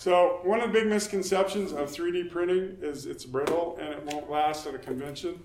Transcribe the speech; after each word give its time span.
So 0.00 0.40
one 0.44 0.62
of 0.62 0.72
the 0.72 0.80
big 0.80 0.88
misconceptions 0.88 1.72
of 1.72 1.90
3D 1.90 2.30
printing 2.30 2.78
is 2.80 3.04
it's 3.04 3.26
brittle 3.26 3.76
and 3.78 3.90
it 3.92 4.02
won't 4.06 4.30
last 4.30 4.66
at 4.66 4.74
a 4.74 4.78
convention. 4.78 5.38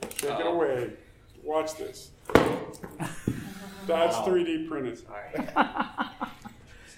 Take 0.00 0.30
it 0.30 0.46
away. 0.46 0.92
Watch 1.44 1.74
this. 1.76 2.12
That's 3.86 4.16
3D 4.16 4.66
printed. 4.66 5.02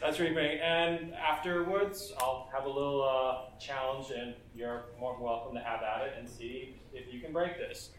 That's 0.01 0.21
really 0.21 0.35
great. 0.35 0.61
And 0.61 1.13
afterwards, 1.15 2.13
I'll 2.21 2.49
have 2.55 2.65
a 2.67 2.69
little 2.69 3.03
uh, 3.03 3.59
challenge, 3.59 4.13
and 4.17 4.33
you're 4.55 4.85
more 5.01 5.15
than 5.15 5.23
welcome 5.25 5.55
to 5.57 5.61
have 5.61 5.83
at 5.83 6.07
it 6.07 6.15
and 6.17 6.29
see 6.29 6.77
if 6.95 7.13
you 7.13 7.19
can 7.19 7.33
break 7.33 7.59
this. 7.59 7.91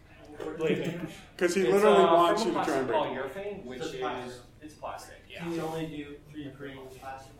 Believe 0.57 0.77
me. 0.79 0.99
Because 1.35 1.53
he 1.53 1.63
It's, 1.63 1.71
literally 1.73 2.05
uh, 2.05 2.13
wants 2.13 2.45
you 2.45 2.53
to 2.53 2.63
try 2.63 2.77
and 2.77 2.87
break 2.87 2.97
plastic 2.97 3.45
it. 3.45 3.57
polyurethane, 3.59 3.65
which 3.65 3.81
It's 3.81 3.93
is 3.93 3.99
plastic. 3.99 4.41
it's 4.61 4.73
plastic. 4.75 5.15
Yeah. 5.29 5.39
Can 5.43 5.53
you 5.53 5.61
only 5.63 5.85
do 5.85 6.15
3D 6.33 6.55
printing 6.57 6.79
with 6.85 6.97
plastic? 7.01 7.33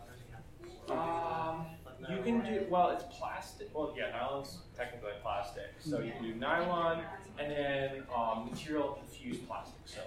Um, 0.90 1.66
you 2.10 2.22
can 2.22 2.44
do 2.44 2.66
well. 2.68 2.90
It's 2.90 3.04
plastic. 3.16 3.70
Well, 3.74 3.94
yeah, 3.96 4.10
nylon's 4.10 4.58
technically 4.76 5.12
plastic, 5.22 5.70
so 5.80 6.00
you 6.00 6.12
can 6.12 6.22
do 6.22 6.34
nylon 6.34 7.02
and 7.38 7.50
then 7.50 8.02
um, 8.14 8.48
material 8.50 8.98
infused 9.02 9.46
plastic. 9.46 9.80
So 9.86 10.00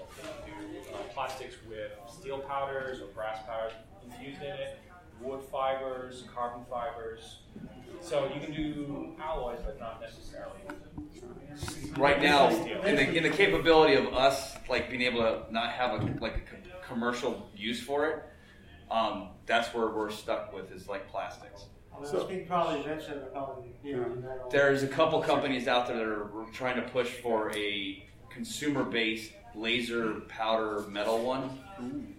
you 0.46 0.54
can 0.54 0.72
do 0.72 0.80
uh, 0.94 0.98
plastics 1.14 1.56
with 1.68 1.92
steel 2.08 2.40
powders 2.40 3.02
or 3.02 3.08
brass 3.08 3.40
powders 3.46 3.74
infused 4.06 4.42
in 4.42 4.48
it, 4.48 4.80
wood 5.22 5.42
fibers, 5.52 6.24
carbon 6.34 6.66
fibers. 6.70 7.40
So 8.02 8.30
you 8.34 8.40
can 8.40 8.54
do 8.54 9.14
alloys, 9.20 9.60
but 9.66 9.80
not 9.80 10.00
necessarily. 10.02 10.54
right 11.98 12.22
now 12.22 12.50
in 12.50 12.96
the 12.96 13.16
in 13.18 13.24
the 13.24 13.30
capability 13.30 13.96
of 13.96 14.14
us 14.14 14.56
like 14.70 14.90
being 14.90 15.02
able 15.02 15.22
to 15.22 15.42
not 15.52 15.72
have 15.72 16.00
a 16.00 16.06
like 16.22 16.38
a 16.38 16.42
co- 16.42 16.78
commercial 16.88 17.50
use 17.56 17.82
for 17.82 18.06
it 18.06 18.24
um, 18.90 19.30
that's 19.46 19.74
where 19.74 19.88
we're 19.90 20.12
stuck 20.12 20.54
with 20.54 20.72
is 20.72 20.88
like 20.88 21.10
plastics. 21.10 21.66
Well, 22.00 22.24
I 22.24 22.28
think 22.28 22.48
probably 22.48 22.82
eventually 22.82 23.18
they'll 23.18 23.28
probably 23.28 23.72
be 23.82 23.92
able 23.92 24.04
to 24.04 24.10
do 24.12 24.22
that. 24.22 24.50
there's 24.52 24.84
a 24.84 24.88
couple 24.88 25.20
companies 25.22 25.68
out 25.68 25.88
there 25.88 25.98
that 25.98 26.06
are 26.06 26.46
trying 26.54 26.76
to 26.76 26.88
push 26.90 27.08
for 27.08 27.52
a 27.56 28.08
consumer 28.30 28.84
based 28.84 29.32
laser 29.56 30.22
powder 30.28 30.84
metal 30.90 31.20
one 31.24 31.60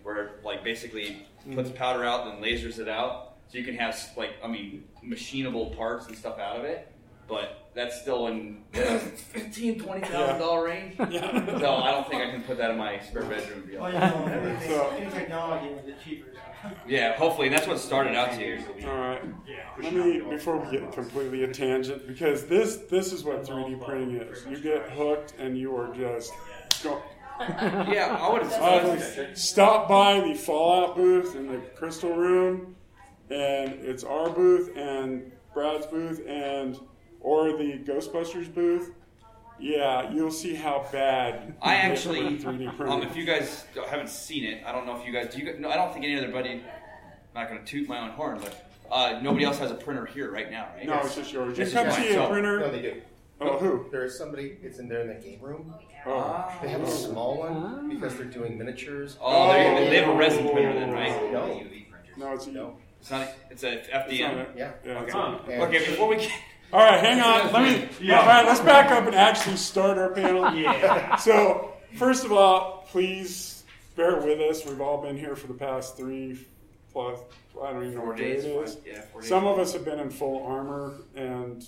where 0.03 0.41
like 0.43 0.65
basically 0.65 1.25
puts 1.55 1.71
powder 1.71 2.05
out 2.05 2.27
and 2.27 2.43
lasers 2.43 2.79
it 2.81 2.89
out. 2.89 3.37
So 3.49 3.57
you 3.57 3.65
can 3.65 3.77
have 3.77 3.99
like 4.17 4.35
i 4.45 4.47
mean 4.47 4.85
machinable 5.03 5.75
parts 5.77 6.07
and 6.07 6.17
stuff 6.17 6.39
out 6.39 6.57
of 6.57 6.65
it 6.65 6.93
but 7.29 7.71
that's 7.75 8.01
still 8.01 8.27
in 8.29 8.63
the 8.73 8.81
15 8.99 9.79
20000 9.81 10.39
dollar 10.39 10.65
range 10.65 10.95
Yeah. 11.11 11.59
So 11.61 11.75
I 11.77 11.91
don't 11.93 12.09
think 12.09 12.23
I 12.23 12.31
can 12.31 12.43
put 12.43 12.59
that 12.59 12.71
in 12.71 12.79
my 12.79 12.99
spare 13.01 13.23
bedroom. 13.25 13.61
And 13.61 13.67
be 13.69 13.77
Well, 13.77 13.93
you 13.93 13.99
know, 13.99 14.27
everything, 14.33 14.69
So- 14.71 14.89
any 14.91 15.11
technology 15.11 15.69
will 15.75 15.83
get 15.83 16.03
cheaper. 16.03 16.29
so. 16.33 16.71
yeah, 16.89 17.15
hopefully, 17.17 17.47
and 17.47 17.57
that's 17.57 17.69
what 17.69 17.77
it 17.77 17.81
started 17.81 18.17
out 18.17 18.33
to. 18.33 18.59
All 18.89 18.97
right. 18.99 19.23
Yeah. 19.47 19.57
Let 19.81 19.93
me 19.95 20.21
before 20.29 20.57
we 20.59 20.77
get 20.77 20.91
completely 20.93 21.45
a 21.45 21.49
tangent 21.53 22.09
because 22.09 22.47
this 22.47 22.79
this 22.91 23.13
is 23.13 23.23
what 23.23 23.45
3D 23.45 23.85
printing 23.85 24.17
is. 24.17 24.45
You 24.51 24.59
get 24.59 24.91
hooked 24.91 25.35
and 25.39 25.57
you 25.57 25.77
are 25.77 25.95
just 25.95 26.33
go. 26.83 27.01
Yeah, 27.41 28.19
I 28.21 28.33
would 28.33 28.43
Uh, 28.43 28.97
have. 28.97 29.39
stop 29.39 29.89
by 29.89 30.19
the 30.21 30.35
Fallout 30.35 30.97
booth 30.97 31.37
in 31.37 31.47
the 31.47 31.59
Crystal 31.77 32.13
Room, 32.13 32.75
and 33.31 33.75
it's 33.75 34.03
our 34.03 34.29
booth 34.29 34.77
and 34.77 35.31
Brad's 35.55 35.87
booth 35.87 36.21
and 36.27 36.81
or 37.21 37.57
the 37.57 37.79
Ghostbusters 37.79 38.53
booth. 38.53 38.93
Yeah, 39.61 40.13
you'll 40.13 40.31
see 40.31 40.55
how 40.55 40.87
bad. 40.93 41.55
I 41.61 41.75
actually, 41.75 42.21
um, 42.45 43.03
if 43.03 43.17
you 43.17 43.25
guys 43.25 43.65
haven't 43.91 44.09
seen 44.09 44.45
it, 44.45 44.63
I 44.65 44.71
don't 44.71 44.87
know 44.87 44.97
if 45.01 45.05
you 45.05 45.13
guys 45.13 45.35
do. 45.35 45.41
You, 45.43 45.59
no, 45.59 45.69
I 45.69 45.75
don't 45.75 45.93
think 45.93 46.05
any 46.05 46.17
other 46.17 46.31
buddy. 46.31 46.51
I'm 46.53 46.63
not 47.35 47.49
going 47.49 47.65
to 47.65 47.67
toot 47.67 47.89
my 47.89 47.99
own 47.99 48.11
horn, 48.11 48.39
but 48.41 48.71
uh, 48.91 49.19
nobody 49.21 49.45
else 49.45 49.59
has 49.59 49.73
a 49.73 49.75
printer 49.75 50.07
here 50.07 50.31
right 50.31 50.49
now, 50.51 50.69
right? 50.77 50.87
no, 50.87 51.01
it's 51.01 51.17
just 51.17 51.33
yours. 51.33 51.59
You 51.59 51.65
It's 51.65 51.73
come 51.73 51.91
see 51.91 52.11
a 52.11 52.15
so- 52.15 52.29
printer. 52.29 52.61
No, 52.61 52.71
they 52.71 52.83
do. 52.83 53.03
Oh, 53.41 53.57
who? 53.59 53.87
There 53.93 54.05
is 54.05 54.17
somebody. 54.19 54.59
It's 54.63 54.79
in 54.81 54.89
there 54.89 55.01
in 55.01 55.09
the 55.09 55.15
game 55.15 55.41
room. 55.41 55.73
Oh. 56.07 56.53
They 56.63 56.69
have 56.69 56.83
a 56.83 56.91
small 56.91 57.39
one 57.39 57.89
because 57.89 58.17
they're 58.17 58.25
doing 58.27 58.59
miniatures. 58.59 59.17
Oh, 59.21 59.53
they, 59.53 59.89
they 59.91 59.97
have 60.01 60.09
a 60.09 60.17
resin 60.17 60.49
printer 60.51 60.73
then, 60.73 60.91
right? 60.91 61.33
No, 61.33 61.63
No, 62.17 62.33
it's 62.35 62.47
you. 62.49 62.53
no. 62.53 62.77
It's 63.01 63.11
not. 63.13 63.29
It's 63.51 63.63
a 63.63 63.79
It's 63.79 63.89
not 63.93 64.09
FDM. 64.09 64.37
it. 64.39 64.49
Yeah. 64.57 64.73
Yeah, 64.85 64.99
Okay. 65.03 65.13
not 65.13 65.49
it. 65.49 65.61
Okay, 65.61 65.79
before 65.79 66.09
we 66.09 66.17
get. 66.17 66.33
All 66.73 66.81
right, 66.81 67.01
hang 67.01 67.21
on. 67.21 67.53
Let 67.53 67.63
me. 68.01 68.13
All 68.13 68.27
right, 68.27 68.45
let's 68.45 68.61
back 68.61 68.91
up 68.91 69.07
and 69.07 69.15
actually 69.15 69.57
start 69.57 69.97
our 69.99 70.11
panel. 70.11 70.53
Yeah. 70.59 71.17
So, 71.17 71.73
first 71.97 72.25
of 72.25 72.33
all, 72.33 72.87
please 72.91 73.65
bear 73.97 74.17
with 74.21 74.41
us. 74.41 74.67
We've 74.67 74.81
all 74.81 75.01
been 75.01 75.17
here 75.17 75.35
for 75.37 75.47
the 75.47 75.55
past 75.55 75.97
three 75.97 76.47
plus. 76.93 77.21
I 77.63 77.73
don't 77.73 77.83
even 77.85 77.95
know 77.95 78.01
Four 78.01 78.09
what 78.11 78.17
day 78.19 78.35
days. 78.35 78.45
it 78.45 78.49
is. 78.51 78.77
Yeah, 78.87 79.01
four 79.13 79.21
days. 79.23 79.29
Some 79.31 79.47
of 79.47 79.59
us 79.59 79.73
have 79.73 79.85
been 79.85 79.99
in 79.99 80.11
full 80.11 80.45
armor 80.45 80.95
and 81.17 81.65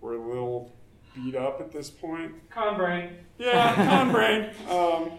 we're 0.00 0.14
a 0.14 0.26
little 0.28 0.72
beat 1.14 1.34
up 1.36 1.60
at 1.60 1.70
this 1.72 1.88
point. 1.90 2.32
Con 2.50 2.76
brain. 2.76 3.10
Yeah, 3.38 3.74
con 3.74 4.10
brain. 4.12 4.50
Um, 4.68 5.12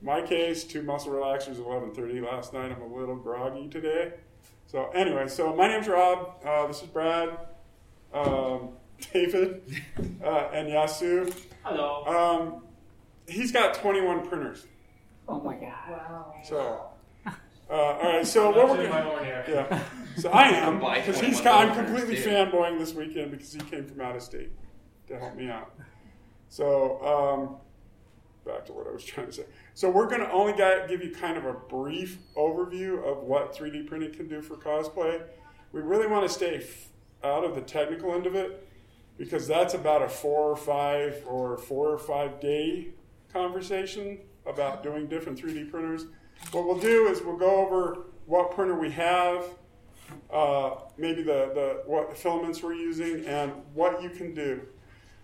my 0.00 0.20
case, 0.22 0.64
two 0.64 0.82
muscle 0.82 1.12
relaxers, 1.12 1.58
eleven 1.64 1.92
thirty 1.94 2.20
last 2.20 2.52
night. 2.52 2.72
I'm 2.72 2.82
a 2.82 2.86
little 2.96 3.16
groggy 3.16 3.68
today. 3.68 4.14
So 4.66 4.88
anyway, 4.94 5.28
so 5.28 5.54
my 5.54 5.68
name's 5.68 5.86
Rob. 5.88 6.36
Uh, 6.44 6.66
this 6.66 6.80
is 6.82 6.88
Brad, 6.88 7.38
um, 8.12 8.70
David, 9.12 9.62
uh, 10.24 10.48
and 10.52 10.68
Yasu. 10.68 11.34
Hello. 11.64 12.04
Um, 12.06 12.64
he's 13.26 13.52
got 13.52 13.74
21 13.74 14.28
printers. 14.28 14.66
Oh 15.28 15.40
my 15.40 15.54
god. 15.54 15.72
Wow. 15.88 16.34
So, 16.44 16.86
uh, 17.26 17.32
all 17.70 18.02
right. 18.02 18.26
So 18.26 18.50
what 18.50 18.68
we're 18.68 18.88
gonna, 18.88 19.44
yeah. 19.48 19.82
So 20.16 20.30
I 20.30 20.48
am 20.48 20.78
because 20.78 21.20
he's 21.20 21.40
21 21.40 21.44
got, 21.44 21.68
I'm 21.68 21.84
completely 21.84 22.16
fanboying 22.16 22.78
this 22.78 22.92
weekend 22.94 23.30
because 23.30 23.52
he 23.52 23.60
came 23.60 23.86
from 23.86 24.00
out 24.00 24.16
of 24.16 24.22
state 24.22 24.50
to 25.08 25.18
help 25.18 25.36
me 25.36 25.48
out. 25.48 25.72
So 26.48 27.00
um, 27.02 27.56
back 28.44 28.66
to 28.66 28.72
what 28.72 28.86
I 28.86 28.90
was 28.90 29.04
trying 29.04 29.26
to 29.28 29.32
say. 29.32 29.44
So 29.74 29.88
we're 29.90 30.06
going 30.08 30.20
to 30.20 30.30
only 30.30 30.52
got, 30.52 30.88
give 30.88 31.02
you 31.02 31.10
kind 31.12 31.36
of 31.38 31.44
a 31.44 31.52
brief 31.54 32.18
overview 32.36 33.02
of 33.04 33.22
what 33.22 33.54
3D 33.56 33.86
printing 33.86 34.12
can 34.12 34.28
do 34.28 34.42
for 34.42 34.56
cosplay. 34.56 35.22
We 35.72 35.80
really 35.80 36.06
want 36.06 36.26
to 36.26 36.32
stay 36.32 36.56
f- 36.56 36.88
out 37.24 37.44
of 37.44 37.54
the 37.54 37.60
technical 37.60 38.12
end 38.12 38.26
of 38.26 38.34
it 38.34 38.68
because 39.18 39.46
that's 39.46 39.74
about 39.74 40.02
a 40.02 40.08
four 40.08 40.50
or 40.50 40.56
five 40.56 41.22
or 41.26 41.56
four 41.56 41.90
or 41.90 41.98
five 41.98 42.40
day 42.40 42.88
conversation 43.32 44.18
about 44.46 44.82
doing 44.82 45.06
different 45.06 45.40
3D 45.40 45.70
printers. 45.70 46.06
What 46.50 46.66
we'll 46.66 46.78
do 46.78 47.06
is 47.08 47.22
we'll 47.22 47.36
go 47.36 47.64
over 47.64 48.06
what 48.26 48.50
printer 48.50 48.74
we 48.74 48.90
have, 48.90 49.44
uh, 50.32 50.74
maybe 50.96 51.22
the, 51.22 51.50
the 51.54 51.82
what 51.86 52.16
filaments 52.16 52.62
we're 52.62 52.74
using, 52.74 53.24
and 53.26 53.52
what 53.74 54.02
you 54.02 54.10
can 54.10 54.34
do. 54.34 54.62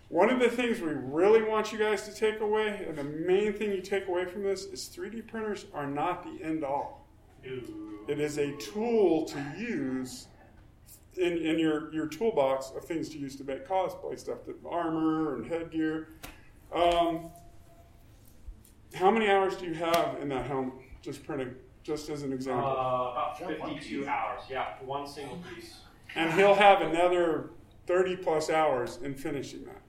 One 0.07 0.29
of 0.29 0.39
the 0.39 0.49
things 0.49 0.79
we 0.79 0.91
really 0.93 1.43
want 1.43 1.71
you 1.71 1.77
guys 1.77 2.03
to 2.03 2.13
take 2.13 2.39
away, 2.39 2.85
and 2.87 2.97
the 2.97 3.03
main 3.03 3.53
thing 3.53 3.71
you 3.71 3.81
take 3.81 4.07
away 4.07 4.25
from 4.25 4.43
this, 4.43 4.65
is 4.65 4.89
3D 4.95 5.27
printers 5.27 5.65
are 5.73 5.85
not 5.85 6.23
the 6.23 6.43
end 6.43 6.63
all. 6.63 7.07
It 7.43 8.19
is 8.19 8.37
a 8.37 8.55
tool 8.57 9.25
to 9.25 9.53
use 9.57 10.27
in, 11.19 11.37
in 11.37 11.59
your, 11.59 11.93
your 11.93 12.07
toolbox 12.07 12.71
of 12.75 12.85
things 12.85 13.09
to 13.09 13.17
use 13.19 13.35
to 13.37 13.43
make 13.43 13.67
cosplay 13.67 14.17
stuff, 14.17 14.39
the 14.45 14.55
armor 14.67 15.35
and 15.35 15.45
headgear. 15.45 16.09
Um, 16.73 17.29
how 18.95 19.11
many 19.11 19.29
hours 19.29 19.55
do 19.57 19.65
you 19.65 19.73
have 19.73 20.17
in 20.21 20.29
that 20.29 20.45
helmet? 20.45 20.73
Just 21.01 21.23
printing, 21.25 21.53
just 21.83 22.09
as 22.09 22.23
an 22.23 22.31
Uh, 22.31 22.35
example. 22.35 22.65
about 22.71 23.37
52 23.37 24.07
hours. 24.07 24.41
Yeah, 24.49 24.73
one 24.83 25.05
single 25.07 25.37
piece. 25.53 25.77
and 26.15 26.33
he'll 26.33 26.55
have 26.55 26.81
another 26.81 27.51
30 27.85 28.15
plus 28.17 28.49
hours 28.49 28.97
in 29.03 29.13
finishing 29.13 29.63
that. 29.65 29.81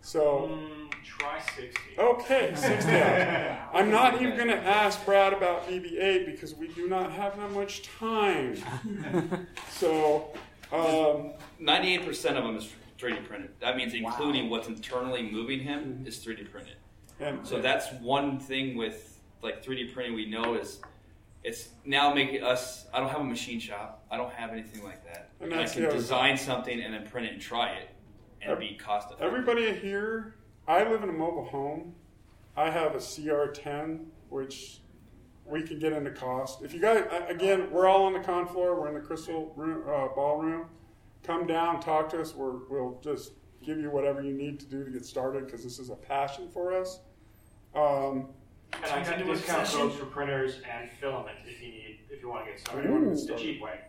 So, 0.00 0.48
Mm, 0.50 0.90
try 1.02 1.40
60. 1.40 1.80
okay, 1.98 2.52
60 2.54 2.90
hours. 2.92 3.58
I'm 3.72 3.90
not 3.90 4.20
even 4.20 4.36
going 4.36 4.48
to 4.48 4.56
ask 4.58 5.02
Brad 5.06 5.32
about 5.32 5.66
BB-8 5.66 6.26
because 6.26 6.54
we 6.54 6.68
do 6.68 6.88
not 6.88 7.10
have 7.12 7.36
that 7.38 7.52
much 7.52 7.82
time. 7.98 8.56
So, 9.70 10.32
um, 10.72 11.32
Ninety-eight 11.58 12.04
percent 12.04 12.36
of 12.36 12.44
them 12.44 12.56
is 12.56 12.70
3D 12.98 13.26
printed. 13.26 13.50
That 13.60 13.76
means 13.76 13.94
including 13.94 14.48
what's 14.50 14.68
internally 14.68 15.22
moving 15.22 15.60
him 15.60 16.04
is 16.06 16.24
3D 16.24 16.50
printed. 16.50 16.76
So 17.44 17.60
that's 17.60 17.92
one 18.00 18.38
thing 18.38 18.76
with 18.76 19.20
like 19.42 19.64
3D 19.64 19.92
printing 19.92 20.14
we 20.14 20.26
know 20.26 20.54
is 20.54 20.80
it's 21.42 21.68
now 21.84 22.12
making 22.12 22.42
us. 22.42 22.86
I 22.92 23.00
don't 23.00 23.10
have 23.10 23.20
a 23.20 23.24
machine 23.24 23.60
shop. 23.60 24.04
I 24.10 24.16
don't 24.16 24.32
have 24.32 24.50
anything 24.50 24.82
like 24.82 25.04
that. 25.04 25.30
And 25.40 25.54
I 25.54 25.66
can 25.66 25.82
design 25.90 26.36
something 26.36 26.80
and 26.80 26.94
then 26.94 27.06
print 27.06 27.26
it 27.26 27.32
and 27.34 27.40
try 27.42 27.70
it 27.72 27.90
and 28.42 28.58
be 28.58 28.74
cost 28.74 29.08
effective. 29.08 29.26
Everybody 29.26 29.74
here, 29.74 30.34
I 30.66 30.88
live 30.88 31.02
in 31.02 31.08
a 31.08 31.12
mobile 31.12 31.44
home. 31.44 31.94
I 32.56 32.70
have 32.70 32.94
a 32.94 32.98
CR10, 32.98 34.04
which 34.28 34.78
we 35.46 35.62
can 35.62 35.78
get 35.78 35.92
into 35.92 36.10
cost. 36.10 36.62
If 36.62 36.72
you 36.72 36.80
guys, 36.80 37.04
again, 37.28 37.70
we're 37.70 37.86
all 37.86 38.04
on 38.04 38.12
the 38.14 38.20
con 38.20 38.46
floor. 38.46 38.80
We're 38.80 38.88
in 38.88 38.94
the 38.94 39.00
crystal 39.00 39.52
room, 39.56 39.82
uh, 39.86 40.08
ballroom. 40.14 40.66
Come 41.22 41.46
down, 41.46 41.80
talk 41.80 42.08
to 42.10 42.20
us. 42.20 42.34
We're, 42.34 42.66
we'll 42.68 42.98
just 43.02 43.32
give 43.62 43.78
you 43.78 43.90
whatever 43.90 44.22
you 44.22 44.32
need 44.34 44.60
to 44.60 44.66
do 44.66 44.84
to 44.84 44.90
get 44.90 45.04
started 45.04 45.46
because 45.46 45.62
this 45.62 45.78
is 45.78 45.90
a 45.90 45.94
passion 45.96 46.48
for 46.52 46.72
us. 46.74 47.00
Um, 47.74 48.28
And 48.72 48.84
I 48.86 49.02
got 49.04 49.24
discount 49.24 49.66
codes 49.68 49.94
for 49.96 50.06
printers 50.06 50.60
and 50.70 50.90
filament 51.00 51.36
if 51.46 51.60
you 51.62 51.68
need, 51.68 51.98
if 52.10 52.20
you 52.22 52.28
want 52.28 52.44
to 52.46 52.50
get 52.52 52.60
started. 52.60 52.80
If 52.80 52.86
you 52.86 52.92
wanna 52.92 53.04
get 53.06 53.12
It's 53.14 53.26
the 53.26 53.36
cheap 53.36 53.62
way. 53.62 53.80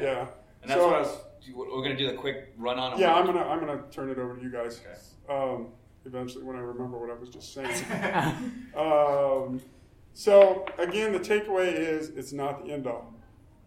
yeah. 0.00 0.26
And 0.62 0.70
that's 0.70 0.80
So- 0.80 0.86
what 0.86 0.96
I 0.96 1.00
was. 1.00 1.18
We're 1.52 1.82
gonna 1.82 1.96
do 1.96 2.06
the 2.06 2.12
quick 2.16 2.52
run 2.56 2.78
on. 2.78 2.96
Yeah, 3.00 3.14
I'm 3.16 3.26
gonna 3.26 3.40
I'm 3.42 3.58
gonna 3.58 3.82
turn 3.90 4.10
it 4.10 4.18
over 4.18 4.36
to 4.36 4.40
you 4.42 4.48
guys. 4.48 4.80
Um, 5.28 5.70
eventually, 6.04 6.44
when 6.44 6.54
I 6.54 6.60
remember 6.60 6.98
what 6.98 7.10
I 7.10 7.14
was 7.14 7.30
just 7.30 7.52
saying. 7.52 7.68
um, 8.76 9.60
so 10.14 10.66
again, 10.78 11.12
the 11.12 11.20
takeaway 11.20 11.72
is 11.72 12.10
it's 12.10 12.32
not 12.32 12.64
the 12.64 12.72
end 12.72 12.86
all. 12.86 13.14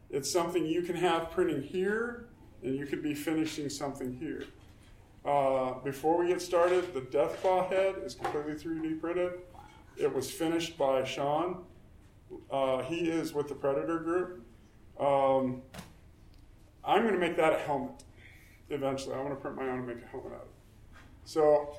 It's 0.10 0.32
something 0.32 0.66
you 0.66 0.82
can 0.82 0.96
have 0.96 1.32
printing 1.32 1.62
here, 1.62 2.28
and 2.64 2.76
you 2.76 2.86
could 2.86 3.02
be 3.02 3.14
finishing 3.14 3.70
something 3.70 4.14
here. 4.14 4.44
Uh, 5.26 5.74
before 5.84 6.18
we 6.18 6.28
get 6.28 6.42
started, 6.42 6.94
the 6.94 7.02
Death 7.02 7.42
Deathclaw 7.42 7.70
head 7.70 7.96
is 8.04 8.14
completely 8.14 8.54
3D 8.54 9.02
printed. 9.02 9.32
It 9.98 10.14
was 10.14 10.30
finished 10.30 10.78
by 10.78 11.04
Sean. 11.04 11.64
Uh, 12.52 12.84
he 12.84 13.10
is 13.10 13.34
with 13.34 13.48
the 13.48 13.56
Predator 13.56 14.00
group. 14.00 14.46
Um, 15.00 15.64
I'm 16.84 17.02
going 17.02 17.14
to 17.14 17.20
make 17.20 17.38
that 17.38 17.54
a 17.54 17.58
helmet 17.58 18.04
eventually. 18.70 19.16
I 19.16 19.20
want 19.20 19.32
to 19.32 19.36
print 19.36 19.56
my 19.58 19.64
own 19.64 19.80
and 19.80 19.88
make 19.88 20.04
a 20.04 20.08
helmet 20.08 20.34
out 20.34 20.42
of 20.42 20.48
it. 20.48 21.00
So 21.26 21.76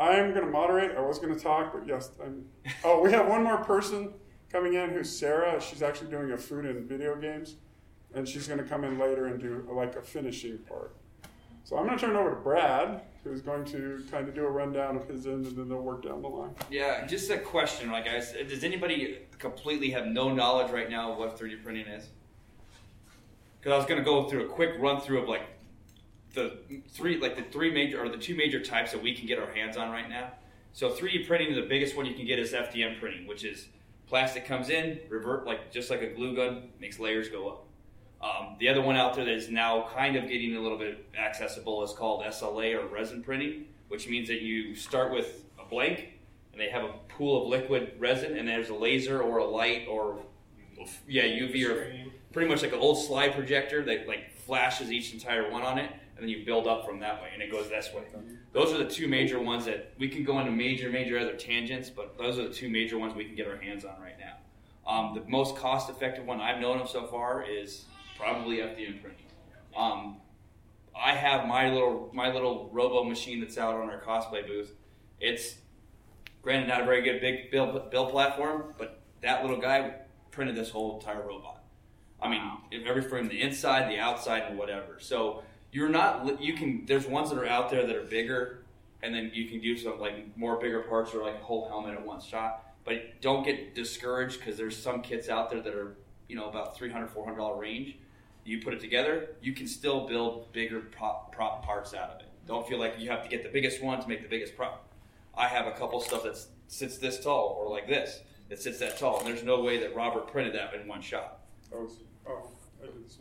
I'm 0.00 0.32
going 0.32 0.46
to 0.46 0.50
moderate. 0.50 0.96
I 0.96 1.00
was 1.02 1.18
going 1.18 1.34
to 1.34 1.38
talk, 1.38 1.74
but 1.74 1.86
yes, 1.86 2.10
I'm. 2.24 2.46
Oh, 2.82 3.02
we 3.02 3.12
have 3.12 3.28
one 3.28 3.44
more 3.44 3.58
person 3.58 4.14
coming 4.50 4.74
in 4.74 4.90
who's 4.90 5.16
Sarah. 5.16 5.60
She's 5.60 5.82
actually 5.82 6.10
doing 6.10 6.32
a 6.32 6.38
food 6.38 6.64
and 6.64 6.88
video 6.88 7.14
games, 7.16 7.56
and 8.14 8.26
she's 8.26 8.48
going 8.48 8.58
to 8.58 8.64
come 8.64 8.82
in 8.84 8.98
later 8.98 9.26
and 9.26 9.38
do 9.38 9.68
like 9.70 9.96
a 9.96 10.02
finishing 10.02 10.56
part. 10.58 10.96
So 11.64 11.76
I'm 11.76 11.86
going 11.86 11.98
to 11.98 12.04
turn 12.04 12.16
it 12.16 12.18
over 12.18 12.30
to 12.30 12.36
Brad, 12.36 13.02
who's 13.22 13.42
going 13.42 13.66
to 13.66 14.02
kind 14.10 14.26
of 14.26 14.34
do 14.34 14.46
a 14.46 14.50
rundown 14.50 14.96
of 14.96 15.06
his 15.06 15.26
end, 15.26 15.44
and 15.44 15.56
then 15.56 15.68
they'll 15.68 15.82
work 15.82 16.02
down 16.02 16.22
the 16.22 16.28
line. 16.28 16.54
Yeah, 16.70 17.06
just 17.06 17.30
a 17.30 17.36
question, 17.36 17.92
like 17.92 18.06
guys. 18.06 18.34
Does 18.48 18.64
anybody 18.64 19.18
completely 19.38 19.90
have 19.90 20.06
no 20.06 20.32
knowledge 20.32 20.72
right 20.72 20.88
now 20.88 21.12
of 21.12 21.18
what 21.18 21.38
3D 21.38 21.62
printing 21.62 21.86
is? 21.86 22.08
Because 23.60 23.74
I 23.74 23.76
was 23.76 23.84
going 23.84 23.98
to 23.98 24.04
go 24.04 24.30
through 24.30 24.46
a 24.46 24.48
quick 24.48 24.70
run 24.78 25.02
through 25.02 25.20
of 25.20 25.28
like 25.28 25.42
the 26.34 26.58
three, 26.90 27.18
like 27.18 27.36
the 27.36 27.42
three 27.50 27.70
major 27.70 28.02
or 28.02 28.08
the 28.08 28.16
two 28.16 28.34
major 28.34 28.60
types 28.60 28.92
that 28.92 29.02
we 29.02 29.14
can 29.14 29.26
get 29.26 29.38
our 29.38 29.50
hands 29.50 29.76
on 29.76 29.90
right 29.90 30.08
now. 30.08 30.32
So 30.72 30.90
3D 30.90 31.26
printing, 31.26 31.54
the 31.54 31.62
biggest 31.62 31.96
one 31.96 32.06
you 32.06 32.14
can 32.14 32.26
get 32.26 32.38
is 32.38 32.52
FDM 32.52 33.00
printing, 33.00 33.26
which 33.26 33.44
is 33.44 33.68
plastic 34.06 34.44
comes 34.44 34.70
in, 34.70 35.00
revert 35.08 35.46
like 35.46 35.72
just 35.72 35.90
like 35.90 36.02
a 36.02 36.08
glue 36.08 36.36
gun, 36.36 36.68
makes 36.80 36.98
layers 36.98 37.28
go 37.28 37.48
up. 37.48 37.66
Um, 38.22 38.56
the 38.58 38.68
other 38.68 38.82
one 38.82 38.96
out 38.96 39.14
there 39.14 39.24
that 39.24 39.34
is 39.34 39.48
now 39.48 39.88
kind 39.94 40.14
of 40.16 40.28
getting 40.28 40.54
a 40.54 40.60
little 40.60 40.76
bit 40.78 41.06
accessible 41.18 41.82
is 41.82 41.92
called 41.92 42.24
SLA 42.24 42.78
or 42.78 42.86
resin 42.86 43.22
printing, 43.22 43.64
which 43.88 44.08
means 44.08 44.28
that 44.28 44.42
you 44.42 44.74
start 44.74 45.12
with 45.12 45.44
a 45.58 45.68
blank 45.68 46.10
and 46.52 46.60
they 46.60 46.68
have 46.68 46.84
a 46.84 46.92
pool 47.08 47.42
of 47.42 47.48
liquid 47.48 47.92
resin 47.98 48.36
and 48.36 48.46
there's 48.46 48.68
a 48.68 48.74
laser 48.74 49.22
or 49.22 49.38
a 49.38 49.46
light 49.46 49.86
or 49.88 50.18
yeah 51.06 51.24
UV 51.24 51.68
or 51.68 51.92
pretty 52.32 52.48
much 52.48 52.62
like 52.62 52.72
an 52.72 52.78
old 52.78 52.98
slide 52.98 53.34
projector 53.34 53.82
that 53.84 54.06
like 54.06 54.32
flashes 54.32 54.90
each 54.90 55.12
entire 55.12 55.50
one 55.50 55.62
on 55.62 55.78
it 55.78 55.90
and 56.20 56.28
then 56.28 56.36
you 56.36 56.44
build 56.44 56.66
up 56.66 56.84
from 56.84 57.00
that 57.00 57.22
way 57.22 57.28
and 57.32 57.42
it 57.42 57.50
goes 57.50 57.70
this 57.70 57.88
way. 57.94 58.02
Those 58.52 58.74
are 58.74 58.78
the 58.78 58.90
two 58.90 59.08
major 59.08 59.40
ones 59.40 59.64
that 59.64 59.94
we 59.98 60.06
can 60.06 60.22
go 60.22 60.38
into 60.38 60.52
major 60.52 60.90
major 60.90 61.18
other 61.18 61.34
tangents, 61.34 61.88
but 61.88 62.18
those 62.18 62.38
are 62.38 62.46
the 62.46 62.52
two 62.52 62.68
major 62.68 62.98
ones 62.98 63.14
we 63.14 63.24
can 63.24 63.34
get 63.34 63.46
our 63.46 63.56
hands 63.56 63.86
on 63.86 63.98
right 64.02 64.18
now. 64.18 64.36
Um, 64.86 65.14
the 65.14 65.26
most 65.26 65.56
cost 65.56 65.88
effective 65.88 66.26
one 66.26 66.38
I've 66.42 66.60
known 66.60 66.78
of 66.78 66.90
so 66.90 67.06
far 67.06 67.42
is 67.42 67.86
probably 68.18 68.58
FDM 68.58 69.00
printing. 69.00 69.26
Um, 69.74 70.18
I 70.94 71.14
have 71.14 71.46
my 71.46 71.70
little 71.72 72.10
my 72.12 72.30
little 72.30 72.68
robo 72.70 73.02
machine 73.04 73.40
that's 73.40 73.56
out 73.56 73.76
on 73.76 73.88
our 73.88 74.02
cosplay 74.02 74.46
booth. 74.46 74.74
It's 75.20 75.54
granted 76.42 76.68
not 76.68 76.82
a 76.82 76.84
very 76.84 77.00
good 77.00 77.22
big 77.22 77.50
build 77.50 77.90
build 77.90 78.10
platform, 78.10 78.74
but 78.76 79.00
that 79.22 79.40
little 79.40 79.60
guy 79.60 79.94
printed 80.32 80.54
this 80.54 80.68
whole 80.68 80.98
entire 80.98 81.26
robot. 81.26 81.62
I 82.20 82.28
mean, 82.28 82.42
every 82.86 83.00
from 83.00 83.28
the 83.28 83.40
inside, 83.40 83.90
the 83.90 83.98
outside, 83.98 84.42
and 84.42 84.58
whatever. 84.58 84.98
So 84.98 85.44
you're 85.72 85.88
not 85.88 86.40
you 86.40 86.54
can. 86.54 86.84
There's 86.86 87.06
ones 87.06 87.30
that 87.30 87.38
are 87.38 87.46
out 87.46 87.70
there 87.70 87.86
that 87.86 87.96
are 87.96 88.04
bigger, 88.04 88.64
and 89.02 89.14
then 89.14 89.30
you 89.34 89.48
can 89.48 89.60
do 89.60 89.76
some 89.76 90.00
like 90.00 90.36
more 90.36 90.56
bigger 90.58 90.80
parts 90.80 91.14
or 91.14 91.22
like 91.22 91.36
a 91.36 91.44
whole 91.44 91.68
helmet 91.68 91.94
at 91.94 92.04
one 92.04 92.20
shot. 92.20 92.64
But 92.84 93.20
don't 93.20 93.44
get 93.44 93.74
discouraged 93.74 94.38
because 94.38 94.56
there's 94.56 94.76
some 94.76 95.02
kits 95.02 95.28
out 95.28 95.50
there 95.50 95.60
that 95.60 95.74
are 95.74 95.96
you 96.28 96.36
know 96.36 96.48
about 96.48 96.76
300 96.76 97.08
400 97.08 97.36
dollar 97.36 97.60
range 97.60 97.96
you 98.44 98.60
put 98.60 98.74
it 98.74 98.80
together, 98.80 99.30
you 99.40 99.52
can 99.52 99.66
still 99.66 100.06
build 100.06 100.52
bigger 100.52 100.80
prop, 100.80 101.32
prop 101.32 101.64
parts 101.64 101.94
out 101.94 102.10
of 102.10 102.20
it. 102.20 102.26
Don't 102.46 102.66
feel 102.66 102.78
like 102.78 102.98
you 102.98 103.10
have 103.10 103.22
to 103.22 103.28
get 103.28 103.42
the 103.42 103.48
biggest 103.48 103.82
one 103.82 104.00
to 104.00 104.08
make 104.08 104.22
the 104.22 104.28
biggest 104.28 104.56
prop. 104.56 104.88
I 105.36 105.46
have 105.46 105.66
a 105.66 105.72
couple 105.72 106.00
stuff 106.00 106.24
that 106.24 106.38
sits 106.66 106.98
this 106.98 107.22
tall 107.22 107.56
or 107.58 107.70
like 107.70 107.86
this 107.86 108.20
that 108.48 108.60
sits 108.60 108.78
that 108.80 108.98
tall, 108.98 109.18
and 109.18 109.26
there's 109.28 109.44
no 109.44 109.60
way 109.60 109.78
that 109.78 109.94
Robert 109.94 110.26
printed 110.26 110.54
that 110.54 110.74
in 110.74 110.88
one 110.88 111.00
shot. 111.00 111.38
Oh, 111.72 111.88
oh, 112.26 112.48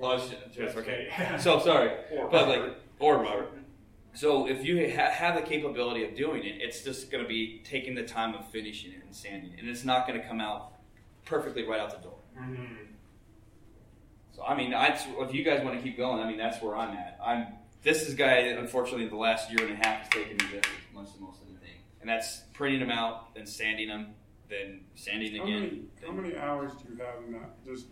Oh, 0.02 0.12
it's, 0.14 0.32
it's 0.56 0.76
okay. 0.78 1.10
So 1.40 1.60
sorry, 1.60 1.92
but 2.32 2.48
like 2.48 2.76
or 3.00 3.18
Robert. 3.22 3.52
So 4.14 4.48
if 4.48 4.66
you 4.66 4.92
ha- 4.96 5.12
have 5.12 5.36
the 5.36 5.42
capability 5.42 6.04
of 6.04 6.16
doing 6.16 6.44
it, 6.44 6.58
it's 6.60 6.84
just 6.84 7.12
going 7.12 7.24
to 7.24 7.28
be 7.28 7.62
taking 7.64 7.96
the 7.96 8.04
time 8.04 8.34
of 8.34 8.50
finishing 8.50 8.92
it 8.92 9.04
and 9.04 9.16
sanding 9.16 9.54
it, 9.54 9.60
and 9.60 9.70
it's 9.70 9.86
not 9.86 10.08
going 10.08 10.20
to 10.20 10.28
come 10.28 10.42
out 10.42 10.74
perfectly 11.26 11.64
right 11.64 11.80
out 11.80 11.92
the 11.92 12.08
door. 12.08 12.18
Mm-hmm. 12.38 12.76
So 14.36 14.44
I 14.44 14.56
mean, 14.56 14.74
I, 14.74 14.88
if 15.20 15.34
you 15.34 15.44
guys 15.44 15.64
want 15.64 15.78
to 15.78 15.84
keep 15.84 15.98
going, 15.98 16.22
I 16.22 16.28
mean 16.28 16.38
that's 16.38 16.62
where 16.62 16.76
I'm 16.76 16.96
at. 16.96 17.20
I'm 17.24 17.48
this 17.84 18.08
is 18.08 18.16
guy. 18.16 18.38
Unfortunately, 18.38 19.08
the 19.08 19.16
last 19.16 19.52
year 19.52 19.68
and 19.68 19.74
a 19.74 19.88
half 19.88 20.02
has 20.02 20.10
taken 20.10 20.38
me 20.38 20.46
this 20.54 20.66
much 20.94 21.08
as 21.14 21.20
most 21.20 21.40
anything, 21.48 21.78
and 22.02 22.10
that's 22.10 22.42
printing 22.54 22.80
them 22.80 22.92
out, 22.92 23.34
then 23.36 23.46
sanding 23.46 23.88
them, 23.88 24.08
then 24.50 24.82
sanding 24.96 25.36
How 25.36 25.44
again. 25.44 25.62
many, 25.62 25.82
how 26.06 26.12
many 26.12 26.38
hours 26.38 26.74
do 26.74 26.92
you 26.92 27.00
have 27.00 27.24
in 27.26 27.34
that? 27.34 27.64
Just 27.66 27.88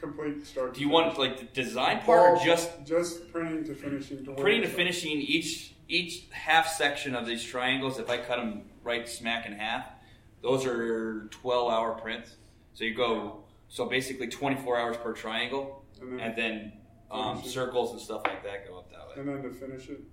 complete 0.00 0.46
start. 0.46 0.74
Do 0.74 0.80
you 0.80 0.88
want 0.88 1.18
like 1.18 1.38
the 1.38 1.44
design 1.62 2.00
part, 2.00 2.40
or 2.40 2.44
just 2.44 2.70
just 2.84 3.30
printing 3.32 3.64
to 3.64 3.74
finishing? 3.74 4.24
To 4.24 4.32
printing 4.32 4.62
to 4.62 4.68
work? 4.68 4.76
finishing 4.76 5.12
each 5.20 5.74
each 5.88 6.24
half 6.30 6.68
section 6.68 7.14
of 7.14 7.26
these 7.26 7.44
triangles? 7.44 7.98
If 7.98 8.08
I 8.10 8.16
cut 8.18 8.36
them 8.38 8.62
right 8.82 9.08
smack 9.08 9.46
in 9.46 9.52
half, 9.52 9.84
those 10.42 10.64
are 10.66 11.26
twelve 11.30 11.70
hour 11.72 11.92
prints. 11.94 12.36
So 12.74 12.84
you 12.84 12.94
go 12.94 13.44
so 13.68 13.86
basically 13.86 14.28
twenty 14.28 14.56
four 14.56 14.78
hours 14.78 14.96
per 14.96 15.12
triangle, 15.12 15.84
and 16.00 16.12
then, 16.12 16.20
and 16.20 16.36
then 16.36 16.72
um, 17.10 17.42
circles 17.42 17.92
and 17.92 18.00
stuff 18.00 18.22
like 18.24 18.42
that 18.44 18.66
go 18.68 18.78
up 18.78 18.90
that 18.90 19.00
way. 19.08 19.14
and 19.18 19.28
then 19.28 19.42
to 19.42 19.50
finish 19.50 19.88
it. 19.88 20.00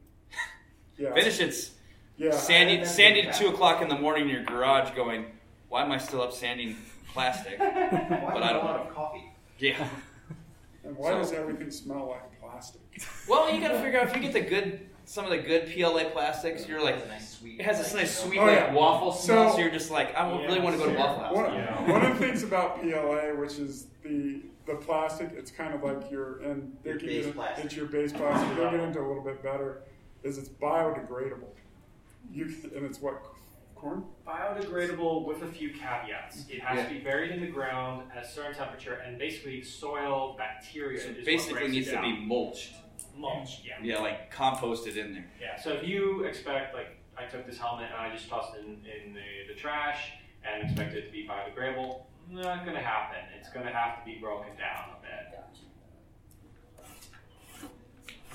Yeah. 0.99 1.13
Finish 1.13 1.39
it's 1.39 1.71
Yeah. 2.17 2.31
Sandy, 2.31 2.83
Sandy 2.83 3.21
at 3.27 3.35
two 3.35 3.49
o'clock 3.49 3.83
in 3.83 3.87
the 3.87 3.95
morning 3.99 4.23
in 4.23 4.29
your 4.29 4.43
garage, 4.43 4.95
going, 4.95 5.25
"Why 5.69 5.83
am 5.83 5.91
I 5.91 5.99
still 5.99 6.23
up 6.23 6.33
sanding 6.33 6.75
plastic?" 7.13 7.59
Why 7.59 7.69
But 8.33 8.41
I 8.41 8.53
don't- 8.53 8.65
lot 8.65 8.79
of 8.79 8.95
coffee? 8.95 9.23
Yeah. 9.59 9.87
And 10.83 10.95
why 10.95 11.09
So- 11.11 11.17
does 11.19 11.33
everything 11.33 11.71
smell 11.71 12.07
like 12.09 12.39
plastic? 12.39 12.81
Well, 13.27 13.51
you 13.53 13.59
got 13.61 13.69
to 13.73 13.79
figure 13.81 13.99
out 13.99 14.07
if 14.09 14.15
you 14.15 14.21
get 14.21 14.33
the 14.33 14.41
good 14.41 14.89
some 15.05 15.23
of 15.23 15.31
the 15.31 15.37
good 15.37 15.67
PLA 15.71 16.09
plastics, 16.09 16.67
you're 16.67 16.83
like, 16.83 16.95
It 16.95 16.99
has 17.01 17.07
a 17.07 17.13
nice 17.13 17.29
sweet. 17.37 17.59
it 17.61 17.63
has 17.65 17.77
this 17.77 17.93
nice 17.93 18.19
sweet 18.23 18.39
Oh, 18.39 18.45
like 18.45 18.55
yeah. 18.57 18.73
waffle 18.73 19.13
smell. 19.13 19.51
So- 19.51 19.55
So, 19.55 19.61
you're 19.61 19.71
just 19.71 19.89
like, 19.89 20.13
I 20.15 20.29
would 20.29 20.41
really 20.41 20.59
want 20.59 20.75
to 20.77 20.83
go 20.85 20.91
to 20.91 20.97
Waffle 20.97 21.23
House. 21.23 21.33
One, 21.35 21.53
Yeah. 21.53 21.91
one 21.91 22.05
of 22.05 22.19
the 22.19 22.25
things 22.27 22.43
about 22.43 22.81
PLA, 22.81 23.33
which 23.33 23.57
is 23.59 23.87
the 24.03 24.41
the 24.65 24.75
plastic, 24.75 25.29
it's 25.33 25.49
kind 25.49 25.73
of 25.73 25.81
like 25.81 26.11
your 26.11 26.39
and 26.41 26.75
they 26.83 26.89
Your 26.89 26.99
can 26.99 27.07
base 27.07 27.23
get 27.25 27.29
it- 27.29 27.35
plastic. 27.35 27.65
it's 27.65 27.75
your 27.77 27.85
base 27.85 28.11
plastic. 28.11 28.57
They'll 28.57 28.69
get 28.71 28.81
into 28.81 28.99
a 28.99 29.07
little 29.07 29.23
bit 29.23 29.41
better. 29.41 29.83
Is 30.23 30.37
it's 30.37 30.49
biodegradable. 30.49 31.53
You 32.29 32.45
and 32.75 32.85
it's 32.85 32.99
what 33.01 33.23
corn? 33.77 34.03
Biodegradable 34.25 35.25
with 35.25 35.43
a 35.43 35.47
few 35.47 35.69
caveats. 35.71 36.45
It 36.49 36.61
has 36.61 36.77
Yeah. 36.77 36.87
to 36.87 36.93
be 36.93 36.99
buried 36.99 37.31
in 37.31 37.41
the 37.41 37.47
ground 37.47 38.11
at 38.15 38.23
a 38.23 38.27
certain 38.27 38.53
temperature, 38.53 38.95
and 38.95 39.17
basically 39.17 39.61
soil 39.63 40.35
bacteria 40.37 40.99
So 40.99 41.09
is 41.09 41.25
basically 41.25 41.53
breaks 41.59 41.71
needs 41.73 41.87
it 41.89 41.95
to 41.95 42.01
be 42.01 42.13
mulched. 42.25 42.75
mulched. 43.15 43.65
Yeah. 43.65 43.77
Yeah, 43.81 43.99
like 43.99 44.33
composted 44.33 44.95
in 44.97 45.13
there. 45.13 45.25
Yeah. 45.41 45.59
So 45.59 45.71
if 45.73 45.87
you 45.87 46.23
expect, 46.23 46.73
like, 46.73 46.97
I 47.17 47.25
took 47.25 47.45
this 47.47 47.57
helmet 47.57 47.85
and 47.91 47.95
I 47.95 48.13
just 48.15 48.29
tossed 48.29 48.55
it 48.55 48.61
in, 48.65 48.73
in 48.85 49.13
the, 49.13 49.53
the 49.53 49.59
trash 49.59 50.11
and 50.43 50.63
expect 50.63 50.93
it 50.93 51.05
to 51.07 51.11
be 51.11 51.27
biodegradable, 51.27 52.03
not 52.29 52.63
going 52.63 52.75
to 52.75 52.83
happen. 52.83 53.19
It's 53.39 53.49
going 53.49 53.65
to 53.65 53.71
have 53.73 53.99
to 53.99 54.05
be 54.05 54.17
broken 54.19 54.55
down 54.57 54.89
a 54.97 55.01
bit. 55.01 55.13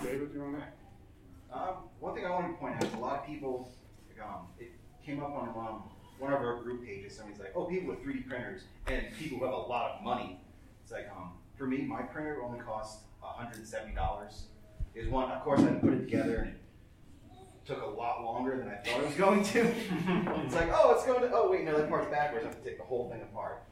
David, 0.02 0.32
do 0.32 0.38
you 0.38 0.44
want 0.44 0.56
to? 0.58 1.56
Um, 1.56 1.74
one 2.00 2.14
thing 2.14 2.26
I 2.26 2.30
wanted 2.30 2.48
to 2.48 2.54
point 2.54 2.74
out 2.76 2.84
is 2.84 2.92
a 2.94 2.96
lot 2.96 3.20
of 3.20 3.26
people, 3.26 3.70
like, 4.08 4.26
um, 4.26 4.46
it 4.58 4.72
came 5.04 5.20
up 5.20 5.34
on 5.34 5.48
um, 5.48 5.82
one 6.18 6.32
of 6.32 6.40
our 6.40 6.62
group 6.62 6.84
pages. 6.84 7.16
Somebody's 7.16 7.40
like, 7.40 7.52
"Oh, 7.54 7.64
people 7.64 7.88
with 7.90 8.02
3D 8.04 8.28
printers 8.28 8.62
and 8.86 9.06
people 9.18 9.38
who 9.38 9.44
have 9.44 9.54
a 9.54 9.56
lot 9.56 9.92
of 9.92 10.02
money." 10.02 10.40
It's 10.82 10.92
like, 10.92 11.08
um, 11.14 11.32
for 11.56 11.66
me, 11.66 11.82
my 11.82 12.02
printer 12.02 12.42
only 12.44 12.60
cost 12.60 13.00
170 13.20 13.94
dollars. 13.94 14.44
Is 14.94 15.08
one, 15.08 15.30
of 15.30 15.42
course, 15.42 15.60
I 15.60 15.72
put 15.72 15.94
it 15.94 16.00
together 16.00 16.36
and 16.36 16.48
it 16.50 17.66
took 17.66 17.82
a 17.82 17.86
lot 17.86 18.22
longer 18.22 18.58
than 18.58 18.68
I 18.68 18.74
thought 18.76 19.00
it 19.00 19.06
was 19.06 19.14
going 19.16 19.42
to. 19.42 19.60
it's 20.44 20.54
like, 20.54 20.70
oh, 20.72 20.92
it's 20.94 21.06
going 21.06 21.22
to. 21.22 21.30
Oh, 21.32 21.50
wait, 21.50 21.64
no, 21.64 21.76
that 21.78 21.88
part's 21.88 22.10
backwards. 22.10 22.44
I 22.44 22.48
have 22.48 22.62
to 22.62 22.68
take 22.68 22.78
the 22.78 22.84
whole 22.84 23.08
thing 23.10 23.22
apart. 23.22 23.62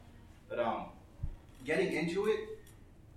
But 0.49 0.59
um, 0.59 0.85
getting 1.63 1.93
into 1.93 2.27
it, 2.27 2.39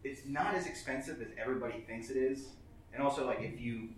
it's 0.04 0.26
not 0.26 0.54
as 0.54 0.66
expensive 0.66 1.22
as 1.22 1.28
everybody 1.38 1.82
thinks 1.86 2.10
it 2.10 2.16
is. 2.18 2.48
And 2.92 3.02
also, 3.02 3.26
like, 3.26 3.40
if 3.40 3.58
you 3.60 3.88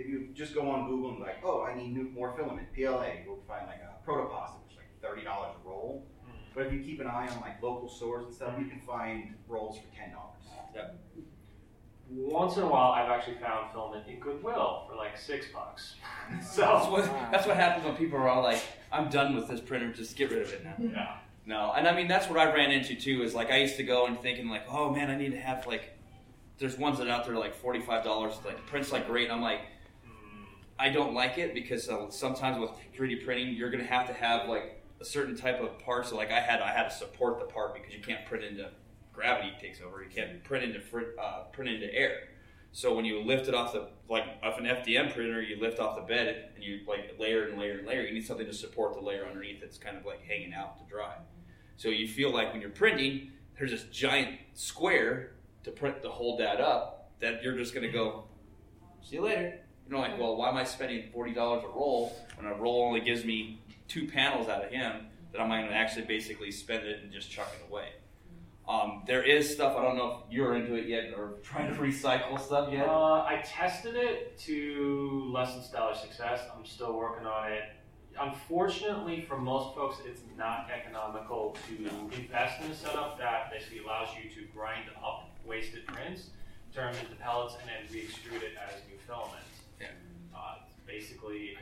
if 0.00 0.08
you 0.08 0.28
just 0.34 0.54
go 0.54 0.70
on 0.70 0.88
Google 0.88 1.10
and 1.10 1.18
be 1.18 1.24
like, 1.24 1.40
oh, 1.44 1.62
I 1.62 1.76
need 1.76 1.92
new, 1.92 2.04
more 2.10 2.32
filament, 2.34 2.68
PLA, 2.74 3.24
you'll 3.24 3.42
find 3.46 3.66
like 3.66 3.80
a 3.82 4.08
protopasta, 4.08 4.62
which 4.64 4.72
is 4.72 4.78
like 4.78 4.88
thirty 5.02 5.22
dollars 5.22 5.54
a 5.62 5.68
roll. 5.68 6.06
Hmm. 6.24 6.32
But 6.54 6.66
if 6.66 6.72
you 6.72 6.80
keep 6.80 7.00
an 7.00 7.06
eye 7.06 7.28
on 7.28 7.40
like 7.40 7.62
local 7.62 7.88
stores 7.88 8.24
and 8.24 8.34
stuff, 8.34 8.54
you 8.58 8.66
can 8.66 8.80
find 8.80 9.34
rolls 9.46 9.78
for 9.78 9.96
ten 9.96 10.12
dollars. 10.12 10.30
Yep. 10.74 10.98
Once 12.12 12.56
in 12.56 12.64
a 12.64 12.66
while, 12.66 12.90
I've 12.90 13.10
actually 13.10 13.36
found 13.36 13.70
filament 13.72 14.08
in 14.08 14.18
Goodwill 14.18 14.86
for 14.88 14.96
like 14.96 15.16
six 15.16 15.46
bucks. 15.52 15.94
That's 16.32 16.54
so, 16.54 16.90
what 16.90 17.04
that's 17.32 17.46
what 17.46 17.56
happens 17.56 17.84
when 17.84 17.96
people 17.96 18.18
are 18.18 18.28
all 18.28 18.42
like, 18.42 18.62
"I'm 18.92 19.08
done 19.10 19.34
with 19.34 19.48
this 19.48 19.60
printer. 19.60 19.92
Just 19.92 20.16
get 20.16 20.30
rid 20.30 20.42
of 20.42 20.52
it 20.52 20.64
now." 20.64 20.74
yeah. 20.78 21.16
No, 21.46 21.72
and 21.76 21.88
I 21.88 21.94
mean 21.96 22.06
that's 22.06 22.28
what 22.28 22.38
I 22.38 22.54
ran 22.54 22.70
into 22.70 22.94
too. 22.94 23.22
Is 23.22 23.34
like 23.34 23.50
I 23.50 23.56
used 23.58 23.76
to 23.76 23.82
go 23.82 24.06
and 24.06 24.20
thinking 24.20 24.48
like, 24.48 24.64
"Oh 24.68 24.92
man, 24.94 25.10
I 25.10 25.16
need 25.16 25.32
to 25.32 25.40
have 25.40 25.66
like." 25.66 25.96
There's 26.58 26.76
ones 26.76 26.98
that 26.98 27.08
are 27.08 27.10
out 27.10 27.24
there 27.24 27.36
like 27.36 27.54
forty 27.54 27.80
five 27.80 28.04
dollars. 28.04 28.34
Like 28.44 28.56
the 28.56 28.62
print's 28.62 28.92
like 28.92 29.08
great. 29.08 29.24
And 29.24 29.32
I'm 29.32 29.42
like, 29.42 29.62
I 30.80 30.88
don't 30.88 31.12
like 31.12 31.36
it 31.36 31.52
because 31.52 31.90
uh, 31.90 32.10
sometimes 32.10 32.58
with 32.58 32.70
3D 32.96 33.22
printing, 33.22 33.54
you're 33.54 33.70
gonna 33.70 33.84
have 33.84 34.06
to 34.06 34.14
have 34.14 34.48
like 34.48 34.82
a 34.98 35.04
certain 35.04 35.36
type 35.36 35.60
of 35.60 35.78
part. 35.78 36.06
So 36.06 36.16
like 36.16 36.30
I 36.30 36.40
had, 36.40 36.62
I 36.62 36.72
had 36.72 36.88
to 36.88 36.94
support 36.94 37.38
the 37.38 37.44
part 37.44 37.74
because 37.74 37.92
you 37.92 38.00
can't 38.00 38.24
print 38.24 38.44
into 38.44 38.70
gravity 39.12 39.52
takes 39.60 39.82
over. 39.82 40.02
You 40.02 40.08
can't 40.08 40.42
print 40.42 40.64
into 40.64 40.80
uh, 41.20 41.44
print 41.52 41.70
into 41.70 41.94
air. 41.94 42.28
So 42.72 42.94
when 42.94 43.04
you 43.04 43.22
lift 43.22 43.46
it 43.46 43.54
off 43.54 43.74
the 43.74 43.88
like 44.08 44.24
off 44.42 44.58
an 44.58 44.64
FDM 44.64 45.12
printer, 45.12 45.42
you 45.42 45.60
lift 45.60 45.80
off 45.80 45.96
the 45.96 46.02
bed 46.02 46.52
and 46.54 46.64
you 46.64 46.80
like 46.88 47.14
layer 47.18 47.48
and 47.48 47.58
layer 47.58 47.78
and 47.78 47.86
layer. 47.86 48.00
You 48.00 48.14
need 48.14 48.26
something 48.26 48.46
to 48.46 48.54
support 48.54 48.94
the 48.94 49.00
layer 49.00 49.26
underneath 49.26 49.60
that's 49.60 49.76
kind 49.76 49.98
of 49.98 50.06
like 50.06 50.22
hanging 50.22 50.54
out 50.54 50.78
to 50.78 50.84
dry. 50.90 51.16
So 51.76 51.88
you 51.88 52.08
feel 52.08 52.32
like 52.32 52.52
when 52.52 52.62
you're 52.62 52.70
printing, 52.70 53.32
there's 53.58 53.72
this 53.72 53.84
giant 53.84 54.38
square 54.54 55.32
to 55.64 55.70
print 55.72 56.02
to 56.02 56.08
hold 56.08 56.40
that 56.40 56.58
up 56.58 57.10
that 57.20 57.42
you're 57.42 57.56
just 57.56 57.74
gonna 57.74 57.92
go, 57.92 58.24
see 59.02 59.16
you 59.16 59.22
later. 59.22 59.60
You 59.90 59.96
know, 59.96 60.02
like, 60.02 60.20
well, 60.20 60.36
why 60.36 60.48
am 60.48 60.56
I 60.56 60.62
spending 60.62 61.10
forty 61.12 61.34
dollars 61.34 61.64
a 61.64 61.66
roll 61.66 62.16
when 62.36 62.46
a 62.46 62.54
roll 62.54 62.84
only 62.84 63.00
gives 63.00 63.24
me 63.24 63.60
two 63.88 64.06
panels 64.06 64.48
out 64.48 64.64
of 64.64 64.70
him? 64.70 65.08
That 65.32 65.40
I'm 65.40 65.48
going 65.48 65.66
to 65.66 65.74
actually 65.74 66.06
basically 66.06 66.52
spend 66.52 66.86
it 66.86 67.02
and 67.02 67.12
just 67.12 67.28
chuck 67.28 67.52
it 67.58 67.68
away. 67.68 67.88
Um, 68.68 69.02
there 69.08 69.24
is 69.24 69.52
stuff 69.52 69.76
I 69.76 69.82
don't 69.82 69.96
know 69.96 70.22
if 70.24 70.32
you're 70.32 70.54
into 70.54 70.74
it 70.74 70.86
yet 70.86 71.12
or 71.16 71.34
trying 71.42 71.74
to 71.74 71.80
recycle 71.80 72.38
stuff 72.38 72.72
yet. 72.72 72.86
Uh, 72.86 73.22
I 73.22 73.42
tested 73.44 73.96
it 73.96 74.38
to 74.40 75.28
less 75.34 75.54
than 75.54 75.64
stellar 75.64 75.96
success. 75.96 76.40
I'm 76.56 76.64
still 76.64 76.96
working 76.96 77.26
on 77.26 77.50
it. 77.50 77.62
Unfortunately, 78.20 79.24
for 79.28 79.38
most 79.38 79.74
folks, 79.74 79.96
it's 80.06 80.22
not 80.36 80.68
economical 80.70 81.56
to 81.66 82.16
invest 82.16 82.62
in 82.62 82.70
a 82.70 82.74
setup 82.76 83.18
that 83.18 83.50
basically 83.50 83.80
allows 83.80 84.08
you 84.14 84.30
to 84.30 84.46
grind 84.52 84.84
up 85.04 85.30
wasted 85.44 85.84
prints, 85.86 86.30
turn 86.72 86.92
them 86.92 87.04
into 87.04 87.16
pellets, 87.16 87.56
and 87.60 87.68
then 87.68 87.92
re-extrude 87.92 88.42
it 88.42 88.52
as 88.56 88.74
new 88.88 88.98
filament. 89.04 89.42
Yeah. 89.80 89.86
Uh, 90.36 90.56
basically, 90.86 91.56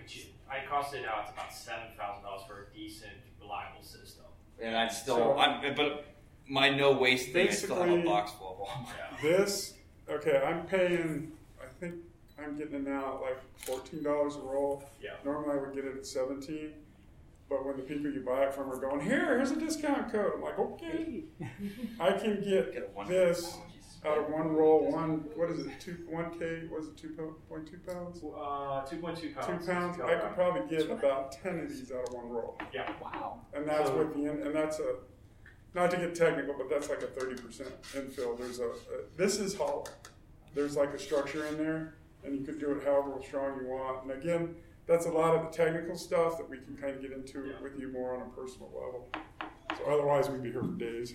I 0.51 0.57
costed 0.71 1.07
out 1.07 1.25
it's 1.25 1.33
about 1.33 1.53
seven 1.53 1.87
thousand 1.97 2.25
dollars 2.25 2.43
for 2.47 2.69
a 2.71 2.77
decent, 2.77 3.13
reliable 3.41 3.83
system. 3.83 4.25
and 4.61 4.77
I 4.77 4.89
still, 4.89 5.17
So- 5.17 5.39
I'm, 5.39 5.75
but 5.75 6.07
my 6.49 6.71
no 6.71 6.93
waste 6.93 7.33
thing, 7.33 7.49
I 7.49 7.53
still 7.53 7.77
have 7.83 7.91
a 7.91 8.03
box 8.03 8.33
full 8.33 8.69
of 8.71 8.87
them. 8.87 8.95
Yeah. 9.23 9.37
This 9.39 9.75
okay, 10.09 10.43
I'm 10.45 10.67
paying. 10.67 11.33
I 11.61 11.67
think 11.81 11.97
I'm 12.43 12.57
getting 12.57 12.75
it 12.77 12.87
now 12.89 13.17
at 13.17 13.21
like 13.21 13.39
fourteen 13.59 14.03
dollars 14.03 14.37
a 14.37 14.41
roll. 14.41 14.83
Yeah. 15.03 15.11
Normally 15.25 15.59
I 15.59 15.61
would 15.61 15.75
get 15.75 15.85
it 15.85 15.97
at 15.97 16.07
seventeen, 16.07 16.71
but 17.51 17.65
when 17.67 17.77
the 17.77 17.83
people 17.83 18.11
you 18.11 18.21
buy 18.27 18.45
it 18.45 18.55
from 18.55 18.71
are 18.73 18.77
going, 18.81 19.01
here, 19.01 19.37
here's 19.37 19.51
a 19.51 19.57
discount 19.57 20.11
code. 20.13 20.33
I'm 20.37 20.43
like, 20.43 20.59
okay, 20.59 21.25
I 22.01 22.13
can 22.13 22.43
get 22.43 22.73
Get 22.73 22.95
one 22.95 23.09
this 23.09 23.41
Jesus. 23.41 23.57
Out 24.07 24.19
of 24.19 24.29
one 24.31 24.49
roll. 24.53 24.91
One 24.93 25.25
what 25.35 25.51
is 25.51 25.67
it? 25.67 25.73
Two 25.81 25.97
one 26.09 26.37
k? 26.39 26.63
Was 26.71 26.89
it 26.89 26.97
two 26.97 27.11
point 27.49 27.67
two 27.69 27.79
pounds? 27.79 28.23
Uh, 28.23 28.85
2.2 28.87 29.01
pounds. 29.01 29.21
Two 29.21 29.67
pounds. 29.73 30.01
I 30.01 30.15
could 30.17 30.35
probably 30.35 30.69
get 30.77 30.91
about 30.91 31.33
ten 31.33 31.59
of 31.61 31.69
these 31.69 31.91
out 31.93 32.09
of 32.09 32.15
one 32.15 32.29
roll, 32.29 32.57
Yeah. 32.73 32.93
Wow. 33.03 33.41
and 33.55 33.67
that's 33.69 33.89
So- 33.89 33.99
with 33.99 34.15
the 34.15 34.31
and 34.31 34.55
that's 34.55 34.79
a. 34.81 34.97
Not 35.75 35.91
to 35.91 35.99
get 35.99 36.15
technical, 36.15 36.55
but 36.57 36.71
that's 36.71 36.89
like 36.89 37.03
a 37.03 37.07
thirty 37.09 37.41
percent 37.41 37.71
infill. 37.93 38.39
There's 38.39 38.59
a, 38.59 38.69
a 38.71 38.75
this 39.17 39.39
is 39.39 39.55
hollow. 39.57 39.85
There's 40.55 40.77
like 40.77 40.95
a 40.95 40.99
structure 40.99 41.45
in 41.47 41.59
there, 41.59 41.95
and 42.25 42.35
you 42.35 42.45
could 42.45 42.59
do 42.59 42.73
it 42.73 42.85
however 42.85 43.21
strong 43.23 43.61
you 43.61 43.69
want. 43.69 44.03
And 44.05 44.13
again, 44.13 44.57
that's 44.87 45.05
a 45.07 45.11
lot 45.11 45.37
of 45.37 45.43
the 45.43 45.57
technical 45.57 45.95
stuff 45.97 46.39
that 46.39 46.49
we 46.49 46.57
can 46.57 46.77
kind 46.77 46.97
of 46.97 47.03
get 47.03 47.13
into 47.13 47.47
Yeah. 47.47 47.61
with 47.63 47.79
you 47.79 47.89
more 47.93 48.15
on 48.17 48.23
a 48.23 48.31
personal 48.31 48.69
level. 48.75 49.09
So 49.77 49.85
otherwise, 49.93 50.31
we'd 50.31 50.43
be 50.43 50.51
here 50.51 50.63
for 50.63 50.69
days. 50.69 51.15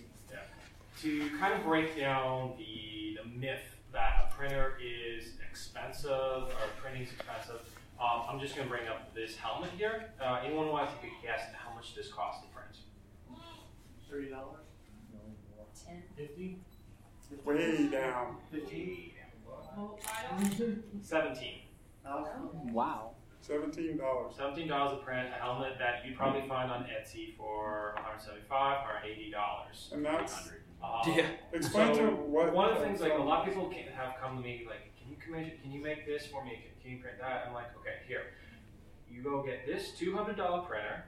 To 1.02 1.30
kind 1.40 1.54
of 1.54 1.64
break 1.64 1.98
down 1.98 2.54
the, 2.58 3.18
the 3.22 3.30
myth 3.30 3.78
that 3.92 4.30
a 4.30 4.36
printer 4.36 4.78
is 4.82 5.34
expensive 5.50 6.12
or 6.12 6.68
printing 6.82 7.04
is 7.04 7.12
expensive, 7.12 7.62
um, 8.00 8.24
I'm 8.30 8.40
just 8.40 8.56
going 8.56 8.68
to 8.68 8.74
bring 8.74 8.88
up 8.88 9.14
this 9.14 9.36
helmet 9.36 9.70
here. 9.78 10.10
Uh, 10.22 10.42
anyone 10.46 10.68
want 10.70 10.90
to 10.90 10.96
take 11.02 11.12
a 11.20 11.26
guess 11.26 11.42
at 11.48 11.56
how 11.56 11.74
much 11.76 11.96
this 11.96 12.12
costs 12.12 12.44
to 12.44 12.48
print? 12.54 12.76
Thirty 14.10 14.30
dollars? 14.30 14.66
Ten. 15.86 16.04
Fifty. 16.16 16.60
Way 17.46 17.88
down. 17.92 18.38
Fifty? 18.52 19.16
17. 21.02 21.54
Wow. 22.72 23.12
Seventeen 23.42 23.98
dollars. 23.98 24.36
$17 24.40 24.94
a 24.94 24.96
print, 25.04 25.28
a 25.30 25.42
helmet 25.44 25.74
that 25.80 26.06
you'd 26.06 26.16
probably 26.16 26.48
find 26.48 26.72
on 26.72 26.84
Etsy 26.84 27.36
for 27.36 27.94
175 27.96 28.86
or 28.88 29.06
$80. 29.06 29.94
And 29.94 30.06
that's 30.06 30.52
Um, 30.84 31.02
Yeah. 31.08 31.28
explain 31.54 31.96
so 31.96 32.10
to 32.10 32.16
what 32.16 32.54
one 32.54 32.70
of 32.70 32.80
the 32.80 32.86
things 32.86 33.00
like 33.00 33.14
a 33.14 33.22
lot 33.22 33.40
of 33.40 33.54
people 33.54 33.70
can 33.70 33.86
have 33.96 34.16
come 34.20 34.36
to 34.38 34.44
me 34.44 34.66
like, 34.68 34.92
can 35.00 35.10
you 35.10 35.16
commission, 35.18 35.58
can 35.62 35.72
you 35.72 35.82
make 35.82 36.06
this 36.06 36.28
for 36.28 36.44
me? 36.44 36.52
Can, 36.52 36.82
can 36.82 36.92
you 36.92 36.98
print 37.02 37.18
that? 37.22 37.46
I'm 37.48 37.54
like, 37.54 37.76
okay, 37.80 38.04
here. 38.08 38.34
You 39.10 39.24
go 39.24 39.42
get 39.44 39.66
this 39.66 39.92
$200 40.00 40.36
printer. 40.68 41.06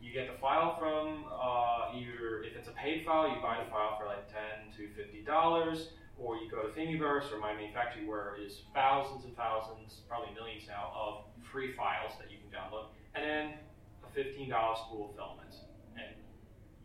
You 0.00 0.12
get 0.12 0.30
the 0.32 0.38
file 0.38 0.76
from 0.78 1.24
uh, 1.32 1.90
either 1.96 2.44
if 2.44 2.54
it's 2.56 2.68
a 2.68 2.72
paid 2.72 3.04
file, 3.04 3.28
you 3.28 3.42
buy 3.42 3.58
the 3.64 3.68
file 3.68 3.98
for 3.98 4.06
like 4.06 4.28
ten 4.28 4.70
to 4.76 4.88
fifty 4.94 5.22
dollars, 5.22 5.88
or 6.16 6.36
you 6.36 6.48
go 6.48 6.62
to 6.62 6.68
Thingiverse 6.68 7.32
or 7.32 7.38
My 7.40 7.52
Mini 7.52 7.72
Factory 7.74 8.06
where 8.06 8.36
is 8.40 8.62
thousands 8.72 9.24
and 9.24 9.36
thousands, 9.36 10.02
probably 10.08 10.32
millions 10.34 10.68
now, 10.68 10.92
of 10.94 11.24
free 11.50 11.72
files 11.72 12.12
that 12.20 12.30
you 12.30 12.38
can 12.38 12.48
download, 12.56 12.86
and 13.16 13.24
then 13.24 13.54
a 14.08 14.14
fifteen 14.14 14.48
dollar 14.48 14.76
spool 14.86 15.10
of 15.10 15.16
filament, 15.16 15.54
and 15.96 16.14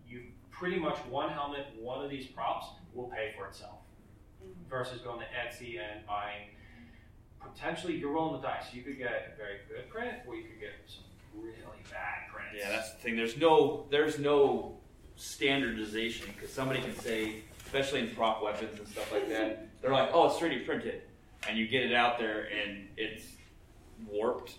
you 0.08 0.32
pretty 0.54 0.80
much 0.80 0.98
one 1.10 1.30
helmet, 1.30 1.68
one 1.80 2.04
of 2.04 2.10
these 2.10 2.28
props 2.28 2.68
will 2.94 3.08
pay 3.08 3.34
for 3.38 3.48
itself, 3.48 3.80
versus 4.70 5.02
going 5.02 5.20
to 5.20 5.26
Etsy 5.26 5.80
and 5.80 6.06
buying. 6.06 6.48
Potentially, 7.42 7.98
you're 7.98 8.12
rolling 8.12 8.42
the 8.42 8.48
dice. 8.48 8.74
You 8.74 8.84
could 8.84 8.98
get 8.98 9.34
a 9.34 9.38
very 9.38 9.58
good 9.68 9.90
print, 9.90 10.20
or 10.26 10.36
you 10.36 10.44
could 10.44 10.60
get 10.60 10.72
some 10.88 11.04
really 11.36 11.54
bad 11.92 12.32
prints. 12.34 12.56
Yeah, 12.58 12.70
that's 12.70 12.94
the 12.94 13.00
thing. 13.00 13.18
There's 13.18 13.36
no 13.38 13.86
there's 13.90 14.20
no 14.20 14.78
standardization 15.16 16.28
because 16.34 16.52
somebody 16.52 16.82
can 16.82 16.98
say, 16.98 17.44
especially 17.66 18.00
in 18.00 18.16
prop 18.16 18.42
weapons 18.42 18.80
and 18.80 18.88
stuff 18.88 19.12
like 19.12 19.28
that, 19.30 19.68
they're 19.82 19.92
like, 19.92 20.10
oh, 20.14 20.28
it's 20.28 20.38
3D 20.38 20.66
printed, 20.66 21.02
and 21.50 21.58
you 21.58 21.68
get 21.68 21.84
it 21.84 21.94
out 21.94 22.18
there 22.18 22.48
and 22.50 22.88
it's 22.96 23.26
warped. 24.08 24.56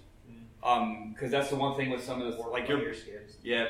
Um, 0.62 1.12
because 1.12 1.30
that's 1.30 1.50
the 1.50 1.56
one 1.56 1.76
thing 1.76 1.90
with 1.90 2.02
some 2.02 2.22
of 2.22 2.32
the 2.34 2.40
like 2.42 2.68
your 2.68 2.78
layer 2.78 2.94
skips. 2.94 3.34
yeah, 3.42 3.66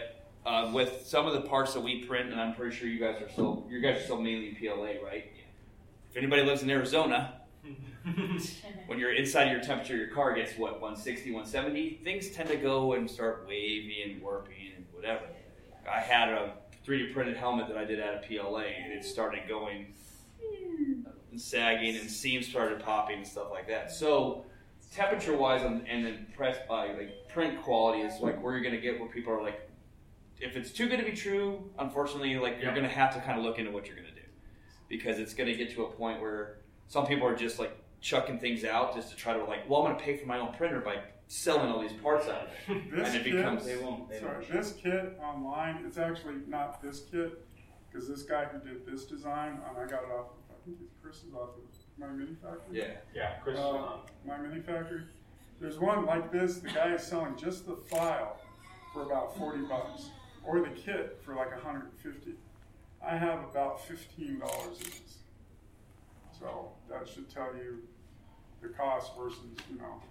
uh, 0.47 0.71
with 0.73 1.07
some 1.07 1.27
of 1.27 1.33
the 1.33 1.43
parts 1.43 1.75
that 1.75 1.81
we 1.81 2.05
print, 2.05 2.31
and 2.31 2.41
I'm 2.41 2.55
pretty 2.55 2.75
sure 2.77 2.89
you 2.89 2.99
guys 2.99 3.21
are 3.23 3.29
still 3.29 3.67
you 3.69 3.81
guys 3.81 4.01
are 4.01 4.05
still 4.05 4.21
mainly 4.21 4.57
PLA, 4.61 5.05
right? 5.05 5.31
If 6.11 6.17
anybody 6.17 6.43
lives 6.43 6.63
in 6.63 6.71
Arizona, 6.71 7.41
when 8.87 8.99
you're 8.99 9.15
inside 9.15 9.51
your 9.51 9.61
temperature, 9.61 9.97
your 9.97 10.09
car 10.09 10.35
gets 10.35 10.57
what 10.59 10.81
160, 10.81 11.31
170. 11.31 12.01
Things 12.05 12.31
tend 12.31 12.49
to 12.51 12.57
go 12.57 12.93
and 12.93 13.11
start 13.11 13.47
wavy 13.49 14.03
and 14.07 14.23
warping 14.23 14.73
and 14.77 14.85
whatever. 14.93 15.25
I 15.91 16.01
had 16.01 16.29
a 16.29 16.53
3D 16.87 17.13
printed 17.13 17.37
helmet 17.37 17.69
that 17.69 17.77
I 17.77 17.85
did 17.85 18.01
out 18.01 18.15
of 18.15 18.23
PLA, 18.23 18.61
and 18.61 18.93
it 18.93 19.05
started 19.05 19.49
going 19.49 19.95
and 21.31 21.41
sagging, 21.41 21.97
and 21.97 22.11
seams 22.11 22.47
started 22.47 22.81
popping 22.81 23.19
and 23.19 23.27
stuff 23.27 23.49
like 23.51 23.67
that. 23.69 23.91
So 23.91 24.45
temperature 24.95 25.37
wise 25.37 25.63
and, 25.63 25.87
and 25.89 26.05
then 26.05 26.27
press 26.37 26.59
by 26.69 26.93
like 26.93 27.29
print 27.29 27.61
quality 27.63 28.03
is 28.03 28.21
like 28.21 28.41
where 28.43 28.55
you're 28.55 28.63
gonna 28.63 28.81
get 28.81 29.01
where 29.01 29.09
people 29.09 29.33
are 29.33 29.43
like 29.43 29.69
if 30.41 30.57
it's 30.57 30.71
too 30.71 30.89
good 30.89 30.99
to 30.99 31.05
be 31.05 31.13
true 31.13 31.71
unfortunately 31.79 32.37
like 32.39 32.55
you're 32.61 32.71
Yeah. 32.71 32.75
gonna 32.75 32.89
have 32.89 33.15
to 33.15 33.21
kind 33.21 33.39
of 33.39 33.45
look 33.45 33.59
into 33.59 33.71
what 33.71 33.87
you're 33.87 33.97
gonna 33.97 34.09
do 34.11 34.21
because 34.89 35.19
it's 35.19 35.35
gonna 35.35 35.55
get 35.55 35.71
to 35.75 35.85
a 35.85 35.91
point 35.91 36.21
where 36.21 36.59
some 36.89 37.07
people 37.07 37.27
are 37.27 37.37
just 37.37 37.59
like 37.59 37.77
chucking 38.01 38.39
things 38.39 38.65
out 38.65 38.95
just 38.95 39.11
to 39.11 39.17
try 39.17 39.33
to 39.33 39.43
like 39.45 39.69
well 39.69 39.83
i'm 39.87 39.93
gonna 39.93 40.05
pay 40.05 40.17
for 40.17 40.27
my 40.27 40.39
own 40.39 40.53
printer 40.55 40.81
by 40.81 40.97
selling 41.29 41.71
all 41.73 41.81
these 41.81 41.93
parts 41.95 42.27
out 42.29 42.43
of 42.43 42.49
it 42.77 42.91
This 42.91 43.09
and 43.09 43.17
it 43.17 43.25
kit, 43.25 43.33
becomes 43.37 43.65
They 43.65 43.77
won't. 43.79 44.09
They 44.11 44.19
sorry, 44.21 44.33
won't. 44.35 44.53
this 44.53 44.73
kit 44.73 45.19
online, 45.23 45.83
it's 45.87 45.97
actually 45.97 46.35
not 46.47 46.83
this 46.83 47.01
kit, 47.11 47.43
because 47.91 48.07
this 48.07 48.23
guy 48.25 48.45
who 48.45 48.59
did 48.69 48.85
this 48.85 49.05
design, 49.07 49.59
and 49.67 49.79
I 49.79 49.87
got 49.91 50.03
it 50.05 50.11
off, 50.13 50.27
I 50.51 50.55
think 50.67 50.77
it's 50.83 50.93
Chris's 51.03 51.33
off 51.33 51.51
of 51.57 51.63
My 51.99 52.09
Mini 52.09 52.37
Factory. 52.43 52.79
yeah 52.79 52.85
Yeah, 53.15 53.37
Chris. 53.43 53.59
Uh, 53.59 53.71
um, 53.71 54.01
My 54.27 54.37
Mini 54.37 54.61
Factory. 54.61 55.01
There's 55.61 55.79
one 55.79 56.05
like 56.05 56.31
this, 56.31 56.59
the 56.59 56.69
guy 56.69 56.93
is 56.93 57.03
selling 57.03 57.37
just 57.39 57.67
the 57.67 57.77
file 57.77 58.37
for 58.93 59.03
about 59.05 59.35
forty 59.39 59.63
bucks, 59.63 60.11
or 60.47 60.61
the 60.61 60.71
kit 60.71 61.21
for 61.25 61.35
like 61.35 61.51
150 61.51 62.35
I 63.07 63.17
have 63.17 63.41
about 63.45 63.81
$15 63.87 64.19
in 64.19 64.39
this. 64.79 65.19
So 66.39 66.73
that 66.91 67.07
should 67.07 67.29
tell 67.29 67.51
you 67.55 67.83
the 68.63 68.69
cost 68.69 69.13
versus, 69.19 69.39
you 69.71 69.79
know, 69.79 70.03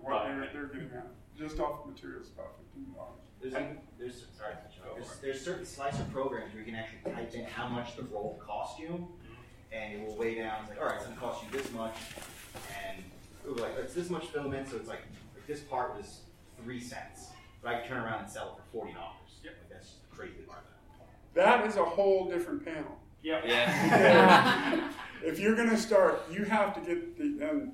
what 0.00 0.10
right. 0.10 0.28
they're, 0.28 0.48
they're 0.52 0.66
getting 0.66 0.96
at. 0.96 1.08
Just 1.38 1.60
off 1.60 1.84
of 1.84 1.90
materials, 1.90 2.28
about 2.34 2.54
$15. 2.78 2.94
There's, 3.42 3.52
there's, 3.98 4.26
sorry, 4.36 4.54
there's, 4.96 5.18
there's 5.20 5.44
certain 5.44 5.66
slicer 5.66 6.04
programs 6.12 6.54
where 6.54 6.62
you 6.62 6.72
can 6.72 6.74
actually 6.74 7.12
type 7.12 7.34
in 7.34 7.44
how 7.44 7.68
much 7.68 7.96
the 7.96 8.04
roll 8.04 8.40
cost 8.44 8.78
you, 8.78 8.88
mm-hmm. 8.88 9.72
and 9.72 9.94
it 9.94 10.06
will 10.06 10.16
weigh 10.16 10.36
down. 10.36 10.60
It's 10.60 10.70
like, 10.70 10.80
all 10.80 10.86
right, 10.86 10.96
it's 10.96 11.04
going 11.04 11.16
to 11.16 11.20
cost 11.20 11.44
you 11.44 11.58
this 11.58 11.70
much, 11.72 11.96
and 12.86 13.02
it 13.44 13.60
like, 13.60 13.72
it's 13.78 13.94
this 13.94 14.10
much 14.10 14.26
filament, 14.26 14.68
so 14.68 14.76
it's 14.76 14.88
like, 14.88 15.02
like 15.34 15.46
this 15.46 15.60
part 15.60 15.96
was 15.96 16.20
three 16.62 16.80
cents, 16.80 17.28
but 17.62 17.74
I 17.74 17.80
can 17.80 17.88
turn 17.88 18.04
around 18.04 18.20
and 18.20 18.30
sell 18.30 18.58
it 18.58 18.78
for 18.78 18.86
$40 18.86 18.94
treated 20.22 20.46
by 20.46 20.54
that. 20.54 21.34
That 21.34 21.66
is 21.66 21.76
a 21.76 21.84
whole 21.84 22.28
different 22.28 22.64
panel. 22.64 22.98
Yep. 23.22 23.44
Yeah. 23.46 24.90
if 25.24 25.38
you're 25.38 25.54
going 25.54 25.70
to 25.70 25.76
start, 25.76 26.22
you 26.30 26.44
have 26.44 26.74
to 26.74 26.80
get 26.80 27.16
the. 27.16 27.48
And 27.48 27.72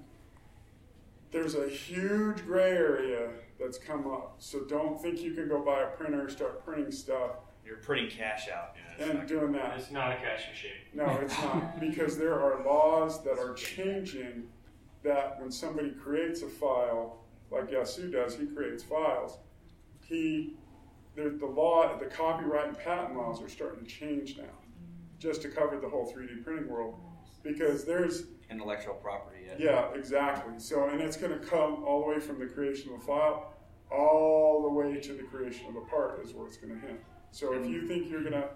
there's 1.31 1.55
a 1.55 1.69
huge 1.69 2.45
gray 2.47 2.71
area 2.71 3.31
that's 3.61 3.79
come 3.79 4.07
up. 4.07 4.37
So 4.39 4.61
don't 4.65 5.01
think 5.01 5.21
you 5.21 5.33
can 5.35 5.49
go 5.49 5.63
buy 5.63 5.83
a 5.83 5.87
printer, 5.89 6.29
start 6.29 6.65
printing 6.65 6.93
stuff. 6.93 7.33
You're 7.67 7.77
printing 7.77 8.11
cash 8.11 8.49
out. 8.49 8.75
Yeah, 8.99 9.07
and 9.07 9.29
doing 9.29 9.53
that. 9.53 9.79
It's 9.79 9.91
not 9.91 10.13
a 10.13 10.17
cash 10.17 10.49
machine. 10.49 10.71
No, 10.95 11.07
it's 11.23 11.39
not. 11.39 11.79
because 11.81 12.17
there 12.17 12.35
are 12.35 12.65
laws 12.65 13.23
that 13.25 13.39
are 13.39 13.53
changing 13.53 14.49
that 15.03 15.39
when 15.41 15.51
somebody 15.51 15.91
creates 15.91 16.41
a 16.43 16.49
file, 16.49 17.19
like 17.51 17.71
Yasu 17.71 18.11
does, 18.11 18.37
he 18.37 18.47
creates 18.47 18.83
files, 18.83 19.39
he 20.01 20.57
the, 21.19 21.31
the 21.31 21.47
law, 21.47 21.99
the 21.99 22.07
copyright 22.07 22.69
and 22.69 22.79
patent 22.79 23.17
laws 23.17 23.43
are 23.43 23.49
starting 23.49 23.85
to 23.85 23.91
change 23.91 24.39
now, 24.39 24.45
just 25.19 25.43
to 25.43 25.49
cover 25.49 25.79
the 25.79 25.89
whole 25.89 26.07
3D 26.07 26.45
printing 26.45 26.69
world. 26.69 26.95
Because 27.43 27.85
there's, 27.85 28.25
intellectual 28.51 28.95
property 28.95 29.39
yeah. 29.47 29.55
yeah, 29.59 29.99
exactly. 29.99 30.59
So, 30.59 30.89
and 30.89 31.01
it's 31.01 31.17
going 31.17 31.39
to 31.39 31.45
come 31.45 31.85
all 31.85 32.03
the 32.03 32.07
way 32.07 32.21
from 32.21 32.39
the 32.39 32.47
creation 32.47 32.93
of 32.93 33.01
a 33.01 33.05
file 33.05 33.55
all 33.91 34.63
the 34.63 34.69
way 34.69 35.01
to 35.01 35.15
the 35.15 35.23
creation 35.23 35.67
of 35.67 35.77
a 35.77 35.81
part 35.81 36.23
is 36.23 36.35
where 36.35 36.47
it's 36.47 36.59
going 36.59 36.79
to 36.79 36.87
hit. 36.87 37.03
So, 37.33 37.55
if 37.55 37.67
you 37.67 37.87
think 37.87 38.11
you're 38.11 38.21
going 38.21 38.35
to, 38.35 38.49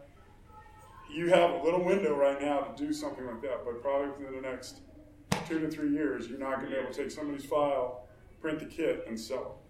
you 1.10 1.30
have 1.30 1.50
a 1.50 1.62
little 1.62 1.82
window 1.82 2.14
right 2.14 2.40
now 2.40 2.60
to 2.60 2.86
do 2.86 2.92
something 2.92 3.26
like 3.26 3.42
that, 3.42 3.64
but 3.64 3.82
probably 3.82 4.10
within 4.10 4.40
the 4.40 4.48
next 4.48 4.80
two 5.48 5.58
to 5.58 5.68
three 5.68 5.90
years, 5.90 6.28
you're 6.28 6.38
not 6.38 6.60
going 6.60 6.70
to 6.70 6.76
be 6.76 6.80
able 6.80 6.92
to 6.92 7.02
take 7.02 7.10
somebody's 7.10 7.44
file, 7.44 8.06
print 8.40 8.60
the 8.60 8.66
kit, 8.66 9.04
and 9.08 9.18
sell 9.18 9.62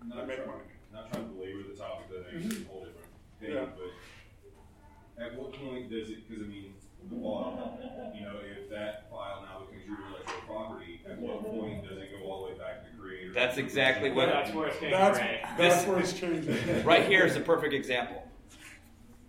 it 0.00 0.08
Not 0.08 0.18
and 0.20 0.28
make 0.28 0.46
money. 0.46 0.71
Not 0.92 1.10
trying 1.10 1.24
to 1.24 1.30
belabor 1.34 1.62
the 1.68 1.74
topic, 1.78 2.08
that 2.10 2.26
I 2.28 2.38
think 2.40 2.52
is 2.52 2.62
a 2.62 2.64
whole 2.68 2.84
different 2.84 3.08
thing, 3.40 3.50
Yeah. 3.52 3.66
but 3.76 5.22
at 5.24 5.34
what 5.38 5.52
point 5.52 5.90
does 5.90 6.10
it, 6.10 6.28
because 6.28 6.42
I 6.44 6.46
mean, 6.46 6.74
the 7.08 7.16
law, 7.16 7.78
you 8.14 8.20
know, 8.22 8.36
if 8.44 8.68
that 8.70 9.10
file 9.10 9.42
now 9.42 9.64
becomes 9.66 9.86
your 9.86 9.96
intellectual 10.06 10.40
property, 10.46 11.00
at 11.08 11.18
what 11.18 11.42
point 11.42 11.82
does 11.88 11.98
it 11.98 12.10
go 12.16 12.24
all 12.30 12.44
the 12.46 12.52
way 12.52 12.58
back 12.58 12.84
to 12.84 12.90
the 12.92 13.02
creator? 13.02 13.32
That's 13.32 13.58
exactly 13.58 14.10
what- 14.10 14.28
That's 14.28 14.52
where 14.54 14.68
it's 14.68 14.76
getting 14.78 14.90
That's, 14.98 15.18
gray. 15.18 15.40
that's 15.58 15.76
This- 15.78 15.86
where 15.88 15.98
it's 15.98 16.12
changing. 16.12 16.84
right 16.84 17.06
here 17.06 17.24
is 17.24 17.36
a 17.36 17.40
perfect 17.40 17.74
example. 17.74 18.22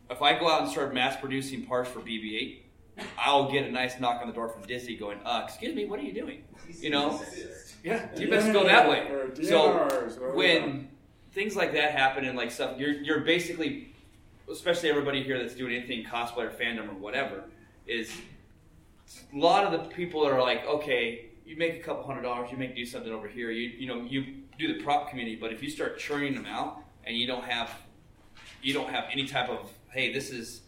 If 0.10 0.22
I 0.22 0.38
go 0.38 0.48
out 0.48 0.62
and 0.64 0.70
start 0.72 0.94
mass 0.94 1.16
producing 1.20 1.66
parts 1.66 1.90
for 1.90 2.00
BB-8, 2.00 2.60
I'll 3.18 3.52
get 3.52 3.66
a 3.66 3.72
nice 3.72 4.00
knock 4.00 4.22
on 4.22 4.28
the 4.28 4.34
door 4.34 4.50
from 4.50 4.62
Disney 4.68 4.96
going, 4.96 5.18
uh, 5.26 5.42
"Excuse 5.46 5.74
me, 5.74 5.86
what 5.86 6.00
are 6.00 6.04
you 6.04 6.14
doing?" 6.14 6.44
You 6.80 6.92
know, 6.92 7.20
yeah, 7.84 8.08
you 8.16 8.30
best 8.30 8.54
go 8.54 8.64
that 8.66 8.88
way. 8.88 9.08
So 9.42 9.74
DNRs, 9.74 10.18
or- 10.22 10.34
when 10.36 10.90
things 11.34 11.56
like 11.56 11.74
that 11.74 11.92
happen 11.92 12.26
and 12.26 12.38
like 12.38 12.52
stuff, 12.52 12.80
you're 12.80 12.94
you're 12.94 13.22
basically, 13.22 13.94
especially 14.52 14.90
everybody 14.90 15.24
here 15.24 15.40
that's 15.40 15.56
doing 15.56 15.76
anything 15.76 16.06
cosplay 16.06 16.46
or 16.46 16.50
fandom 16.50 16.90
or 16.90 16.96
whatever, 16.96 17.44
is 17.88 18.12
a 19.34 19.38
lot 19.38 19.66
of 19.66 19.72
the 19.72 19.90
people 19.90 20.24
that 20.24 20.32
are 20.32 20.42
like, 20.42 20.66
okay, 20.66 21.26
you 21.46 21.58
make 21.58 21.76
a 21.76 21.84
couple 21.84 22.04
hundred 22.04 22.22
dollars, 22.22 22.50
you 22.52 22.58
make 22.58 22.76
do 22.76 22.86
something 22.86 23.12
over 23.12 23.28
here, 23.28 23.52
you 23.52 23.70
you 23.70 23.88
know 23.88 24.02
you 24.04 24.24
do 24.58 24.74
the 24.74 24.84
prop 24.84 25.10
community, 25.10 25.36
but 25.36 25.52
if 25.52 25.64
you 25.64 25.70
start 25.70 25.98
churning 25.98 26.36
them 26.36 26.46
out 26.46 26.80
and 27.06 27.18
you 27.18 27.28
don't 27.28 27.44
have 27.44 27.72
you 28.62 28.74
don't 28.74 28.90
have 28.90 29.06
any 29.12 29.28
type 29.28 29.50
of 29.50 29.72
hey, 29.90 30.14
this 30.14 30.30
is 30.30 30.62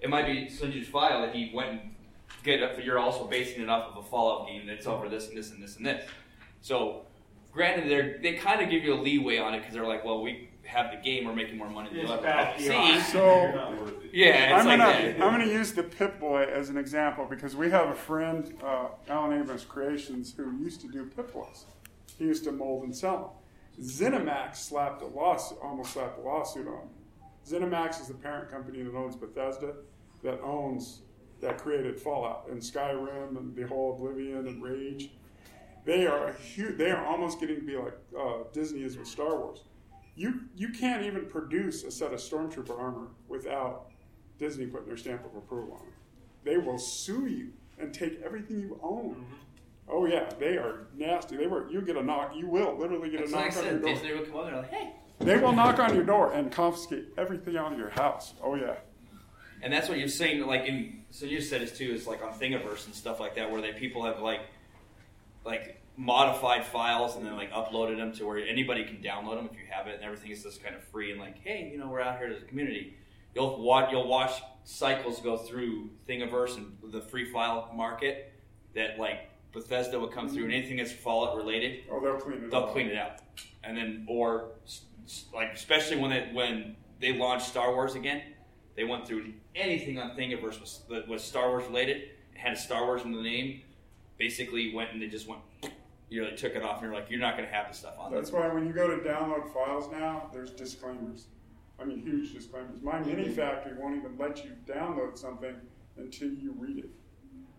it 0.00 0.10
might 0.10 0.26
be 0.26 0.46
Sunju's 0.46 0.88
file 0.88 1.22
that 1.22 1.34
he 1.34 1.50
went 1.54 1.70
and 1.70 1.80
get 2.44 2.62
it, 2.62 2.72
but 2.74 2.84
you're 2.84 2.98
also 2.98 3.26
basing 3.26 3.62
it 3.62 3.68
off 3.68 3.90
of 3.90 4.04
a 4.04 4.08
Fallout 4.08 4.46
game 4.46 4.66
that's 4.66 4.86
over 4.86 5.08
this 5.08 5.28
and 5.28 5.36
this 5.36 5.50
and 5.50 5.62
this 5.62 5.76
and 5.76 5.86
this. 5.86 6.06
So, 6.60 7.05
granted, 7.56 7.90
they 8.22 8.30
they 8.32 8.36
kind 8.38 8.60
of 8.62 8.70
give 8.70 8.84
you 8.84 8.94
a 8.94 9.00
leeway 9.00 9.38
on 9.38 9.54
it 9.54 9.58
because 9.58 9.74
they're 9.74 9.86
like, 9.86 10.04
well, 10.04 10.22
we 10.22 10.50
have 10.64 10.90
the 10.90 10.96
game, 10.98 11.24
we're 11.24 11.34
making 11.34 11.56
more 11.56 11.70
money 11.70 11.88
than 11.90 12.00
It's 12.00 12.10
the 12.10 12.16
bad 12.18 12.58
See, 12.58 13.00
So- 13.12 13.24
You're 13.42 13.52
not 13.54 13.80
worth 13.80 14.04
it. 14.04 14.10
yeah, 14.12 14.56
I'm 14.58 14.66
like 14.66 14.78
gonna 14.78 14.92
that. 14.92 15.22
I'm 15.22 15.30
gonna 15.40 15.46
use 15.46 15.72
the 15.72 15.82
Pip 15.84 16.18
Boy 16.20 16.42
as 16.42 16.68
an 16.70 16.76
example 16.76 17.24
because 17.28 17.54
we 17.56 17.70
have 17.70 17.88
a 17.88 17.94
friend, 17.94 18.52
uh, 18.62 18.88
Alan 19.08 19.40
Abrams 19.40 19.64
Creations, 19.64 20.34
who 20.36 20.56
used 20.58 20.80
to 20.82 20.88
do 20.88 21.06
Pip 21.06 21.32
Boys. 21.32 21.66
He 22.18 22.24
used 22.24 22.44
to 22.44 22.52
mold 22.52 22.84
and 22.84 22.94
sell 22.96 23.40
them. 23.78 23.84
ZeniMax 23.86 24.56
slapped 24.56 25.02
a 25.02 25.06
lawsuit, 25.06 25.58
almost 25.62 25.92
slapped 25.92 26.18
a 26.18 26.22
lawsuit 26.22 26.66
on 26.66 26.74
him. 26.74 26.88
ZeniMax 27.46 28.00
is 28.00 28.08
the 28.08 28.14
parent 28.14 28.50
company 28.50 28.82
that 28.82 28.94
owns 28.96 29.14
Bethesda, 29.16 29.74
that 30.24 30.40
owns 30.40 31.02
that 31.40 31.58
created 31.58 32.00
Fallout 32.00 32.48
and 32.50 32.60
Skyrim 32.60 33.36
and 33.36 33.54
the 33.54 33.62
whole 33.68 33.94
Oblivion 33.94 34.46
and 34.48 34.62
Rage. 34.62 35.10
They 35.86 36.06
are 36.06 36.32
huge. 36.32 36.76
They 36.76 36.90
are 36.90 37.06
almost 37.06 37.38
getting 37.40 37.56
to 37.56 37.62
be 37.62 37.76
like 37.76 37.96
uh, 38.18 38.42
Disney 38.52 38.82
is 38.82 38.98
with 38.98 39.06
Star 39.06 39.38
Wars. 39.38 39.62
You 40.16 40.40
you 40.56 40.70
can't 40.70 41.04
even 41.04 41.26
produce 41.26 41.84
a 41.84 41.90
set 41.90 42.12
of 42.12 42.18
stormtrooper 42.18 42.76
armor 42.78 43.08
without 43.28 43.92
Disney 44.38 44.66
putting 44.66 44.88
their 44.88 44.96
stamp 44.96 45.24
of 45.24 45.36
approval 45.36 45.74
on 45.74 45.86
it. 45.86 45.94
They 46.44 46.58
will 46.58 46.78
sue 46.78 47.26
you 47.26 47.52
and 47.78 47.94
take 47.94 48.20
everything 48.24 48.60
you 48.60 48.80
own. 48.82 49.24
Oh 49.88 50.06
yeah, 50.06 50.28
they 50.40 50.56
are 50.56 50.88
nasty. 50.96 51.36
They 51.36 51.46
were. 51.46 51.70
You 51.70 51.80
get 51.82 51.96
a 51.96 52.02
knock. 52.02 52.32
You 52.34 52.48
will 52.48 52.76
literally 52.76 53.08
get 53.08 53.20
It's 53.20 53.32
a 53.32 53.36
like 53.36 53.54
knock 53.54 53.58
on 53.58 53.64
your 53.64 53.72
said, 53.72 53.82
door. 53.82 53.94
Disney 53.94 54.12
will 54.12 54.24
come 54.26 54.36
on 54.36 54.46
there 54.46 54.56
like, 54.56 54.70
hey. 54.70 54.92
They 55.20 55.38
will 55.38 55.52
knock 55.52 55.78
on 55.78 55.94
your 55.94 56.04
door 56.04 56.32
and 56.32 56.50
confiscate 56.50 57.06
everything 57.16 57.56
out 57.56 57.72
of 57.72 57.78
your 57.78 57.90
house. 57.90 58.34
Oh 58.42 58.56
yeah. 58.56 58.74
And 59.62 59.72
that's 59.72 59.88
what 59.88 59.98
you're 59.98 60.08
saying, 60.08 60.44
like 60.46 60.66
in 60.66 61.04
so 61.10 61.24
you 61.26 61.40
said 61.40 61.62
this 61.62 61.78
too, 61.78 61.90
is 61.90 62.06
like 62.06 62.22
on 62.22 62.32
Thingiverse 62.32 62.86
and 62.86 62.94
stuff 62.94 63.20
like 63.20 63.36
that, 63.36 63.50
where 63.50 63.60
they 63.62 63.72
people 63.72 64.04
have 64.04 64.20
like 64.20 64.40
like 65.46 65.82
modified 65.96 66.66
files 66.66 67.16
and 67.16 67.24
then 67.24 67.36
like 67.36 67.50
uploaded 67.52 67.96
them 67.96 68.12
to 68.12 68.26
where 68.26 68.38
anybody 68.38 68.84
can 68.84 68.96
download 68.96 69.36
them 69.36 69.48
if 69.50 69.56
you 69.56 69.64
have 69.70 69.86
it, 69.86 69.94
and 69.94 70.04
everything 70.04 70.30
is 70.30 70.42
just 70.42 70.62
kind 70.62 70.74
of 70.74 70.84
free 70.84 71.10
and 71.10 71.20
like, 71.20 71.38
hey, 71.42 71.70
you 71.72 71.78
know, 71.78 71.88
we're 71.88 72.00
out 72.00 72.18
here 72.18 72.28
as 72.28 72.42
a 72.42 72.44
community. 72.44 72.96
You'll 73.34 73.62
watch 73.62 73.90
you'll 73.90 74.08
watch 74.08 74.32
cycles 74.64 75.20
go 75.20 75.36
through 75.36 75.90
Thingiverse 76.08 76.56
and 76.56 76.76
the 76.92 77.00
free 77.00 77.30
file 77.30 77.70
market 77.74 78.32
that 78.74 78.98
like 78.98 79.30
Bethesda 79.52 79.98
will 79.98 80.08
come 80.08 80.28
through 80.28 80.44
and 80.44 80.52
mm-hmm. 80.52 80.58
anything 80.58 80.76
that's 80.76 80.92
Fallout 80.92 81.36
related, 81.36 81.84
Oh, 81.90 82.00
they'll 82.00 82.16
clean 82.18 82.44
it. 82.44 82.50
they'll 82.50 82.64
up. 82.64 82.72
clean 82.72 82.88
it 82.88 82.96
out, 82.96 83.20
and 83.64 83.76
then 83.76 84.06
or 84.08 84.50
like 85.32 85.52
especially 85.52 85.96
when 85.96 86.10
they 86.10 86.28
when 86.32 86.76
they 87.00 87.12
launched 87.16 87.46
Star 87.46 87.72
Wars 87.72 87.94
again, 87.94 88.22
they 88.74 88.84
went 88.84 89.06
through 89.06 89.32
anything 89.54 89.98
on 89.98 90.16
Thingiverse 90.16 90.60
was, 90.60 90.82
that 90.90 91.06
was 91.08 91.22
Star 91.22 91.48
Wars 91.48 91.64
related, 91.66 91.96
it 91.96 92.10
had 92.34 92.54
a 92.54 92.56
Star 92.56 92.84
Wars 92.84 93.02
in 93.02 93.12
the 93.12 93.22
name, 93.22 93.62
basically 94.18 94.74
went 94.74 94.92
and 94.92 95.00
they 95.00 95.08
just 95.08 95.28
went 95.28 95.40
you 96.08 96.22
really 96.22 96.36
took 96.36 96.54
it 96.54 96.62
off, 96.62 96.80
and 96.80 96.82
you're 96.82 96.94
like, 96.94 97.10
you're 97.10 97.20
not 97.20 97.36
going 97.36 97.48
to 97.48 97.54
have 97.54 97.68
this 97.68 97.78
stuff 97.78 97.94
on 97.98 98.12
That's 98.12 98.30
there. 98.30 98.40
why 98.40 98.54
when 98.54 98.66
you 98.66 98.72
go 98.72 98.88
to 98.88 99.02
download 99.02 99.52
files 99.52 99.90
now, 99.90 100.30
there's 100.32 100.50
disclaimers. 100.50 101.26
I 101.80 101.84
mean, 101.84 102.00
huge 102.00 102.32
disclaimers. 102.32 102.80
My 102.80 103.00
Mini 103.00 103.28
Factory 103.28 103.72
won't 103.76 103.96
even 103.96 104.16
let 104.16 104.44
you 104.44 104.52
download 104.66 105.18
something 105.18 105.54
until 105.96 106.28
you 106.28 106.54
read 106.56 106.78
it, 106.78 106.90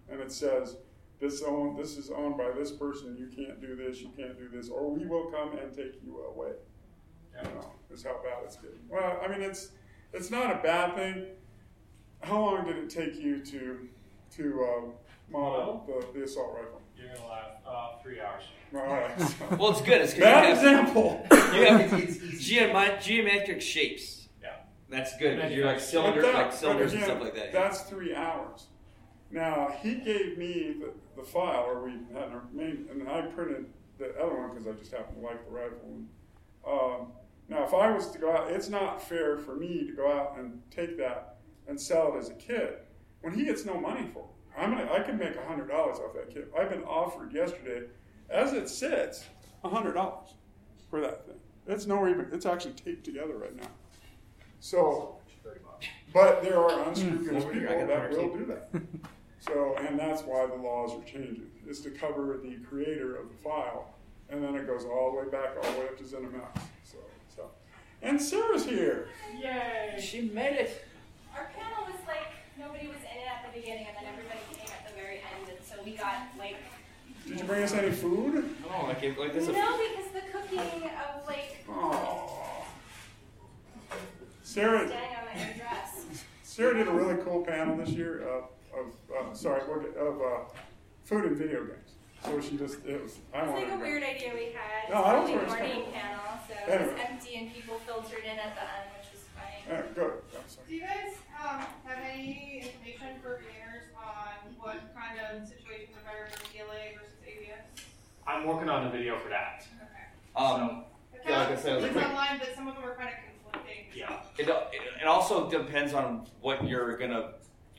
and 0.09 0.21
it 0.21 0.31
says 0.31 0.77
this 1.19 1.43
own 1.43 1.75
this 1.75 1.97
is 1.97 2.09
owned 2.09 2.37
by 2.37 2.51
this 2.57 2.71
person. 2.71 3.17
You 3.17 3.27
can't 3.27 3.59
do 3.59 3.75
this. 3.75 3.99
You 4.01 4.11
can't 4.17 4.37
do 4.37 4.47
this, 4.49 4.69
or 4.69 4.89
we 4.89 5.05
will 5.05 5.25
come 5.25 5.57
and 5.57 5.75
take 5.75 6.01
you 6.03 6.23
away. 6.23 6.53
You 7.35 7.49
know, 7.49 7.71
is 7.91 8.03
how 8.03 8.19
bad 8.23 8.43
it's 8.45 8.55
getting. 8.55 8.79
Well, 8.89 9.19
I 9.23 9.27
mean, 9.27 9.41
it's 9.41 9.71
it's 10.13 10.31
not 10.31 10.51
a 10.51 10.63
bad 10.63 10.95
thing. 10.95 11.25
How 12.21 12.39
long 12.39 12.65
did 12.65 12.77
it 12.77 12.89
take 12.89 13.19
you 13.19 13.43
to 13.45 13.87
to 14.37 14.65
uh, 14.65 15.06
model 15.29 15.83
the, 15.87 16.19
the 16.19 16.25
assault 16.25 16.53
rifle? 16.55 16.81
You're 16.97 17.09
gonna 17.15 17.27
laugh. 17.29 17.45
Uh, 17.65 18.01
three 18.01 18.19
hours. 18.19 18.43
All 18.73 18.81
right. 18.81 19.11
Well, 19.59 19.71
it's 19.71 19.81
good. 19.81 20.01
It's 20.01 20.13
'cause 20.13 20.21
Bad 20.21 20.49
you 20.49 20.55
have, 20.55 20.87
example. 20.87 21.27
You 21.31 21.65
have 21.65 21.91
geomet- 22.39 23.01
geometric 23.01 23.61
shapes. 23.61 24.27
Yeah. 24.41 24.49
That's 24.89 25.17
good 25.17 25.35
because 25.37 25.51
you're 25.53 25.65
like 25.65 25.79
cylinders, 25.79 26.23
But 26.23 26.31
that- 26.33 26.45
like 26.47 26.53
cylinders 26.53 26.91
but 26.93 26.95
and 26.95 27.03
again, 27.03 27.15
stuff 27.17 27.23
like 27.23 27.35
that. 27.35 27.53
That's 27.53 27.81
three 27.83 28.15
hours. 28.15 28.67
Now 29.31 29.75
he 29.81 29.95
gave 29.95 30.37
me 30.37 30.75
the, 30.79 30.93
the 31.21 31.23
file, 31.27 31.65
or 31.67 31.83
we 31.83 31.91
had 32.13 32.29
our 32.29 32.43
main, 32.53 32.87
and 32.89 33.07
I 33.09 33.21
printed 33.21 33.65
the 33.99 34.15
other 34.21 34.35
one 34.35 34.49
because 34.51 34.67
I 34.67 34.71
just 34.73 34.91
happened 34.91 35.17
to 35.21 35.25
like 35.25 35.43
the 35.45 35.51
rifle. 35.51 35.79
And, 35.85 36.07
um, 36.65 37.07
now, 37.49 37.63
if 37.65 37.73
I 37.73 37.91
was 37.91 38.11
to 38.11 38.17
go 38.19 38.31
out, 38.35 38.51
it's 38.51 38.67
not 38.69 39.01
fair 39.01 39.37
for 39.37 39.55
me 39.55 39.85
to 39.87 39.93
go 39.93 40.11
out 40.11 40.37
and 40.37 40.61
take 40.71 40.97
that 40.97 41.37
and 41.67 41.79
sell 41.79 42.13
it 42.15 42.19
as 42.19 42.29
a 42.29 42.33
kit 42.33 42.85
when 43.21 43.33
he 43.33 43.45
gets 43.45 43.63
no 43.65 43.79
money 43.79 44.09
for 44.13 44.19
it. 44.19 44.25
I'm 44.57 44.71
gonna, 44.71 44.91
I 44.91 44.99
could 45.01 45.19
make 45.19 45.35
hundred 45.45 45.67
dollars 45.69 45.97
off 45.99 46.13
that 46.15 46.33
kit. 46.33 46.51
I've 46.57 46.69
been 46.69 46.83
offered 46.83 47.31
yesterday, 47.33 47.83
as 48.29 48.53
it 48.53 48.69
sits, 48.69 49.23
hundred 49.63 49.93
dollars 49.93 50.29
for 50.89 51.01
that 51.01 51.25
thing. 51.25 51.35
It's 51.67 51.85
no 51.85 52.07
even. 52.07 52.27
It's 52.31 52.45
actually 52.45 52.73
taped 52.73 53.03
together 53.03 53.35
right 53.37 53.55
now. 53.55 53.67
So, 54.59 55.17
but 56.13 56.41
there 56.41 56.57
are 56.57 56.87
unscrupulous 56.89 57.43
Hmm. 57.43 57.51
people 57.51 57.87
that 57.87 58.09
will 58.11 58.35
do 58.37 58.45
that. 58.45 58.69
So, 59.39 59.75
and 59.77 59.99
that's 59.99 60.23
why 60.23 60.45
the 60.47 60.55
laws 60.55 60.91
are 60.93 61.03
changing, 61.03 61.49
is 61.67 61.81
to 61.81 61.91
cover 61.91 62.39
the 62.41 62.55
creator 62.67 63.15
of 63.15 63.29
the 63.29 63.35
file, 63.43 63.93
and 64.29 64.43
then 64.43 64.55
it 64.55 64.65
goes 64.65 64.83
all 64.85 65.11
the 65.11 65.17
way 65.19 65.29
back, 65.29 65.55
all 65.63 65.71
the 65.73 65.79
way 65.79 65.85
up 65.85 65.97
to 65.97 66.03
ZeniMax. 66.03 66.61
So, 66.83 66.97
so, 67.33 67.49
and 68.01 68.19
Sarah's 68.21 68.65
here. 68.65 69.07
Yay! 69.41 69.99
She 70.01 70.21
made 70.21 70.55
it. 70.57 70.85
Our 71.37 71.49
panel 71.55 71.85
was 71.85 72.01
like, 72.07 72.27
nobody 72.57 72.87
was 72.87 72.97
in 72.97 73.21
it 73.21 73.27
at 73.29 73.45
the 73.53 73.59
beginning, 73.61 73.85
and 73.87 73.95
then 73.95 74.11
everybody 74.11 74.39
came 74.51 74.67
at 74.73 74.87
the 74.89 74.93
very 74.99 75.17
end, 75.17 75.47
and 75.55 75.63
so 75.63 75.75
we 75.85 75.86
got 75.97 76.15
like. 76.37 76.57
Did 77.27 77.39
you 77.39 77.45
bring 77.45 77.63
us 77.63 77.73
any 77.73 77.91
food? 77.91 78.55
Oh, 78.71 78.85
like, 78.85 79.03
it- 79.03 79.17
like 79.19 79.33
this. 79.33 79.47
No, 79.47 79.53
because 79.77 80.11
the 80.13 80.21
cooking 80.31 80.59
of 80.89 81.25
like 81.27 81.65
Oh. 81.69 82.65
Sarah, 84.43 84.87
staying 84.87 85.01
on 85.15 85.25
my 85.25 85.53
dress. 85.53 86.05
Sarah 86.43 86.73
did 86.73 86.87
a 86.87 86.91
really 86.91 87.21
cool 87.23 87.43
panel 87.43 87.75
this 87.77 87.89
year 87.89 88.21
of, 88.21 88.43
of 88.73 88.85
uh, 89.15 89.33
sorry, 89.33 89.61
of 89.61 90.21
uh, 90.21 90.49
food 91.03 91.25
and 91.25 91.37
video 91.37 91.65
games. 91.65 91.91
So 92.23 92.41
she 92.41 92.57
just, 92.57 92.83
it 92.85 93.01
was, 93.03 93.17
I 93.33 93.41
It's 93.41 93.51
like 93.51 93.71
a 93.71 93.77
weird 93.77 94.03
idea 94.03 94.31
we 94.33 94.45
had. 94.55 94.89
No, 94.89 94.95
I 95.03 95.19
was 95.19 95.29
Early 95.29 95.45
morning 95.45 95.71
coming 95.71 95.91
panel, 95.93 96.39
so 96.47 96.73
it 96.73 96.81
was 96.81 96.99
empty 97.07 97.35
and 97.35 97.53
people 97.53 97.75
filtered 97.85 98.23
in 98.23 98.39
at 98.39 98.55
the 98.55 98.61
end, 98.65 98.87
which 98.97 99.11
was 99.13 99.23
funny. 99.37 99.61
Uh, 99.69 99.83
good. 99.93 100.13
I'm 100.33 100.47
sorry. 100.49 100.65
Do 100.67 100.75
you 100.75 100.81
guys 100.81 101.13
um, 101.37 101.59
have 101.85 101.99
any 102.03 102.63
information 102.65 103.21
for 103.21 103.37
beginners 103.37 103.83
on 103.85 103.86
what 104.67 104.93
kind 104.93 105.17
of 105.17 105.47
situations 105.47 105.95
are 105.95 106.03
better 106.03 106.27
for 106.29 106.43
PLA 106.51 106.91
versus 106.99 107.15
ABS? 107.25 107.85
I'm 108.27 108.45
working 108.45 108.67
on 108.67 108.85
a 108.85 108.89
video 108.91 109.17
for 109.17 109.29
that. 109.29 109.65
Um, 110.35 110.83
I 111.25 111.29
Yeah, 111.29 111.39
like 111.39 111.49
I 111.51 111.55
said, 111.55 111.71
it 111.71 111.75
was 111.75 111.83
links 111.83 111.95
quick. 111.95 112.07
online, 112.09 112.37
but 112.39 112.53
some 112.53 112.67
of 112.67 112.75
them 112.75 112.83
are 112.83 112.95
kind 112.95 113.07
of 113.07 113.15
conflicting. 113.51 113.85
Yeah. 113.95 114.19
It, 114.37 114.49
it, 114.49 114.81
it 115.01 115.07
also 115.07 115.49
depends 115.49 115.93
on 115.93 116.27
what 116.41 116.67
you're 116.67 116.97
gonna 116.97 117.31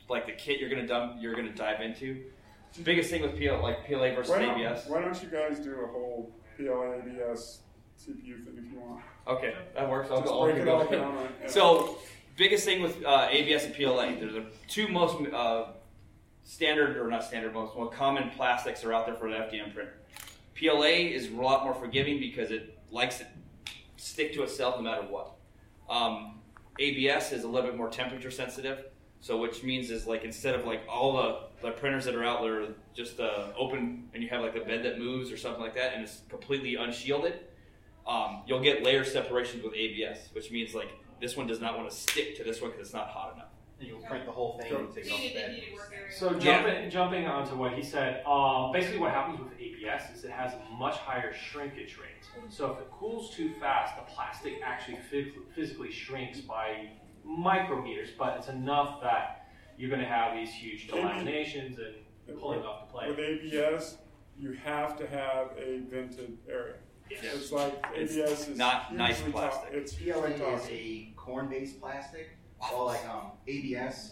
like 0.09 0.25
the 0.25 0.31
kit 0.31 0.59
you're 0.59 0.69
gonna 0.71 0.87
dump 0.87 1.17
you're 1.19 1.35
gonna 1.35 1.53
dive 1.53 1.79
into. 1.81 2.23
The 2.73 2.81
biggest 2.81 3.11
thing 3.11 3.21
with 3.21 3.37
PL 3.37 3.61
like 3.61 3.85
PLA 3.85 4.15
versus 4.15 4.31
Why 4.31 4.39
don't, 4.39 4.59
ABS. 4.59 4.87
why 4.87 5.01
don't 5.01 5.21
you 5.21 5.29
guys 5.29 5.59
do 5.59 5.71
a 5.81 5.87
whole 5.87 6.31
PLA 6.57 6.95
ABS 7.05 7.59
CPU 8.03 8.43
thing 8.43 8.55
if 8.65 8.73
you 8.73 8.79
want? 8.79 9.01
Okay, 9.27 9.53
that 9.75 9.87
works. 9.87 10.09
I'll 10.09 10.17
Just 10.21 10.29
go. 10.29 10.39
I'll 10.39 10.45
break 10.45 10.57
it 10.57 10.65
go. 10.65 10.77
all 10.79 10.87
down, 10.87 11.15
right? 11.17 11.29
Yeah. 11.43 11.47
So, 11.49 11.99
biggest 12.35 12.65
thing 12.65 12.81
with 12.81 13.03
uh, 13.05 13.27
ABS 13.29 13.65
and 13.65 13.75
PLA, 13.75 14.15
there's 14.19 14.33
the 14.33 14.45
two 14.67 14.87
most 14.87 15.17
uh, 15.31 15.65
standard 16.49 16.97
or 16.97 17.07
not 17.07 17.23
standard, 17.23 17.53
most 17.53 17.75
more 17.75 17.91
common 17.91 18.31
plastics 18.31 18.83
are 18.83 18.91
out 18.91 19.05
there 19.05 19.13
for 19.13 19.29
the 19.29 19.35
FDM 19.35 19.71
printer. 19.71 19.93
PLA 20.57 21.13
is 21.13 21.27
a 21.27 21.35
lot 21.35 21.63
more 21.63 21.75
forgiving 21.75 22.19
because 22.19 22.49
it 22.49 22.79
likes 22.89 23.19
to 23.19 23.27
stick 23.97 24.33
to 24.33 24.41
itself 24.41 24.77
no 24.77 24.81
matter 24.81 25.03
what. 25.03 25.35
Um, 25.89 26.39
ABS 26.79 27.33
is 27.33 27.43
a 27.43 27.47
little 27.47 27.69
bit 27.69 27.77
more 27.77 27.89
temperature 27.89 28.31
sensitive, 28.31 28.85
so 29.21 29.37
which 29.37 29.63
means 29.63 29.91
is 29.91 30.07
like 30.07 30.23
instead 30.23 30.55
of 30.55 30.65
like 30.65 30.81
all 30.89 31.17
the, 31.17 31.67
the 31.67 31.71
printers 31.73 32.05
that 32.05 32.15
are 32.15 32.23
out 32.23 32.41
there 32.41 32.69
just 32.95 33.19
uh, 33.19 33.49
open 33.55 34.09
and 34.15 34.23
you 34.23 34.29
have 34.29 34.41
like 34.41 34.55
a 34.55 34.61
bed 34.61 34.83
that 34.83 34.97
moves 34.97 35.31
or 35.31 35.37
something 35.37 35.61
like 35.61 35.75
that 35.75 35.93
and 35.93 36.01
it's 36.01 36.23
completely 36.29 36.75
unshielded, 36.75 37.41
um, 38.07 38.41
you'll 38.47 38.59
get 38.59 38.81
layer 38.81 39.03
separations 39.03 39.63
with 39.63 39.75
ABS, 39.75 40.29
which 40.33 40.49
means 40.49 40.73
like 40.73 40.89
this 41.21 41.37
one 41.37 41.45
does 41.45 41.61
not 41.61 41.77
want 41.77 41.87
to 41.87 41.95
stick 41.95 42.35
to 42.37 42.43
this 42.43 42.59
one 42.59 42.71
because 42.71 42.87
it's 42.87 42.95
not 42.95 43.09
hot 43.09 43.35
enough. 43.35 43.49
You'll 43.79 43.99
print 44.01 44.25
the 44.25 44.31
whole 44.31 44.59
thing 44.59 44.73
and 44.75 44.93
take 44.93 45.05
it 45.05 45.11
off 45.11 45.21
the 45.21 45.33
bed. 45.33 45.61
So 46.11 46.33
jumping, 46.39 46.89
jumping 46.89 47.27
onto 47.27 47.55
what 47.55 47.73
he 47.73 47.83
said, 47.83 48.25
um, 48.25 48.71
basically 48.73 48.99
what 48.99 49.11
happens 49.11 49.39
with 49.39 49.49
ABS 49.59 50.03
is 50.15 50.23
it 50.25 50.31
has 50.31 50.53
a 50.53 50.73
much 50.73 50.97
higher 50.97 51.33
shrinkage 51.33 51.97
rate. 51.97 52.49
So 52.49 52.71
if 52.73 52.79
it 52.79 52.91
cools 52.91 53.33
too 53.35 53.53
fast, 53.59 53.95
the 53.95 54.03
plastic 54.13 54.55
actually 54.63 54.97
phys- 55.11 55.33
physically 55.55 55.91
shrinks 55.91 56.39
by 56.41 56.89
micrometers, 57.27 58.09
but 58.17 58.37
it's 58.37 58.47
enough 58.49 59.01
that 59.01 59.47
you're 59.77 59.89
going 59.89 60.01
to 60.01 60.07
have 60.07 60.35
these 60.35 60.51
huge 60.51 60.89
delaminations 60.89 61.77
and 62.27 62.39
pulling 62.39 62.61
off 62.63 62.87
the 62.87 62.91
plate. 62.93 63.09
With 63.09 63.19
ABS, 63.19 63.97
you 64.37 64.53
have 64.63 64.97
to 64.97 65.07
have 65.07 65.51
a 65.57 65.79
vented 65.89 66.37
area. 66.49 66.75
Yes. 67.09 67.23
It's 67.35 67.51
like 67.51 67.83
It's 67.95 68.15
ABS 68.15 68.49
is 68.49 68.57
not 68.57 68.93
nice 68.95 69.15
hugely 69.17 69.31
to- 69.33 69.37
plastic. 69.39 69.69
it's 69.73 69.93
PLA 69.93 70.27
hugely 70.27 70.33
is 70.33 70.39
toxic. 70.41 70.71
a 70.73 71.13
corn-based 71.15 71.79
plastic, 71.79 72.29
while 72.59 72.85
like 72.85 73.05
um, 73.07 73.31
ABS. 73.47 74.11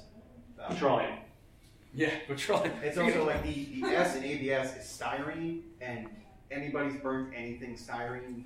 um, 0.64 0.74
Petroleum. 0.74 1.14
Yeah, 1.94 2.12
petroleum. 2.28 2.74
It's 2.84 2.98
also 2.98 3.26
like 3.26 3.44
the, 3.44 3.82
the 3.82 3.88
S 3.88 4.16
in 4.16 4.24
ABS 4.24 4.76
is 4.78 4.86
styrene, 5.02 5.62
and 5.82 6.08
anybody's 6.52 7.00
burnt 7.02 7.34
anything 7.36 7.76
styrene 7.76 8.44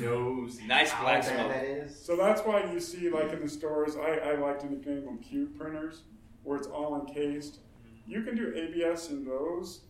knows 0.00 0.58
Nice 0.66 0.90
how 0.90 1.02
black 1.02 1.22
bad 1.22 1.34
smoke. 1.36 1.48
that 1.52 1.64
is. 1.64 2.04
So 2.04 2.16
that's 2.16 2.40
why 2.42 2.70
you 2.72 2.80
see, 2.80 3.10
like 3.10 3.32
in 3.32 3.40
the 3.42 3.48
stores, 3.48 3.96
I, 3.96 4.30
I 4.30 4.36
like 4.36 4.60
to 4.60 4.66
nickname 4.72 5.04
them 5.04 5.18
cube 5.18 5.58
printers, 5.58 6.02
where 6.44 6.56
it's 6.56 6.68
all 6.68 6.98
encased. 7.00 7.58
You 8.06 8.22
can 8.22 8.34
do 8.36 8.54
ABS 8.54 9.10
in 9.10 9.24
those, 9.26 9.80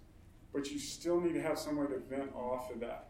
but 0.53 0.71
you 0.71 0.79
still 0.79 1.21
need 1.21 1.35
to 1.35 1.43
have 1.43 1.59
some 1.59 1.77
way 1.77 1.87
to 1.87 1.99
vent 2.11 2.35
off 2.35 2.71
of 2.73 2.81
that. 2.81 3.09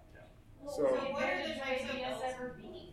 So, 0.74 0.82
what 0.82 1.22
are 1.22 1.46
the 1.48 1.54
types 1.54 1.84
of 1.84 1.90
ABS 1.90 2.08
bills? 2.08 2.22
ever 2.26 2.56
be? 2.60 2.85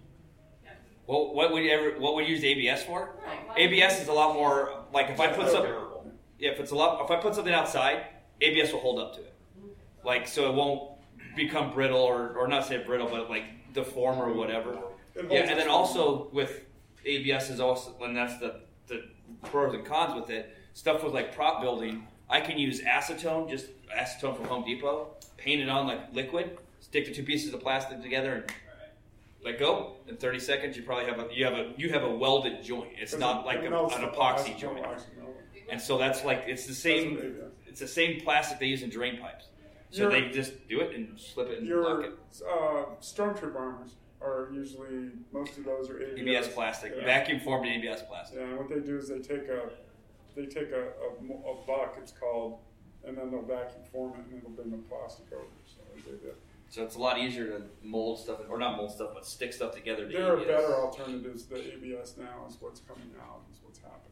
Well, 1.08 1.34
what 1.34 1.52
would 1.52 1.64
you 1.64 1.72
ever 1.72 2.00
what 2.00 2.16
would 2.16 2.28
you 2.28 2.36
use 2.36 2.44
ABS 2.44 2.84
for? 2.84 3.12
Like, 3.28 3.48
why- 3.50 3.56
ABS 3.58 4.02
is 4.02 4.08
a 4.08 4.14
lot 4.14 4.34
more 4.34 4.84
like 4.94 5.10
if 5.10 5.20
I 5.20 5.28
put 5.28 5.50
some 5.50 5.66
yeah, 6.40 6.52
if 6.52 6.60
it's 6.60 6.72
a 6.72 6.76
lot 6.76 7.04
if 7.04 7.12
I 7.12 7.18
put 7.18 7.36
something 7.36 7.54
outside, 7.54 8.06
ABS 8.42 8.72
will 8.72 8.80
hold 8.80 9.00
up 9.00 9.14
to 9.16 9.22
it. 9.22 9.34
Like 10.06 10.28
so 10.28 10.50
it 10.50 10.56
won't 10.56 10.92
become 11.36 11.72
brittle 11.74 12.00
or, 12.02 12.36
or 12.38 12.48
not 12.48 12.66
say 12.66 12.78
brittle, 12.84 13.08
but 13.10 13.30
like 13.30 13.74
deform 13.74 14.20
or 14.20 14.34
whatever. 14.34 14.78
Yeah, 15.16 15.40
and 15.42 15.60
then 15.60 15.68
also 15.68 16.30
with 16.32 16.62
ABS 17.06 17.50
is 17.50 17.60
also 17.60 17.96
and 18.02 18.16
that's 18.16 18.38
the 18.40 18.62
the 18.88 19.04
pros 19.44 19.74
and 19.74 19.86
cons 19.86 20.16
with 20.20 20.30
it. 20.30 20.58
Stuff 20.74 21.04
with 21.04 21.14
like 21.14 21.36
prop 21.36 21.62
building, 21.62 22.08
I 22.30 22.42
can 22.42 22.58
use 22.58 22.82
acetone, 22.82 23.50
just 23.50 23.68
acetone 23.96 24.36
from 24.36 24.46
Home 24.46 24.64
Depot, 24.64 25.10
paint 25.38 25.62
it 25.62 25.70
on 25.70 25.86
like 25.86 26.14
liquid, 26.14 26.58
stick 26.80 27.06
the 27.06 27.14
two 27.14 27.24
pieces 27.24 27.54
of 27.54 27.60
plastic 27.60 28.02
together 28.02 28.34
and 28.36 28.54
let 29.44 29.60
go. 29.60 29.94
In 30.08 30.16
30 30.18 30.40
seconds, 30.40 30.78
you 30.78 30.84
probably 30.84 31.06
have 31.06 31.20
a 31.20 31.28
you 31.34 31.46
have 31.46 31.54
a 31.54 31.74
you 31.78 31.90
have 31.90 32.04
a 32.04 32.10
welded 32.16 32.64
joint. 32.64 32.90
It's 32.98 33.16
not 33.18 33.46
like 33.46 33.60
a, 33.60 33.66
an 33.68 33.72
epoxy 34.10 34.58
joint. 34.58 34.86
And 35.70 35.82
so 35.82 35.98
that's 35.98 36.24
like 36.24 36.44
it's 36.48 36.66
the 36.66 36.74
same. 36.74 37.20
It's 37.68 37.80
the 37.80 37.88
same 37.88 38.22
plastic 38.22 38.60
they 38.60 38.68
use 38.68 38.84
in 38.84 38.90
drain 38.90 39.20
pipes. 39.20 39.48
So 39.90 40.04
Your- 40.04 40.12
they 40.12 40.30
just 40.30 40.68
do 40.68 40.80
it 40.82 40.96
and 40.96 41.20
slip 41.20 41.50
it 41.50 41.60
and 41.60 41.68
Your 41.68 41.84
lock 41.84 42.06
it. 42.06 42.14
uh, 42.48 42.86
stormtrooper 43.00 43.56
armors 43.56 43.92
are 44.22 44.50
usually 44.54 45.10
most 45.32 45.58
of 45.58 45.66
those 45.66 45.90
are 45.90 46.02
ABS, 46.02 46.20
ABS 46.20 46.48
plastic, 46.50 46.94
Yeah. 46.98 47.06
vacuum 47.06 47.40
formed 47.42 47.68
ABS 47.68 48.02
plastic. 48.04 48.40
Yeah, 48.40 48.46
and 48.46 48.58
what 48.58 48.70
they 48.70 48.80
do 48.80 48.98
is 48.98 49.10
they 49.10 49.20
take 49.20 49.48
a 49.50 49.70
they 50.36 50.46
take 50.48 50.72
a, 50.72 50.82
a, 51.06 51.52
a 51.52 51.56
buck, 51.68 51.96
it's 52.02 52.12
called, 52.12 52.60
and 53.06 53.16
then 53.18 53.30
they'll 53.30 53.44
vacuum 53.44 53.84
form 53.92 54.14
it 54.20 54.26
and 54.32 54.38
it'll 54.40 54.50
bring 54.52 54.72
the 54.72 54.78
plastic 54.78 55.32
over. 55.34 55.46
So 55.68 55.82
they 56.06 56.12
do. 56.18 56.34
So 56.74 56.82
it's 56.82 56.96
a 56.96 57.00
lot 57.00 57.20
easier 57.20 57.46
to 57.50 57.62
mold 57.84 58.20
stuff, 58.20 58.40
or 58.50 58.58
not 58.58 58.78
mold 58.78 58.90
stuff, 58.90 59.12
but 59.14 59.28
stick 59.28 59.54
stuff 59.54 59.76
together. 59.76 60.08
To 60.08 60.12
There 60.12 60.34
are 60.34 60.38
better 60.38 60.74
alternatives. 60.74 61.46
The 61.46 61.76
ABS 61.76 62.16
now 62.18 62.48
is 62.50 62.58
what's 62.60 62.80
coming 62.80 63.12
out. 63.22 63.42
Is 63.52 63.60
what's 63.62 63.78
happening. 63.78 64.10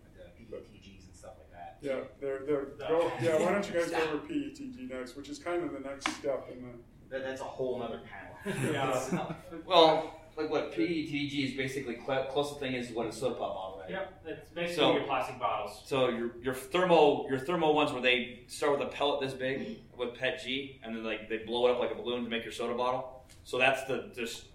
The 0.48 0.58
PETGs 0.58 1.08
and 1.08 1.16
stuff 1.16 1.32
like 1.40 1.52
that. 1.54 1.80
Yeah, 1.82 2.02
they're 2.20 2.46
they're 2.46 2.66
go, 2.88 3.12
yeah. 3.20 3.40
Why 3.40 3.54
don't 3.54 3.68
you 3.68 3.80
guys 3.80 3.90
go 3.90 3.98
over 4.14 4.18
PETG 4.28 4.92
next, 4.92 5.16
which 5.16 5.30
is 5.30 5.40
kind 5.40 5.64
of 5.64 5.74
the 5.74 5.80
next 5.80 6.08
step 6.20 6.52
in 6.52 6.62
the 6.62 6.68
that, 7.10 7.26
that's 7.26 7.42
a 7.42 7.46
whole 7.46 7.82
other 7.82 8.02
panel. 8.06 8.62
Yeah. 8.72 9.34
Well, 9.66 10.22
like 10.38 10.52
what 10.52 10.72
PETG 10.72 11.52
is 11.52 11.58
basically 11.58 11.98
cl- 12.06 12.26
closest 12.26 12.60
thing 12.60 12.76
is 12.76 12.92
what 12.92 13.08
a 13.08 13.12
soda 13.12 13.34
pop 13.34 13.56
bottle, 13.56 13.80
right? 13.80 13.81
Yep, 13.92 14.24
it's 14.26 14.50
basically 14.52 14.76
So- 14.76 14.94
your 14.94 15.04
plastic 15.04 15.38
bottles. 15.40 15.82
So 15.86 16.10
your 16.10 16.32
your 16.42 16.54
thermo 16.54 17.28
your 17.30 17.40
thermo 17.40 17.72
ones 17.72 17.92
where 17.92 18.02
they 18.02 18.44
start 18.48 18.78
with 18.78 18.88
a 18.88 18.92
pellet 18.92 19.20
this 19.22 19.34
big 19.34 19.80
with 19.98 20.16
PET 20.16 20.42
G 20.44 20.80
and 20.84 20.96
then 20.96 21.04
like 21.04 21.28
they 21.30 21.40
blow 21.40 21.68
it 21.68 21.72
up 21.72 21.80
like 21.80 21.92
a 21.92 21.96
balloon 21.96 22.24
to 22.24 22.30
make 22.30 22.44
your 22.44 22.54
soda 22.54 22.74
bottle. 22.74 23.26
So 23.44 23.58
that's 23.58 23.84
the 23.86 24.12
just 24.16 24.46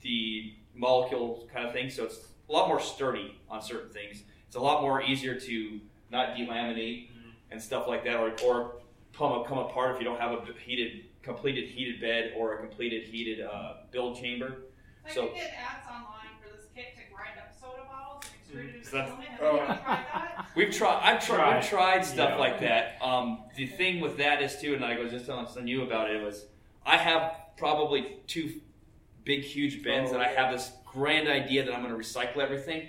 the 0.00 0.54
molecule 0.74 1.48
kind 1.52 1.66
of 1.66 1.72
thing. 1.72 1.90
So 1.90 2.04
it's 2.04 2.18
a 2.48 2.52
lot 2.52 2.68
more 2.68 2.80
sturdy 2.80 3.38
on 3.48 3.62
certain 3.62 3.90
things. 3.92 4.24
It's 4.46 4.56
a 4.56 4.60
lot 4.60 4.82
more 4.82 5.02
easier 5.02 5.38
to 5.38 5.80
not 6.10 6.36
delaminate 6.36 7.08
and 7.50 7.62
stuff 7.62 7.86
like 7.86 8.04
that, 8.04 8.16
or 8.16 8.34
or 8.44 8.76
come 9.16 9.44
come 9.44 9.58
apart 9.58 9.94
if 9.94 9.98
you 9.98 10.04
don't 10.04 10.20
have 10.20 10.32
a 10.32 10.44
heated 10.64 11.04
completed 11.22 11.68
heated 11.68 12.00
bed 12.00 12.32
or 12.36 12.54
a 12.54 12.58
completed 12.58 13.04
heated 13.04 13.40
uh, 13.46 13.74
build 13.92 14.18
chamber. 14.20 14.64
I 15.06 15.10
So 15.12 15.26
can 15.26 15.34
get 15.36 15.54
ads 15.56 15.86
online 15.88 16.34
for 16.42 16.56
this 16.56 16.66
kit 16.74 16.94
to 16.96 17.14
grind 17.14 17.38
up 17.38 17.52
soda 17.58 17.82
bottles 18.52 18.64
and 18.64 18.64
extrude 18.64 18.68
it 18.70 18.74
into 18.76 18.88
So 18.88 18.96
that's- 18.96 19.12
filament. 19.12 19.28
Have 19.30 19.42
Oh. 19.42 19.52
you 19.52 19.58
tried 19.58 19.84
that? 19.86 20.46
We've 20.54 20.70
tried. 20.74 21.00
I've 21.02 21.24
tried. 21.26 21.54
We've 21.60 21.64
Tried. 21.68 21.92
tried 21.92 22.04
stuff 22.04 22.30
Yeah. 22.30 22.36
like 22.36 22.60
that. 22.60 22.98
Um, 23.02 23.44
the 23.56 23.66
thing 23.66 24.00
with 24.00 24.16
that 24.18 24.42
is 24.42 24.60
too, 24.60 24.74
and 24.74 24.84
I 24.84 24.98
was 24.98 25.10
just 25.12 25.26
telling 25.26 25.46
telling 25.46 25.66
you 25.68 25.82
about 25.82 26.10
it. 26.10 26.22
Was 26.22 26.46
I 26.84 26.96
have 26.96 27.36
probably 27.56 28.16
two 28.26 28.60
big, 29.24 29.42
huge 29.42 29.82
bins, 29.82 30.10
and 30.12 30.20
I 30.22 30.28
have 30.28 30.52
this 30.52 30.72
grand 30.84 31.28
idea 31.28 31.64
that 31.64 31.72
I'm 31.74 31.82
going 31.82 31.92
to 31.94 31.98
recycle 31.98 32.38
everything. 32.38 32.88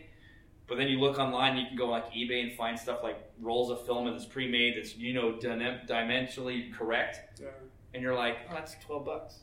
But 0.66 0.78
then 0.78 0.88
you 0.88 1.00
look 1.00 1.20
online, 1.20 1.58
you 1.58 1.68
can 1.68 1.76
go 1.76 1.88
like 1.88 2.12
eBay 2.14 2.42
and 2.42 2.54
find 2.54 2.80
stuff 2.80 3.04
like 3.04 3.18
rolls 3.40 3.70
of 3.70 3.86
filament 3.86 4.16
that's 4.18 4.26
pre-made, 4.28 4.78
that's 4.78 4.96
you 4.96 5.14
know 5.14 5.34
dyna- 5.34 5.84
dimensionally 5.88 6.74
correct, 6.74 7.40
Yeah. 7.42 7.50
and 7.94 8.02
you're 8.02 8.16
like, 8.16 8.38
oh, 8.50 8.54
that's 8.56 8.76
twelve 8.84 9.06
bucks. 9.06 9.42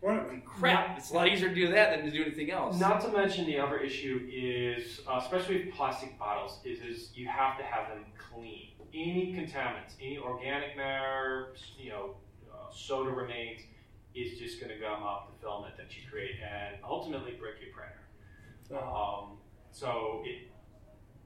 One, 0.00 0.42
Crap! 0.46 0.96
It's 0.98 1.10
a 1.10 1.14
lot 1.14 1.28
easier 1.28 1.48
to 1.48 1.54
do 1.54 1.72
that 1.72 1.96
than 1.96 2.04
to 2.06 2.10
do 2.10 2.22
anything 2.22 2.50
else. 2.52 2.78
Not 2.78 3.00
to 3.02 3.08
mention 3.08 3.46
the 3.46 3.58
other 3.58 3.78
issue 3.78 4.28
is, 4.32 5.00
uh, 5.08 5.18
especially 5.22 5.64
with 5.64 5.74
plastic 5.74 6.16
bottles, 6.18 6.60
is, 6.64 6.80
is 6.80 7.10
you 7.14 7.26
have 7.26 7.58
to 7.58 7.64
have 7.64 7.88
them 7.88 8.04
clean. 8.16 8.68
Any 8.94 9.34
contaminants, 9.36 9.94
any 10.00 10.18
organic 10.18 10.76
matter, 10.76 11.54
you 11.78 11.90
know, 11.90 12.14
uh, 12.50 12.72
soda 12.72 13.10
remains, 13.10 13.60
is 14.14 14.38
just 14.38 14.60
going 14.60 14.72
to 14.72 14.78
gum 14.78 15.02
up 15.02 15.30
the 15.32 15.40
filament 15.40 15.76
that 15.76 15.94
you 15.96 16.02
create 16.10 16.36
and 16.42 16.76
ultimately 16.88 17.32
break 17.32 17.54
your 17.60 17.70
printer. 17.74 18.82
Um, 18.84 19.38
so 19.72 20.22
it, 20.24 20.50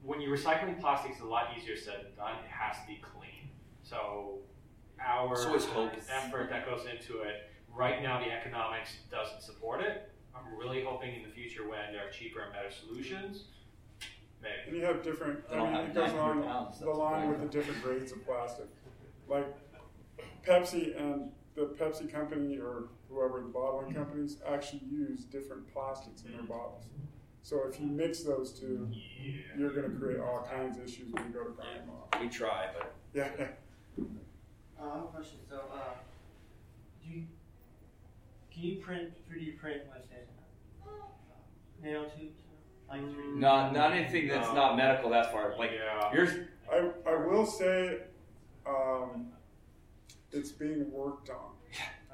when 0.01 0.19
you're 0.19 0.35
recycling 0.35 0.79
plastics, 0.79 1.15
it's 1.15 1.23
a 1.23 1.25
lot 1.27 1.49
easier 1.57 1.77
said 1.77 2.05
than 2.05 2.15
done. 2.15 2.35
It 2.43 2.49
has 2.51 2.75
to 2.81 2.87
be 2.87 3.01
clean. 3.01 3.49
So 3.83 4.39
our 4.99 5.33
It's 5.33 5.45
always 5.45 5.65
hope. 5.65 5.91
effort 6.09 6.49
that 6.49 6.65
goes 6.65 6.85
into 6.85 7.21
it, 7.21 7.49
right 7.75 8.01
now 8.01 8.19
the 8.19 8.31
economics 8.31 8.97
doesn't 9.11 9.41
support 9.41 9.81
it. 9.81 10.09
I'm 10.35 10.57
really 10.57 10.83
hoping 10.83 11.15
in 11.15 11.23
the 11.23 11.29
future 11.29 11.67
when 11.67 11.91
there 11.93 12.07
are 12.07 12.11
cheaper 12.11 12.41
and 12.41 12.51
better 12.53 12.71
solutions, 12.71 13.45
maybe. 14.41 14.53
and 14.67 14.77
you 14.77 14.83
have 14.85 15.03
different. 15.03 15.39
I 15.51 15.57
mean, 15.57 15.73
it 15.75 15.93
goes 15.93 16.11
900 16.11 16.19
on 16.19 16.43
pounds, 16.43 16.79
the 16.79 16.89
line 16.89 17.29
with 17.29 17.39
the 17.41 17.47
different 17.47 17.81
grades 17.83 18.11
of 18.11 18.25
plastic. 18.25 18.65
Like 19.27 19.47
Pepsi 20.45 20.99
and 20.99 21.31
the 21.55 21.65
Pepsi 21.79 22.11
company 22.11 22.57
or 22.57 22.89
whoever 23.09 23.41
the 23.41 23.47
bottling 23.47 23.93
companies 23.93 24.37
actually 24.47 24.81
use 24.89 25.23
different 25.25 25.71
plastics 25.71 26.23
in 26.23 26.31
their 26.33 26.41
bottles. 26.43 26.85
So 27.43 27.67
if 27.69 27.79
you 27.79 27.85
mix 27.87 28.23
those 28.23 28.51
two, 28.57 28.89
you're 29.57 29.69
going 29.71 29.91
to 29.91 29.97
create 29.97 30.19
all 30.19 30.47
kinds 30.49 30.77
of 30.77 30.85
issues 30.85 31.11
when 31.11 31.25
you 31.27 31.29
go 31.31 31.43
to 31.43 31.51
grind 31.51 31.81
them 31.81 31.89
off. 31.91 32.19
We 32.21 32.27
try, 32.29 32.67
but 32.75 32.95
Yeah. 33.13 33.29
Uh, 34.79 34.83
I 34.83 34.95
have 34.95 35.03
a 35.03 35.07
question. 35.07 35.37
So, 35.49 35.61
uh, 35.71 35.93
do 37.03 37.09
you, 37.13 37.23
can 38.53 38.63
you 38.63 38.77
print, 38.77 39.09
3D 39.29 39.57
print, 39.57 39.81
what's 39.87 40.07
that? 40.09 40.27
Nanotubes? 41.83 42.31
Like 42.89 43.01
3D? 43.01 43.35
not 43.37 43.73
not 43.73 43.91
anything 43.93 44.27
that's 44.27 44.47
No. 44.49 44.53
not 44.53 44.77
medical. 44.77 45.09
that 45.09 45.31
far. 45.31 45.55
Like 45.57 45.71
yeah. 45.73 46.13
yours. 46.13 46.31
I, 46.71 46.89
I 47.09 47.15
will 47.27 47.45
say 47.45 47.99
um, 48.67 49.27
it's 50.31 50.51
being 50.51 50.91
worked 50.91 51.29
on. 51.29 51.51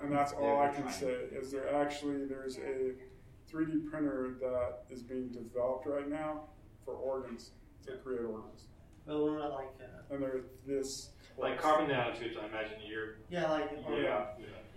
And 0.01 0.11
that's 0.13 0.31
all 0.31 0.61
I 0.61 0.69
can 0.69 0.89
say 0.89 1.11
is 1.31 1.51
there 1.51 1.75
actually 1.75 2.25
there's 2.25 2.57
a 2.57 2.93
3D 3.51 3.89
printer 3.91 4.35
that 4.39 4.83
is 4.89 5.03
being 5.03 5.27
developed 5.29 5.85
right 5.87 6.07
now 6.07 6.43
for 6.85 6.93
organs 6.93 7.51
to 7.85 7.93
create 7.97 8.21
organs. 8.21 8.63
Well, 9.05 9.25
we're 9.25 9.39
not 9.39 9.51
like, 9.51 9.67
uh, 9.81 10.13
And 10.13 10.23
they're 10.23 10.41
this 10.65 11.09
Like 11.37 11.59
close. 11.59 11.75
carbon 11.75 11.93
nanotubes, 11.93 12.41
I 12.41 12.45
imagine 12.47 12.77
you're. 12.87 13.15
yeah, 13.29 13.51
like, 13.51 13.71
Yeah. 13.89 14.25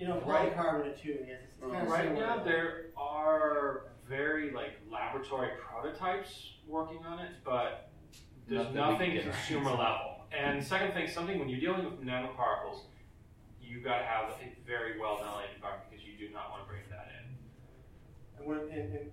You 0.02 0.08
know, 0.08 0.20
Right. 0.22 0.52
polycarbonate 0.52 1.00
too, 1.00 1.18
I 1.22 1.26
guess. 1.26 1.40
It's 1.44 1.60
kind 1.60 1.76
of 1.86 1.88
Right 1.92 2.04
similar. 2.08 2.26
now, 2.26 2.42
there 2.42 2.86
are 2.96 3.84
very 4.08 4.50
like 4.50 4.72
laboratory 4.90 5.50
prototypes 5.60 6.54
working 6.66 6.98
on 7.06 7.20
it, 7.20 7.30
but 7.44 7.88
there's 8.48 8.64
Nothing 8.64 8.74
we 8.74 8.80
nothing 8.80 9.06
can 9.12 9.24
get. 9.26 9.32
consumer 9.32 9.70
level. 9.70 10.24
And 10.36 10.64
second 10.64 10.92
thing, 10.92 11.06
something 11.08 11.38
when 11.38 11.48
you're 11.48 11.60
dealing 11.60 11.84
with 11.84 12.00
nanoparticles, 12.04 12.80
you 13.60 13.80
got 13.80 13.98
to 13.98 14.04
have 14.04 14.30
a 14.30 14.34
very 14.66 14.98
well 14.98 15.18
ventilated 15.18 15.54
environment 15.54 15.88
because 15.88 16.04
you 16.04 16.18
do 16.18 16.34
not 16.34 16.50
want 16.50 16.64
to 16.64 16.68
break 16.68 16.88
that 16.90 17.08
in. 17.22 17.36
And, 18.38 18.46
when, 18.48 18.58
and, 18.76 18.92
and 18.98 19.12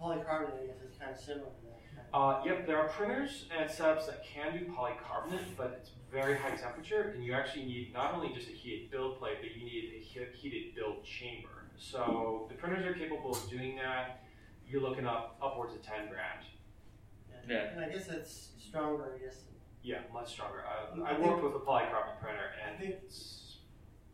polycarbonate, 0.00 0.62
I 0.62 0.66
guess, 0.68 0.80
is 0.90 0.96
kind 0.98 1.10
of 1.12 1.18
similar 1.20 1.50
to 1.50 1.66
that. 1.68 1.80
Uh, 2.14 2.40
yep, 2.46 2.64
there 2.64 2.78
are 2.78 2.86
printers 2.90 3.46
and 3.58 3.68
setups 3.68 4.06
that 4.06 4.22
can 4.24 4.56
do 4.56 4.64
polycarbonate, 4.66 5.42
but 5.56 5.76
it's 5.80 5.90
very 6.12 6.36
high 6.38 6.54
temperature, 6.54 7.12
and 7.12 7.24
you 7.24 7.32
actually 7.34 7.64
need 7.64 7.92
not 7.92 8.14
only 8.14 8.32
just 8.32 8.46
a 8.48 8.52
heated 8.52 8.88
build 8.88 9.18
plate, 9.18 9.38
but 9.40 9.50
you 9.56 9.64
need 9.64 9.90
a 9.96 9.98
he- 10.00 10.24
heated 10.38 10.76
build 10.76 11.04
chamber. 11.04 11.66
So 11.76 12.46
the 12.48 12.54
printers 12.54 12.86
are 12.86 12.94
capable 12.96 13.32
of 13.32 13.50
doing 13.50 13.74
that. 13.82 14.22
You're 14.64 14.80
looking 14.80 15.06
up 15.06 15.36
upwards 15.42 15.74
of 15.74 15.82
ten 15.82 16.06
grand. 16.08 16.46
Yeah. 17.48 17.72
And 17.74 17.84
I 17.84 17.88
guess 17.88 18.06
that's 18.06 18.50
stronger, 18.64 19.16
I 19.16 19.24
guess. 19.24 19.38
Yeah, 19.82 19.98
much 20.12 20.30
stronger. 20.30 20.62
I, 20.64 21.00
I 21.00 21.10
I 21.10 21.16
think- 21.16 21.26
worked 21.28 21.42
with 21.42 21.54
a 21.56 21.64
polycarbonate 21.66 22.20
printer, 22.22 22.46
and 22.64 22.76
I 22.76 22.78
think- 22.78 22.94
it's 23.02 23.40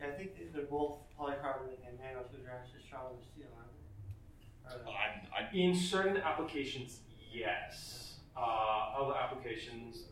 I 0.02 0.10
think 0.12 0.30
they're 0.54 0.62
both 0.64 1.00
polycarbonate 1.18 1.86
and 1.86 1.98
nanotubes 2.00 2.48
are 2.48 2.56
actually 2.62 2.80
stronger 2.80 3.10
than 3.16 3.22
steel, 3.22 3.52
aren't 3.58 3.70
they? 3.76 4.88
Or, 4.88 4.88
uh, 4.88 4.90
I, 4.90 5.42
I, 5.44 5.54
in 5.54 5.74
certain 5.74 6.16
applications, 6.16 7.00
yes. 7.32 8.18
Uh, 8.36 8.92
other 8.98 9.14
applications, 9.16 10.04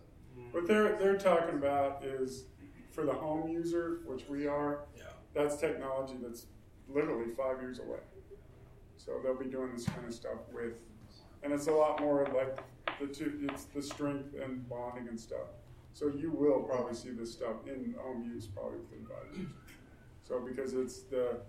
What 0.53 0.67
they're 0.67 0.99
they're 0.99 1.17
talking 1.19 1.55
about 1.55 2.05
is 2.05 2.45
for 2.91 3.05
the 3.05 3.13
home 3.13 3.49
user, 3.49 4.01
which 4.07 4.29
we 4.29 4.47
are. 4.47 4.81
Yeah. 4.97 5.05
That's 5.35 5.57
technology 5.57 6.15
that's 6.21 6.47
literally 6.89 7.31
five 7.31 7.61
years 7.61 7.79
away. 7.79 8.01
So 8.97 9.21
they'll 9.23 9.39
be 9.39 9.47
doing 9.47 9.73
this 9.73 9.87
kind 9.87 10.07
of 10.07 10.13
stuff 10.13 10.41
with, 10.53 10.81
and 11.43 11.53
it's 11.53 11.69
a 11.69 11.73
lot 11.73 12.01
more 12.01 12.27
like 12.35 12.59
the 13.01 13.07
two. 13.07 13.49
It's 13.51 13.65
the 13.65 13.83
strength 13.83 14.35
and 14.43 14.69
bonding 14.69 15.09
and 15.09 15.19
stuff. 15.19 15.49
So 15.93 16.09
you 16.09 16.31
will 16.31 16.63
probably 16.63 16.95
see 16.95 17.11
this 17.11 17.33
stuff 17.33 17.67
in 17.67 17.95
home 18.01 18.25
use 18.25 18.47
probably 18.47 18.79
within 18.79 19.07
five 19.07 19.37
years. 19.37 19.49
So 20.23 20.41
because 20.41 20.75
it's 20.75 21.03
the 21.03 21.41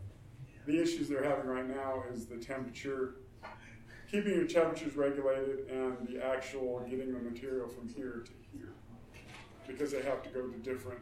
the 0.65 0.81
issues 0.81 1.09
they're 1.09 1.23
having 1.23 1.47
right 1.47 1.67
now 1.67 2.03
is 2.13 2.25
the 2.25 2.37
temperature, 2.37 3.15
keeping 4.09 4.33
your 4.33 4.45
temperatures 4.45 4.95
regulated, 4.95 5.69
and 5.69 6.07
the 6.07 6.23
actual 6.25 6.79
getting 6.89 7.13
the 7.13 7.19
material 7.19 7.67
from 7.67 7.87
here 7.87 8.23
to 8.25 8.31
here, 8.57 8.69
because 9.67 9.91
they 9.91 10.01
have 10.01 10.23
to 10.23 10.29
go 10.29 10.47
to 10.47 10.57
different, 10.59 10.99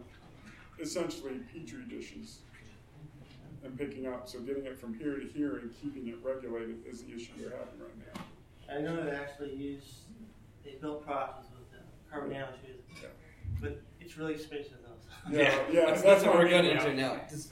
essentially 0.79 1.39
petri 1.53 1.83
dishes, 1.89 2.39
and 3.63 3.77
picking 3.77 4.07
up. 4.07 4.27
So 4.27 4.39
getting 4.39 4.65
it 4.65 4.77
from 4.77 4.93
here 4.93 5.17
to 5.19 5.27
here 5.27 5.57
and 5.57 5.73
keeping 5.81 6.07
it 6.07 6.15
regulated 6.23 6.85
is 6.85 7.03
the 7.03 7.15
issue 7.15 7.31
they're 7.37 7.51
having 7.51 7.79
right 7.79 8.15
now. 8.15 8.21
I 8.73 8.81
know 8.81 9.03
they 9.03 9.11
actually 9.15 9.55
use, 9.55 10.01
they 10.65 10.71
built 10.81 11.05
products 11.05 11.47
with 11.57 11.71
the 11.71 11.77
carbon 12.11 12.31
nanotubes, 12.31 13.01
Yeah. 13.01 13.07
but 13.61 13.81
it's 14.01 14.17
really 14.17 14.33
expensive 14.33 14.73
though. 14.83 15.31
Yeah, 15.37 15.57
yeah, 15.71 15.85
that's, 15.87 16.01
that's 16.01 16.23
what 16.23 16.35
what 16.35 16.43
we're 16.43 16.49
getting 16.49 16.71
into 16.71 16.93
now. 16.93 17.21
Does 17.29 17.45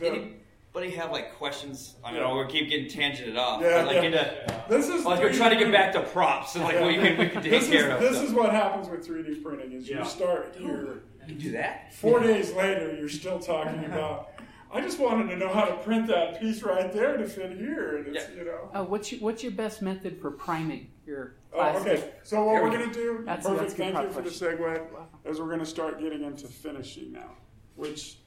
Yeah. 0.75 0.81
anybody 0.81 1.01
have 1.01 1.11
like 1.11 1.35
questions? 1.35 1.95
I 2.03 2.11
mean, 2.11 2.21
Yeah. 2.21 2.37
we 2.37 2.47
keep 2.47 2.69
getting 2.69 2.87
tangented 2.87 3.37
off. 3.37 3.61
Yeah, 3.61 3.83
but, 3.83 3.85
like 3.87 3.95
yeah. 3.95 4.01
into, 4.03 4.63
This 4.69 4.89
is 4.89 5.05
like 5.05 5.19
we're 5.19 5.33
trying 5.33 5.57
to 5.57 5.63
get 5.63 5.71
back 5.71 5.93
to 5.93 6.01
props 6.01 6.55
and 6.55 6.63
like 6.63 6.79
what 6.79 6.93
you 6.93 7.01
can, 7.01 7.17
we 7.17 7.29
can 7.29 7.41
take 7.41 7.51
this 7.51 7.69
care 7.69 7.87
is, 7.87 7.93
of. 7.93 7.99
This 7.99 8.17
so. 8.17 8.23
is 8.23 8.31
what 8.33 8.51
happens 8.51 8.89
with 8.89 9.07
3D 9.07 9.43
printing: 9.43 9.71
is 9.73 9.89
Yeah. 9.89 9.99
you 9.99 10.05
start 10.05 10.55
here. 10.57 11.03
you 11.27 11.35
do 11.35 11.51
that. 11.51 11.93
Four 11.93 12.19
days 12.19 12.53
later, 12.53 12.95
you're 12.95 13.09
still 13.09 13.39
talking 13.39 13.83
about. 13.85 14.31
I 14.71 14.81
just 14.81 14.99
wanted 14.99 15.29
to 15.29 15.37
know 15.37 15.47
how 15.47 15.63
to 15.63 15.77
print 15.77 16.07
that 16.07 16.41
piece 16.41 16.61
right 16.61 16.91
there 16.91 17.15
to 17.15 17.25
fit 17.25 17.55
here, 17.57 17.97
and 17.97 18.15
it's 18.15 18.29
you 18.35 18.43
know. 18.43 18.69
Uh, 18.73 18.83
what's 18.83 19.11
your, 19.11 19.21
what's 19.21 19.41
your 19.41 19.53
best 19.53 19.81
method 19.81 20.19
for 20.19 20.31
priming 20.31 20.89
your 21.05 21.35
Oh, 21.53 21.59
plastic? 21.59 21.93
okay. 21.93 22.11
So 22.23 22.43
what 22.43 22.51
Here 22.55 22.63
we're 22.63 22.69
we 22.71 22.75
going 22.77 22.89
to 22.89 22.93
do, 22.93 23.23
That's- 23.25 23.45
perfect. 23.45 23.61
that's 23.61 23.73
a 23.73 23.77
good 23.77 23.93
thank 23.93 24.07
you 24.07 24.11
for 24.11 24.21
the 24.21 24.29
segue. 24.29 24.91
Wow. 24.91 25.07
Is 25.23 25.39
we're 25.39 25.45
going 25.45 25.59
to 25.59 25.65
start 25.65 26.01
getting 26.01 26.23
into 26.23 26.47
finishing 26.47 27.13
now, 27.13 27.29
which 27.75 28.17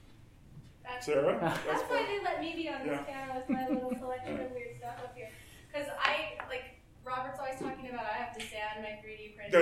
That's, 0.89 1.07
Sarah, 1.07 1.39
that's 1.41 1.61
that's 1.65 1.83
why 1.91 2.07
they 2.07 2.25
let 2.25 2.41
me 2.41 2.55
be 2.57 2.69
on 2.69 2.81
this 2.87 2.99
Yeah. 3.07 3.15
panel 3.15 3.37
with 3.37 3.49
my 3.49 3.69
little 3.69 3.93
selection 4.01 4.41
of 4.41 4.51
weird 4.53 4.77
stuff 4.79 4.97
up 5.05 5.15
here. 5.15 5.29
Because 5.71 5.89
I, 6.01 6.41
like, 6.49 6.81
Robert's 7.05 7.39
always 7.39 7.61
talking 7.61 7.89
about 7.91 8.07
I 8.07 8.17
have 8.17 8.37
to 8.37 8.41
sand 8.41 8.81
my 8.83 8.99
3D 9.05 9.37
print. 9.37 9.53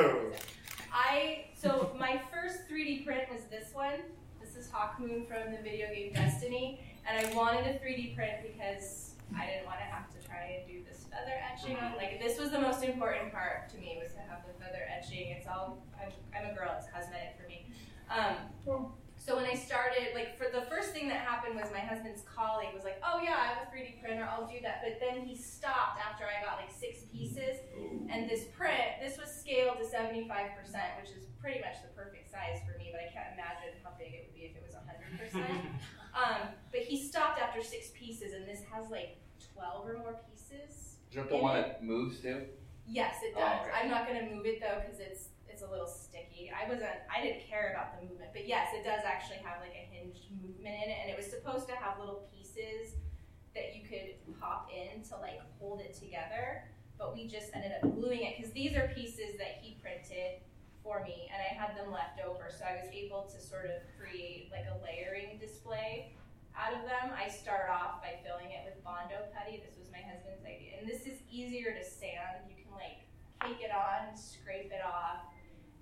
I, 0.93 1.47
so 1.55 1.95
my 1.99 2.21
first 2.33 2.69
3D 2.71 3.05
print 3.05 3.25
was 3.31 3.45
this 3.51 3.75
one, 3.75 4.01
This 4.41 4.57
is 4.57 4.71
Hawkmoon 4.71 5.27
from 5.27 5.53
the 5.53 5.59
video 5.63 5.89
game 5.93 6.13
Destiny, 6.13 6.81
and 7.09 7.27
I 7.27 7.35
wanted 7.35 7.67
a 7.67 7.79
3D 7.79 8.15
print 8.15 8.35
because 8.43 9.15
I 9.37 9.47
didn't 9.47 9.67
want 9.67 9.79
to 9.79 9.85
have 9.85 10.09
to 10.15 10.27
try 10.27 10.59
and 10.59 10.67
do 10.67 10.83
this 10.89 11.05
feather 11.11 11.35
etching 11.53 11.77
on. 11.77 11.97
Like 11.97 12.21
this 12.23 12.39
was 12.39 12.51
the 12.51 12.61
most 12.61 12.83
important 12.85 13.33
part 13.33 13.69
to 13.71 13.79
me 13.79 13.99
was 14.01 14.13
to 14.15 14.21
have 14.21 14.47
the 14.47 14.55
feather 14.63 14.83
etching. 14.89 15.31
It's 15.37 15.47
all 15.49 15.83
I'm, 16.01 16.13
I'm 16.35 16.51
a 16.53 16.55
girl. 16.55 16.73
It's 16.79 16.87
cosmetic 16.91 17.35
for 17.41 17.49
me. 17.49 17.67
Um, 18.09 18.37
so 19.27 19.35
when 19.35 19.45
I 19.45 19.59
started, 19.59 20.15
like 20.15 20.39
for 20.39 20.47
the 20.55 20.63
first 20.71 20.95
thing 20.95 21.11
that 21.11 21.19
happened 21.19 21.59
was 21.59 21.67
my 21.75 21.83
husband's 21.83 22.23
colleague 22.23 22.71
was 22.71 22.87
like, 22.87 23.03
"Oh 23.03 23.19
yeah, 23.19 23.35
I 23.35 23.47
have 23.51 23.67
a 23.67 23.69
3D 23.75 23.99
printer. 23.99 24.23
I'll 24.23 24.47
do 24.47 24.63
that." 24.63 24.87
But 24.87 25.03
then 25.03 25.27
he 25.27 25.35
stopped 25.35 25.99
after 25.99 26.23
I 26.31 26.39
got 26.47 26.63
like 26.63 26.71
six 26.71 27.03
pieces, 27.11 27.59
and 28.07 28.31
this 28.31 28.47
print, 28.55 29.03
this 29.03 29.19
was 29.19 29.27
scaled 29.27 29.83
to 29.83 29.85
75%, 29.85 30.31
which 31.03 31.11
is 31.11 31.27
pretty 31.43 31.59
much 31.59 31.83
the 31.83 31.91
perfect 31.99 32.31
size 32.31 32.63
for 32.63 32.79
me. 32.79 32.95
But 32.95 33.03
I 33.03 33.11
can't 33.11 33.35
imagine 33.35 33.75
how 33.83 33.99
big 33.99 34.15
it 34.15 34.31
would 34.31 34.35
be 34.39 34.47
if 34.47 34.55
it 34.55 34.63
was 34.63 34.79
100%. 34.79 35.43
um, 36.15 36.55
but 36.71 36.87
he 36.87 36.95
stopped 36.95 37.43
after 37.43 37.59
six 37.67 37.91
pieces, 37.99 38.31
and 38.33 38.47
this 38.47 38.63
has 38.71 38.87
like 38.95 39.19
12 39.59 39.91
or 39.91 39.99
more 39.99 40.23
pieces. 40.31 41.03
Is 41.11 41.19
that 41.19 41.29
the 41.29 41.37
one 41.37 41.59
it. 41.59 41.63
that 41.67 41.83
moves 41.83 42.21
too? 42.23 42.47
Yes, 42.87 43.17
it 43.27 43.35
Oh, 43.35 43.41
does. 43.41 43.67
okay. 43.67 43.75
I'm 43.75 43.91
not 43.91 44.07
going 44.07 44.23
to 44.23 44.31
move 44.31 44.47
it 44.47 44.63
though 44.63 44.79
because 44.87 45.01
it's 45.01 45.35
it's 45.57 45.65
a 45.65 45.73
little 45.73 45.89
sticky. 45.89 46.53
I 46.53 46.69
wasn't. 46.69 46.93
I 47.09 47.25
didn't 47.25 47.49
care 47.49 47.73
about 47.73 47.97
the 47.97 48.05
movement, 48.05 48.37
but 48.37 48.45
yes, 48.45 48.77
it 48.77 48.85
does 48.85 49.09
actually 49.09 49.41
have 49.41 49.65
like 49.65 49.73
a 49.73 49.89
hinged 49.89 50.29
movement 50.37 50.77
in 50.85 50.93
it, 50.93 50.99
and 51.01 51.09
it 51.09 51.17
was 51.17 51.25
supposed 51.25 51.65
to 51.73 51.75
have 51.81 51.97
little 51.97 52.29
pieces 52.29 53.01
that 53.57 53.73
you 53.73 53.81
could 53.89 54.21
pop 54.37 54.69
in 54.69 55.01
to 55.09 55.17
like 55.17 55.41
hold 55.57 55.81
it 55.81 55.97
together. 55.97 56.69
But 57.01 57.17
we 57.17 57.25
just 57.25 57.57
ended 57.57 57.73
up 57.73 57.89
gluing 57.97 58.21
it 58.21 58.37
because 58.37 58.53
these 58.53 58.77
are 58.77 58.93
pieces 58.93 59.41
that 59.41 59.65
he 59.65 59.81
printed 59.81 60.45
for 60.85 61.01
me, 61.01 61.33
and 61.33 61.41
I 61.41 61.57
had 61.57 61.73
them 61.73 61.89
left 61.89 62.21
over, 62.21 62.53
so 62.53 62.69
I 62.69 62.77
was 62.77 62.93
able 62.93 63.25
to 63.33 63.41
sort 63.41 63.73
of 63.73 63.81
create 63.97 64.53
like 64.53 64.69
a 64.69 64.77
layering 64.85 65.41
display 65.41 66.13
out 66.53 66.77
of 66.77 66.85
them. 66.85 67.17
I 67.17 67.33
start 67.33 67.73
off 67.73 68.05
by 68.05 68.21
filling 68.21 68.53
it 68.53 68.61
with 68.69 68.77
Bondo 68.85 69.25
putty. 69.33 69.65
This 69.65 69.81
was 69.81 69.89
my 69.89 70.05
husband's 70.05 70.45
idea, 70.45 70.77
and 70.77 70.85
this 70.85 71.09
is 71.09 71.25
easier 71.33 71.73
to 71.73 71.81
sand. 71.81 72.45
You 72.45 72.61
can 72.61 72.77
like 72.77 73.09
cake 73.41 73.65
it 73.65 73.73
on, 73.73 74.13
scrape 74.13 74.69
it 74.69 74.85
off, 74.85 75.33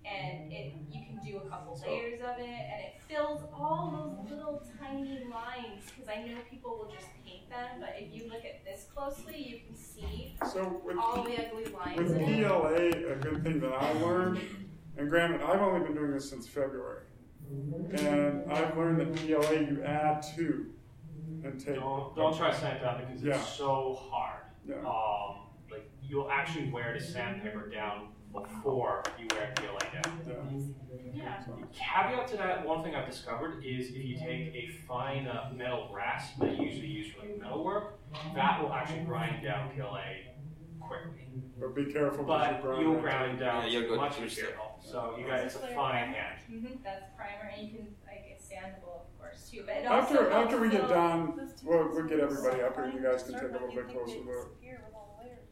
and 0.05 0.53
it 0.53 0.75
you 0.91 1.05
can 1.07 1.19
do 1.25 1.39
a 1.39 1.49
couple 1.49 1.81
layers 1.87 2.21
of 2.21 2.39
it, 2.39 2.45
and 2.45 2.81
it 2.85 3.01
fills 3.09 3.43
all 3.55 4.17
those 4.27 4.31
little 4.31 4.63
tiny 4.79 5.25
lines. 5.31 5.85
Because 5.95 6.09
I 6.09 6.23
know 6.23 6.37
people 6.51 6.77
will 6.79 6.93
just 6.95 7.07
paint 7.25 7.49
them, 7.51 7.81
but 7.81 7.95
if 7.99 8.13
you 8.15 8.29
look 8.29 8.45
at 8.45 8.65
this 8.65 8.87
closely, 8.95 9.37
you 9.39 9.61
can 9.67 9.77
see 9.77 10.37
So 10.53 10.81
with, 10.85 10.97
all 10.99 11.23
the 11.25 11.37
ugly 11.47 11.65
lines 11.73 11.99
with 12.13 12.21
in 12.21 12.29
it. 12.29 12.47
PLA, 12.49 13.13
a 13.13 13.17
good 13.17 13.43
thing 13.43 13.61
that 13.61 13.73
I 13.73 13.93
learned, 13.95 14.41
and 14.97 15.09
granted, 15.11 15.41
I've 15.43 15.61
only 15.61 15.87
been 15.87 15.95
doing 15.97 16.13
this 16.13 16.29
since 16.29 16.47
February, 16.47 17.05
and 17.51 18.51
I've 18.53 18.77
learned 18.77 19.01
that 19.01 19.15
PLA 19.17 19.53
you 19.61 19.83
add 19.85 20.23
to 20.37 20.67
and 21.45 21.59
take. 21.59 21.77
Don't, 21.77 22.15
don't 22.17 22.37
try 22.37 22.53
sandpaper 22.53 23.05
because 23.07 23.23
Yeah. 23.23 23.37
it's 23.37 23.49
so 23.49 23.99
hard. 24.11 24.43
Yeah. 24.67 24.77
Um, 24.77 25.49
like 25.71 25.91
you'll 26.03 26.31
actually 26.31 26.71
wear 26.71 26.97
the 26.99 27.05
sandpaper 27.05 27.69
down 27.69 28.09
before 28.35 29.03
you 29.19 29.27
wear 29.31 29.53
PLA 29.57 29.79
down. 30.03 30.21
Yeah. 31.15 31.43
Caveat 31.73 32.27
to 32.29 32.37
that, 32.37 32.67
one 32.67 32.83
thing 32.83 32.95
I've 32.95 33.09
discovered 33.09 33.65
is 33.65 33.89
if 33.89 33.97
you 34.05 34.19
take 34.19 34.55
a 34.55 34.71
fine 34.87 35.27
uh, 35.27 35.53
metal 35.55 35.91
rasp 35.95 36.39
that 36.41 36.57
you 36.59 36.67
usually 36.67 36.87
use 36.89 37.13
for 37.15 37.21
like 37.27 37.41
metal 37.41 37.65
work, 37.65 37.99
that 38.35 38.63
will 38.63 38.73
actually 38.73 39.05
grind 39.05 39.43
down 39.45 39.71
PLA 39.75 40.03
quickly. 40.81 41.21
But 41.59 41.75
be 41.75 41.87
careful 41.93 42.25
because 42.25 42.57
But 42.63 42.63
you 42.63 42.63
grind 42.63 42.83
you'll 42.83 42.97
it 42.97 43.03
grind 43.03 43.39
down 43.39 43.63
Yeah, 43.65 43.69
you'll 43.79 43.89
go 43.89 43.97
much 43.97 44.15
through 44.15 44.27
material. 44.27 44.79
So 44.85 45.17
you 45.19 45.27
guys, 45.27 45.47
it's 45.47 45.55
a 45.55 45.59
Clear 45.59 45.75
fine 45.75 45.93
primer. 46.05 46.13
hand. 46.19 46.39
Mhm, 46.51 46.83
That's 46.85 47.05
primer, 47.17 47.51
and 47.57 47.69
you 47.69 47.77
can 47.79 47.87
like 48.07 48.25
it's 48.29 48.45
sandable, 48.47 49.03
of 49.07 49.19
course, 49.19 49.49
too. 49.51 49.63
But 49.65 49.77
After 49.85 50.31
after 50.31 50.61
we 50.61 50.69
get 50.71 50.89
done, 50.89 51.51
we'll, 51.63 51.89
we'll 51.95 52.05
get 52.05 52.21
everybody 52.21 52.61
up 52.63 52.75
here. 52.75 52.91
You 52.95 53.01
guys 53.01 53.23
can 53.23 53.35
take 53.35 53.43
a 53.43 53.53
little 53.53 53.73
bit 53.75 53.89
closer 53.89 54.19
look. 54.27 54.61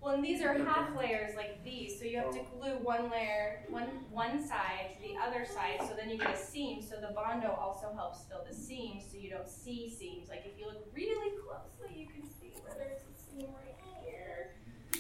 Well, 0.03 0.17
and 0.17 0.25
these 0.25 0.43
are 0.43 0.53
half 0.65 0.97
layers 0.99 1.37
like 1.37 1.63
these, 1.63 1.97
so 1.97 2.05
you 2.05 2.17
have 2.17 2.33
to 2.33 2.41
glue 2.59 2.75
one 2.83 3.09
layer, 3.09 3.63
one 3.69 3.87
one 4.11 4.45
side 4.45 4.91
to 4.97 5.01
the 5.01 5.15
other 5.17 5.47
side, 5.47 5.79
so 5.89 5.95
then 5.97 6.11
you 6.11 6.19
get 6.19 6.35
a 6.35 6.37
seam. 6.37 6.83
So 6.83 6.97
the 6.97 7.15
bondo 7.15 7.53
also 7.55 7.95
helps 7.95 8.25
fill 8.25 8.43
the 8.49 8.53
seams, 8.53 9.05
so 9.09 9.17
you 9.17 9.31
don't 9.31 9.49
see 9.49 9.89
seams. 9.89 10.29
Like 10.29 10.43
if 10.45 10.59
you 10.59 10.67
look 10.67 10.91
really 10.93 11.39
closely, 11.39 11.97
you 11.97 12.09
can 12.09 12.29
see 12.29 12.51
where 12.65 12.75
there's 12.77 12.99
a 12.99 13.15
seam 13.15 13.47
right 13.55 13.79
here. 14.03 14.57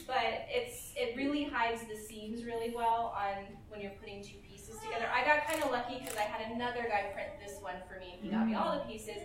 But 0.06 0.46
it's 0.48 0.92
it 0.94 1.16
really 1.16 1.44
hides 1.44 1.82
the 1.82 1.96
seams 1.96 2.44
really 2.44 2.72
well 2.72 3.12
on 3.18 3.42
when 3.70 3.80
you're 3.80 3.98
putting 3.98 4.22
two 4.22 4.38
pieces 4.48 4.78
together. 4.78 5.10
I 5.12 5.26
got 5.26 5.48
kind 5.50 5.64
of 5.64 5.72
lucky 5.72 5.98
because 5.98 6.16
I 6.16 6.30
had 6.30 6.52
another 6.52 6.86
guy 6.88 7.10
print 7.12 7.42
this 7.44 7.58
one 7.60 7.82
for 7.88 7.98
me. 7.98 8.14
And 8.14 8.22
he 8.22 8.30
got 8.30 8.46
me 8.46 8.54
all 8.54 8.78
the 8.78 8.84
pieces. 8.86 9.18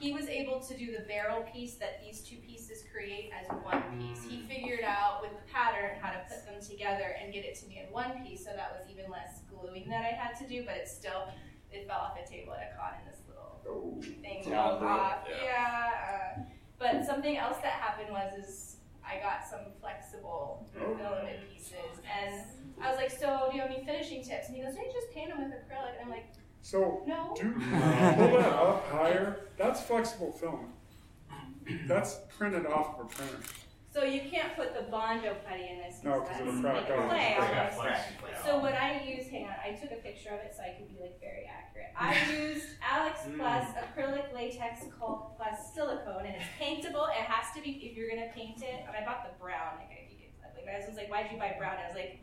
He 0.00 0.12
was 0.12 0.26
able 0.28 0.60
to 0.60 0.76
do 0.76 0.92
the 0.96 1.04
barrel 1.04 1.44
piece 1.52 1.74
that 1.74 2.00
these 2.02 2.22
two 2.22 2.36
pieces 2.36 2.82
create 2.90 3.30
as 3.38 3.46
one 3.62 3.82
piece. 3.98 4.24
He 4.24 4.40
figured 4.48 4.80
out 4.82 5.20
with 5.20 5.32
the 5.32 5.44
pattern 5.52 5.98
how 6.00 6.10
to 6.10 6.20
put 6.26 6.46
them 6.46 6.60
together 6.60 7.14
and 7.20 7.32
get 7.34 7.44
it 7.44 7.54
to 7.60 7.68
me 7.68 7.82
in 7.86 7.92
one 7.92 8.24
piece, 8.24 8.44
so 8.44 8.50
that 8.56 8.72
was 8.72 8.88
even 8.90 9.10
less 9.10 9.40
gluing 9.52 9.88
that 9.90 10.00
I 10.00 10.16
had 10.16 10.34
to 10.38 10.48
do, 10.48 10.64
but 10.64 10.76
it 10.76 10.88
still 10.88 11.28
it 11.70 11.86
fell 11.86 11.98
off 11.98 12.16
the 12.16 12.28
table 12.28 12.54
and 12.54 12.62
it 12.62 12.70
caught 12.76 12.96
in 12.98 13.06
this 13.12 13.20
little 13.28 14.00
thing 14.22 14.42
Yeah, 14.42 14.78
fell 14.78 14.88
off. 14.88 15.18
yeah. 15.28 15.44
Yeah. 15.44 15.90
uh, 16.38 16.42
but 16.78 17.04
something 17.04 17.36
else 17.36 17.58
that 17.62 17.72
happened 17.74 18.08
was 18.10 18.32
is 18.42 18.76
I 19.04 19.20
got 19.20 19.46
some 19.46 19.70
flexible 19.80 20.66
filament 20.72 21.38
pieces 21.52 22.00
and 22.08 22.42
I 22.82 22.88
was 22.88 22.96
like, 22.96 23.10
so 23.10 23.48
do 23.50 23.56
you 23.56 23.62
have 23.62 23.70
any 23.70 23.84
finishing 23.84 24.24
tips? 24.24 24.48
And 24.48 24.56
he 24.56 24.62
goes, 24.62 24.74
hey, 24.74 24.88
just 24.92 25.12
paint 25.12 25.28
them 25.28 25.38
with 25.44 25.52
acrylic. 25.52 25.94
And 26.00 26.06
I'm 26.06 26.10
like, 26.10 26.32
So 26.62 27.02
no. 27.06 27.34
do 27.38 27.52
pull 27.52 27.60
that 28.38 28.52
up 28.52 28.86
higher. 28.88 29.36
That's 29.56 29.82
flexible 29.82 30.32
film. 30.32 30.72
That's 31.86 32.18
printed 32.36 32.66
off 32.66 32.98
of 32.98 33.06
a 33.06 33.08
printer. 33.08 33.36
So 33.92 34.04
you 34.04 34.22
can't 34.30 34.54
put 34.54 34.72
the 34.74 34.82
Bondo 34.90 35.34
putty 35.48 35.66
in 35.68 35.78
this 35.78 35.98
No, 36.04 36.20
'cause 36.20 36.28
that's 36.38 36.40
it'll 36.42 36.54
like 36.62 36.86
crack 36.86 36.98
off. 36.98 37.08
clay 37.10 37.34
Crack 37.36 37.72
almost. 37.74 37.78
off, 37.78 38.22
Right. 38.22 38.44
So 38.44 38.58
what 38.58 38.74
I 38.74 39.02
use, 39.02 39.26
hang 39.28 39.46
on, 39.46 39.54
I 39.64 39.72
took 39.72 39.90
a 39.90 39.96
picture 39.96 40.30
of 40.30 40.40
it 40.46 40.54
so 40.54 40.62
I 40.62 40.76
could 40.78 40.86
be 40.88 41.00
like 41.02 41.18
very 41.20 41.50
accurate. 41.50 41.90
I 41.98 42.14
used 42.38 42.66
Alex 42.82 43.20
Mm. 43.26 43.36
Plus 43.38 43.66
acrylic 43.74 44.32
latex 44.32 44.82
Caulk 44.98 45.36
plus 45.36 45.74
silicone, 45.74 46.26
and 46.26 46.36
it's 46.36 46.44
paintable. 46.58 47.06
It 47.06 47.24
has 47.26 47.52
to 47.56 47.62
be 47.62 47.70
if 47.82 47.96
you're 47.96 48.08
gonna 48.08 48.30
paint 48.32 48.62
it. 48.62 48.84
And 48.86 48.94
I 48.96 49.04
bought 49.04 49.24
the 49.26 49.34
brown. 49.42 49.74
Like 49.78 49.90
I 49.90 50.06
think 50.06 50.22
it's 50.22 50.38
like 50.56 50.66
my 50.66 50.72
husband's 50.72 50.98
like, 50.98 51.10
why'd 51.10 51.30
you 51.32 51.38
buy 51.38 51.54
brown? 51.58 51.76
I 51.82 51.86
was 51.88 51.96
like. 51.96 52.20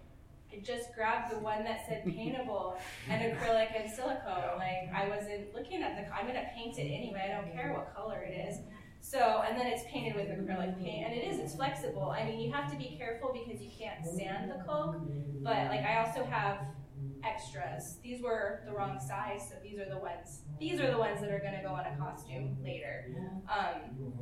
I 0.52 0.60
just 0.64 0.94
grabbed 0.96 1.34
the 1.34 1.40
one 1.40 1.64
that 1.64 1.86
said 1.88 2.04
paintable 2.06 2.78
and 3.10 3.22
acrylic 3.22 3.80
and 3.80 3.92
silicone. 3.92 4.58
Like 4.58 4.90
I 4.94 5.08
wasn't 5.10 5.54
looking 5.54 5.84
at 5.84 5.96
the. 5.96 6.14
I'm 6.14 6.26
gonna 6.26 6.48
paint 6.56 6.78
it 6.78 6.90
anyway. 6.90 7.30
I 7.32 7.42
don't 7.42 7.54
care 7.54 7.74
what 7.74 7.94
color 7.96 8.22
it 8.22 8.50
is. 8.50 8.60
So, 9.02 9.44
and 9.48 9.58
then 9.58 9.68
it's 9.68 9.84
painted 9.90 10.16
with 10.16 10.28
acrylic 10.28 10.78
paint, 10.84 11.06
and 11.06 11.14
it 11.14 11.24
is, 11.28 11.40
it's 11.40 11.56
flexible. 11.56 12.10
I 12.10 12.26
mean, 12.26 12.40
you 12.40 12.52
have 12.52 12.70
to 12.72 12.78
be 12.78 12.96
careful 12.98 13.32
because 13.32 13.62
you 13.62 13.70
can't 13.78 14.04
sand 14.06 14.52
the 14.52 14.64
caulk. 14.66 14.98
but 15.44 15.68
like 15.68 15.82
I 15.82 16.04
also 16.04 16.26
have 16.26 16.60
extras. 17.24 18.00
These 18.04 18.22
were 18.22 18.64
the 18.66 18.74
wrong 18.74 19.00
size, 19.00 19.48
so 19.50 19.56
these 19.64 19.80
are 19.80 19.90
the 19.90 19.98
ones, 19.98 20.42
these 20.60 20.80
are 20.80 20.92
the 20.92 20.98
ones 20.98 21.22
that 21.22 21.32
are 21.32 21.40
gonna 21.40 21.62
go 21.62 21.70
on 21.70 21.86
a 21.86 21.96
costume 21.98 22.58
later. 22.64 23.06
Um, 23.50 24.14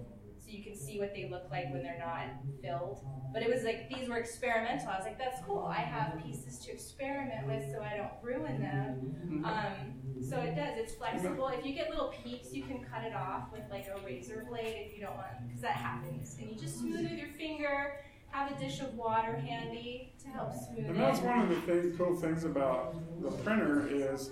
so 0.46 0.52
you 0.52 0.64
can 0.64 0.76
see 0.76 1.00
what 1.00 1.14
they 1.16 1.28
look 1.30 1.50
like 1.50 1.72
when 1.72 1.82
they're 1.82 1.98
not 1.98 2.28
filled. 2.62 3.04
But 3.34 3.42
it 3.42 3.50
was 3.50 3.64
like, 3.64 3.90
these 3.90 4.08
were 4.08 4.18
experimental. 4.18 4.90
I 4.90 4.98
was 4.98 5.06
like, 5.06 5.18
that's 5.18 5.42
cool. 5.46 5.66
I 5.66 5.80
have 5.80 6.22
pieces 6.24 6.60
to 6.60 6.72
experiment 6.72 7.48
with 7.48 7.66
so 7.72 7.82
I 7.82 7.98
don't 7.98 8.12
ruin 8.22 8.62
them. 8.62 9.44
Um, 9.44 10.24
so 10.30 10.38
it 10.40 10.56
does, 10.56 10.74
it's 10.78 10.94
flexible. 10.94 11.48
If 11.50 11.66
you 11.66 11.74
get 11.74 11.90
little 11.90 12.14
peaks, 12.24 12.54
you 12.54 12.64
can 12.64 12.84
cut 12.84 13.04
it 13.04 13.14
off 13.14 13.52
with 13.52 13.64
like 13.72 13.88
a 13.88 14.06
razor 14.06 14.46
blade 14.48 14.86
if 14.88 14.96
you 14.96 15.04
don't 15.04 15.16
want, 15.16 15.48
because 15.48 15.62
that 15.62 15.76
happens. 15.76 16.38
And 16.40 16.50
you 16.50 16.56
just 16.58 16.80
smooth 16.80 17.00
it 17.02 17.12
with 17.12 17.20
your 17.20 17.30
finger, 17.38 18.00
have 18.30 18.52
a 18.52 18.60
dish 18.60 18.80
of 18.82 18.94
water 18.94 19.36
handy 19.36 20.14
to 20.24 20.30
help 20.30 20.52
smooth 20.54 20.86
And 20.88 20.96
it. 20.96 21.00
that's 21.00 21.20
one 21.20 21.40
of 21.40 21.50
the 21.50 21.62
things, 21.62 21.98
cool 21.98 22.16
things 22.16 22.44
about 22.46 22.96
the 23.22 23.32
printer 23.32 23.88
is 23.90 24.32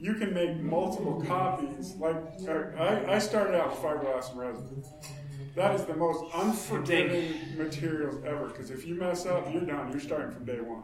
you 0.00 0.14
can 0.14 0.32
make 0.32 0.56
multiple 0.56 1.22
copies. 1.26 1.94
Like 1.96 2.16
uh, 2.48 2.52
I, 2.78 3.14
I 3.14 3.18
started 3.18 3.54
out 3.54 3.70
with 3.70 3.78
fiberglass 3.80 4.30
and 4.30 4.40
resin. 4.40 4.84
That 5.54 5.74
is 5.74 5.84
the 5.84 5.94
most 5.94 6.24
unforgiving 6.34 7.34
materials 7.58 8.22
ever 8.24 8.46
because 8.46 8.70
if 8.70 8.86
you 8.86 8.94
mess 8.94 9.26
up, 9.26 9.52
you're 9.52 9.62
done. 9.62 9.90
You're 9.90 10.00
starting 10.00 10.30
from 10.30 10.44
day 10.46 10.60
one. 10.60 10.82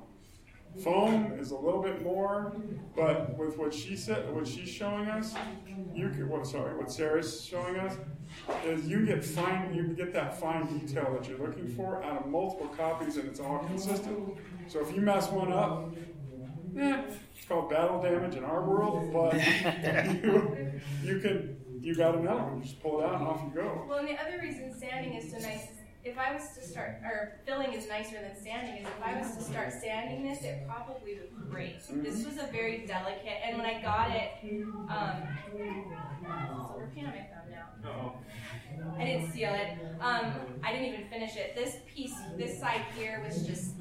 Foam 0.83 1.33
is 1.39 1.53
a 1.53 1.57
little 1.57 1.83
bit 1.83 2.03
more, 2.03 2.55
but 2.95 3.39
with 3.39 3.57
what 3.57 3.73
she 3.73 3.97
said, 3.97 4.31
what 4.35 4.47
she's 4.47 4.69
showing 4.69 5.09
us, 5.09 5.35
you 5.95 6.11
can. 6.11 6.29
What 6.29 6.47
sorry, 6.47 6.77
what 6.77 6.93
Sarah's 6.93 7.43
showing 7.43 7.77
us 7.77 7.97
is 8.67 8.87
you 8.87 9.07
get 9.07 9.25
fine. 9.25 9.73
You 9.73 9.85
get 9.95 10.13
that 10.13 10.39
fine 10.39 10.79
detail 10.79 11.17
that 11.19 11.27
you're 11.27 11.39
looking 11.39 11.69
for 11.69 12.03
out 12.05 12.23
of 12.23 12.27
multiple 12.27 12.69
copies, 12.69 13.17
and 13.17 13.27
it's 13.27 13.41
all 13.41 13.61
consistent. 13.61 14.37
So 14.69 14.81
if 14.81 14.95
you 14.95 15.01
mess 15.01 15.31
one 15.31 15.51
up, 15.51 15.95
eh, 16.79 17.03
it's 17.09 17.17
called 17.49 17.71
battle 17.71 18.03
damage 18.03 18.37
in 18.37 18.45
our 18.45 18.63
world, 18.63 19.13
but 19.13 19.35
you, 20.23 20.81
you 21.03 21.21
can. 21.21 21.57
You 21.81 21.95
got 21.95 22.17
another 22.17 22.43
one. 22.43 22.63
Just 22.63 22.83
pull 22.83 23.01
it 23.01 23.05
out 23.05 23.21
and 23.21 23.29
off 23.29 23.41
you 23.45 23.63
go. 23.63 23.85
Well, 23.89 23.99
and 23.99 24.09
the 24.09 24.21
other 24.21 24.41
reason 24.43 24.75
sanding 24.77 25.15
is 25.15 25.31
so 25.31 25.39
nice 25.39 25.71
is 25.71 25.77
if 26.07 26.19
I 26.19 26.33
was 26.33 26.43
to 26.57 26.63
start, 26.63 27.01
or 27.05 27.41
filling 27.45 27.73
is 27.73 27.89
nicer 27.89 28.17
than 28.21 28.41
sanding, 28.43 28.77
is 28.77 28.87
if 28.87 29.03
I 29.05 29.19
was 29.19 29.37
to 29.37 29.43
start 29.43 29.73
sanding 29.73 30.25
this, 30.25 30.43
it 30.43 30.67
probably 30.67 31.15
would 31.15 31.51
break. 31.51 31.77
This 32.03 32.25
was 32.25 32.39
a 32.39 32.47
very 32.51 32.87
delicate, 32.87 33.39
and 33.45 33.57
when 33.57 33.67
I 33.67 33.83
got 33.83 34.11
it, 34.11 34.33
um, 34.89 35.29
silver 36.77 36.91
can 36.95 37.07
I 37.07 37.29
found 37.31 37.51
now. 37.51 38.15
I 38.99 39.05
didn't 39.05 39.33
seal 39.33 39.53
it. 39.53 39.79
Um, 40.01 40.33
I 40.65 40.73
didn't 40.73 40.87
even 40.87 41.09
finish 41.09 41.37
it. 41.37 41.55
This 41.55 41.77
piece, 41.93 42.15
this 42.37 42.59
side 42.59 42.83
here 42.97 43.23
was 43.27 43.47
just 43.47 43.73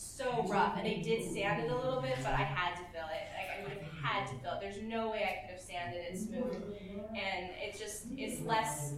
so 0.00 0.44
rough, 0.48 0.76
and 0.78 0.86
I 0.86 1.02
did 1.02 1.22
sand 1.32 1.64
it 1.64 1.70
a 1.70 1.76
little 1.76 2.00
bit, 2.00 2.16
but 2.18 2.32
I 2.32 2.42
had 2.44 2.74
to 2.76 2.82
fill 2.92 3.08
it. 3.08 3.26
Like 3.36 3.58
I 3.58 3.62
would 3.62 3.72
have 3.72 3.92
had 4.02 4.26
to 4.28 4.34
fill 4.42 4.52
it. 4.54 4.60
There's 4.60 4.82
no 4.82 5.10
way 5.10 5.24
I 5.24 5.46
could 5.46 5.56
have 5.56 5.60
sanded 5.60 6.02
it 6.10 6.18
smooth, 6.18 6.54
and 7.10 7.50
it 7.62 7.78
just 7.78 8.06
it's 8.16 8.40
less 8.42 8.94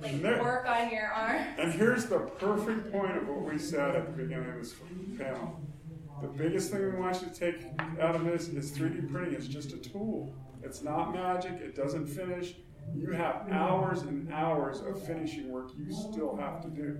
like 0.00 0.20
there- 0.22 0.42
work 0.42 0.66
on 0.68 0.90
your 0.90 1.06
arm. 1.06 1.42
And 1.58 1.72
here's 1.72 2.06
the 2.06 2.18
perfect 2.18 2.92
point 2.92 3.16
of 3.16 3.28
what 3.28 3.42
we 3.42 3.58
said 3.58 3.96
at 3.96 4.06
the 4.06 4.22
beginning 4.22 4.50
of 4.50 4.56
this 4.56 4.74
panel. 5.18 5.60
The 6.22 6.28
biggest 6.28 6.70
thing 6.70 6.82
we 6.82 6.98
want 6.98 7.20
you 7.22 7.28
to 7.28 7.34
take 7.34 7.66
out 8.00 8.14
of 8.14 8.24
this 8.24 8.48
is 8.48 8.72
3D 8.72 9.10
printing 9.10 9.34
is 9.34 9.48
just 9.48 9.72
a 9.72 9.76
tool. 9.78 10.34
It's 10.62 10.82
not 10.82 11.12
magic, 11.12 11.52
it 11.60 11.74
doesn't 11.76 12.06
finish. 12.06 12.54
You 12.94 13.10
have 13.12 13.48
hours 13.50 14.02
and 14.02 14.32
hours 14.32 14.80
of 14.80 15.04
finishing 15.06 15.50
work 15.50 15.70
you 15.76 15.92
still 15.92 16.36
have 16.36 16.62
to 16.62 16.68
do. 16.68 16.98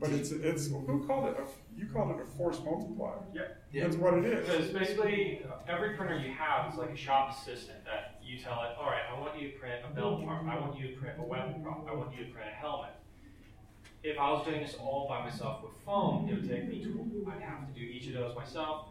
But 0.00 0.10
it's 0.10 0.30
it's 0.30 0.68
who 0.68 1.04
called 1.06 1.28
it? 1.28 1.36
A, 1.38 1.78
you 1.78 1.86
called 1.92 2.18
it 2.18 2.22
a 2.22 2.26
force 2.36 2.58
multiplier. 2.64 3.18
Yeah, 3.34 3.82
That's 3.82 3.96
what 3.96 4.14
it 4.14 4.24
is. 4.24 4.48
Because 4.48 4.68
basically, 4.70 5.42
uh, 5.46 5.70
every 5.70 5.94
printer 5.94 6.18
you 6.18 6.32
have 6.32 6.72
is 6.72 6.78
like 6.78 6.90
a 6.90 6.96
shop 6.96 7.36
assistant 7.36 7.84
that 7.84 8.18
you 8.24 8.38
tell 8.38 8.62
it, 8.62 8.76
all 8.80 8.86
right, 8.86 9.02
I 9.14 9.18
want 9.20 9.38
you 9.38 9.50
to 9.50 9.58
print 9.58 9.84
a 9.84 9.94
belt 9.94 10.24
part, 10.24 10.46
I 10.46 10.58
want 10.58 10.78
you 10.78 10.88
to 10.88 10.96
print 10.96 11.16
a 11.18 11.22
weapon 11.22 11.62
prop, 11.62 11.86
I 11.88 11.94
want 11.94 12.16
you 12.16 12.24
to 12.24 12.30
print 12.32 12.48
a 12.50 12.54
helmet. 12.54 12.90
If 14.02 14.18
I 14.18 14.30
was 14.32 14.46
doing 14.46 14.62
this 14.62 14.74
all 14.80 15.06
by 15.06 15.22
myself 15.22 15.62
with 15.62 15.72
foam, 15.84 16.26
it 16.28 16.34
would 16.34 16.48
take 16.48 16.66
me 16.66 16.82
two. 16.82 17.30
I'd 17.30 17.42
have 17.42 17.66
to 17.68 17.78
do 17.78 17.84
each 17.84 18.06
of 18.08 18.14
those 18.14 18.34
myself. 18.34 18.86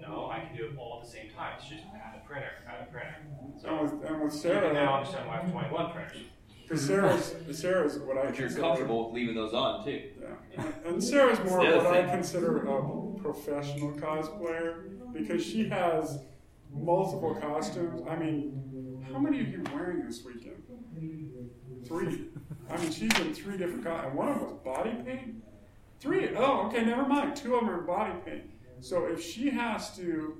No, 0.00 0.30
I 0.30 0.40
can 0.40 0.56
do 0.56 0.66
it 0.66 0.78
all 0.78 1.00
at 1.00 1.06
the 1.06 1.12
same 1.12 1.28
time. 1.30 1.54
It's 1.58 1.68
just 1.68 1.82
add 1.94 2.20
a 2.22 2.26
printer, 2.26 2.52
add 2.68 2.86
a 2.86 2.92
printer. 2.92 3.16
So 3.60 3.68
And 3.68 3.80
with, 3.82 4.08
and 4.08 4.22
with 4.22 4.32
you 4.32 4.38
Sarah, 4.38 4.66
can 4.66 4.74
now 4.74 4.94
understand 4.98 5.26
why 5.26 5.38
I 5.38 5.42
have 5.42 5.50
21 5.50 5.92
printers. 5.92 6.22
Because 6.72 6.88
mm-hmm. 6.88 7.20
Sarah's 7.50 7.58
Sarah's 7.58 7.98
what 7.98 8.16
I 8.16 8.26
But 8.26 8.38
you're 8.38 8.48
consider- 8.48 8.62
comfortable 8.62 9.12
leaving 9.12 9.34
those 9.34 9.52
on 9.52 9.84
too. 9.84 10.02
Yeah. 10.20 10.64
And 10.86 11.04
Sarah's 11.04 11.38
more 11.40 11.64
It's 11.64 11.76
what 11.76 11.86
other 11.86 12.08
I 12.08 12.10
consider 12.10 12.66
a 12.66 13.20
professional 13.20 13.92
cosplayer 13.92 15.12
because 15.12 15.44
she 15.44 15.68
has 15.68 16.20
multiple 16.72 17.34
costumes. 17.34 18.00
I 18.08 18.16
mean, 18.16 19.04
how 19.12 19.18
many 19.18 19.40
are 19.40 19.42
you 19.42 19.62
wearing 19.74 20.06
this 20.06 20.24
weekend? 20.24 20.62
Three. 21.86 22.28
I 22.70 22.76
mean, 22.78 22.90
she's 22.90 23.18
in 23.20 23.34
three 23.34 23.58
different 23.58 23.84
costumes. 23.84 24.08
And 24.08 24.14
one 24.16 24.28
of 24.28 24.36
them 24.36 24.44
was 24.44 24.58
body 24.64 24.94
paint? 25.04 25.44
Three. 26.00 26.30
Oh, 26.34 26.68
okay, 26.68 26.84
never 26.84 27.06
mind. 27.06 27.36
Two 27.36 27.54
of 27.56 27.66
them 27.66 27.70
are 27.70 27.82
body 27.82 28.14
paint. 28.24 28.44
So 28.80 29.04
if 29.06 29.22
she 29.22 29.50
has 29.50 29.94
to, 29.96 30.38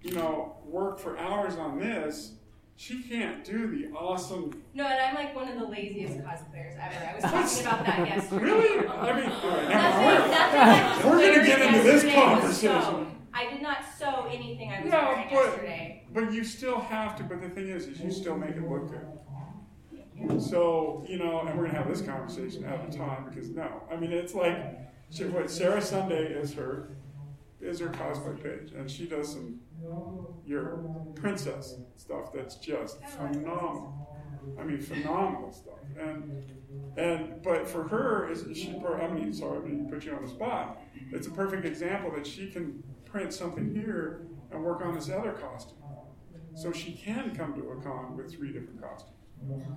you 0.00 0.12
know, 0.12 0.56
work 0.64 0.98
for 0.98 1.18
hours 1.18 1.56
on 1.56 1.78
this, 1.78 2.32
she 2.76 3.02
can't 3.02 3.42
do 3.44 3.66
the 3.68 3.88
awesome 3.96 4.50
No, 4.74 4.84
and 4.86 5.00
I'm 5.00 5.14
like 5.14 5.34
one 5.34 5.48
of 5.48 5.58
the 5.58 5.66
laziest 5.66 6.18
cosplayers 6.18 6.76
ever. 6.78 7.04
I 7.06 7.14
was 7.14 7.22
talking 7.62 7.66
about 7.66 7.86
that 7.86 8.06
yesterday. 8.06 8.44
Really? 8.44 8.86
I 8.88 9.20
mean, 9.20 9.30
right, 9.30 9.68
Nothing, 9.68 10.06
we're- 10.06 10.30
nothing 10.30 11.10
we're 11.10 11.32
gonna 11.34 11.46
get 11.46 11.60
into 11.60 11.82
this 11.82 12.14
conversation. 12.14 13.12
I 13.32 13.50
did 13.50 13.62
not 13.62 13.78
sew 13.98 14.26
anything 14.30 14.72
I 14.72 14.82
was 14.82 14.92
Yeah, 14.92 15.08
wearing 15.08 15.28
but- 15.30 15.44
yesterday. 15.44 16.02
But 16.12 16.32
you 16.32 16.44
still 16.44 16.80
have 16.80 17.16
to. 17.16 17.24
But 17.24 17.42
the 17.42 17.48
thing 17.50 17.68
is, 17.68 17.86
is 17.88 18.00
you 18.00 18.10
still 18.10 18.36
make 18.38 18.50
it 18.56 18.62
look 18.70 18.88
good. 18.90 20.40
So 20.40 21.04
you 21.08 21.18
know, 21.18 21.40
and 21.40 21.58
we're 21.58 21.66
gonna 21.66 21.76
have 21.78 21.88
this 21.88 22.00
conversation 22.00 22.64
at 22.64 22.90
the 22.90 22.96
time 22.96 23.26
because 23.28 23.50
no, 23.50 23.82
I 23.92 23.96
mean 23.96 24.12
it's 24.12 24.34
like 24.34 24.56
what 25.30 25.50
Sarah 25.50 25.82
Sunday 25.82 26.24
is 26.32 26.54
her 26.54 26.88
is 27.60 27.80
her 27.80 27.88
cosplay 27.88 28.42
page, 28.42 28.72
and 28.72 28.90
she 28.90 29.06
does 29.06 29.32
some 29.32 29.60
your 30.44 30.84
princess 31.14 31.76
stuff 31.96 32.32
that's 32.32 32.56
just 32.56 33.02
phenomenal. 33.04 34.06
I 34.58 34.64
mean, 34.64 34.80
phenomenal 34.80 35.52
stuff. 35.52 35.74
And 35.98 36.44
and 36.96 37.42
but 37.42 37.68
for 37.68 37.88
her, 37.88 38.30
is 38.30 38.44
she? 38.56 38.76
I 38.76 39.08
mean, 39.08 39.32
sorry, 39.32 39.58
I 39.58 39.62
mean, 39.62 39.88
put 39.90 40.04
you 40.04 40.14
on 40.14 40.22
the 40.22 40.30
spot. 40.30 40.80
It's 41.12 41.26
a 41.26 41.30
perfect 41.30 41.64
example 41.64 42.10
that 42.12 42.26
she 42.26 42.50
can 42.50 42.82
print 43.04 43.32
something 43.32 43.74
here 43.74 44.26
and 44.50 44.62
work 44.62 44.82
on 44.82 44.94
this 44.94 45.08
other 45.08 45.32
costume. 45.32 45.78
So 46.54 46.72
she 46.72 46.92
can 46.92 47.34
come 47.36 47.54
to 47.54 47.70
a 47.70 47.82
con 47.82 48.16
with 48.16 48.32
three 48.34 48.52
different 48.52 48.80
costumes. 48.80 49.15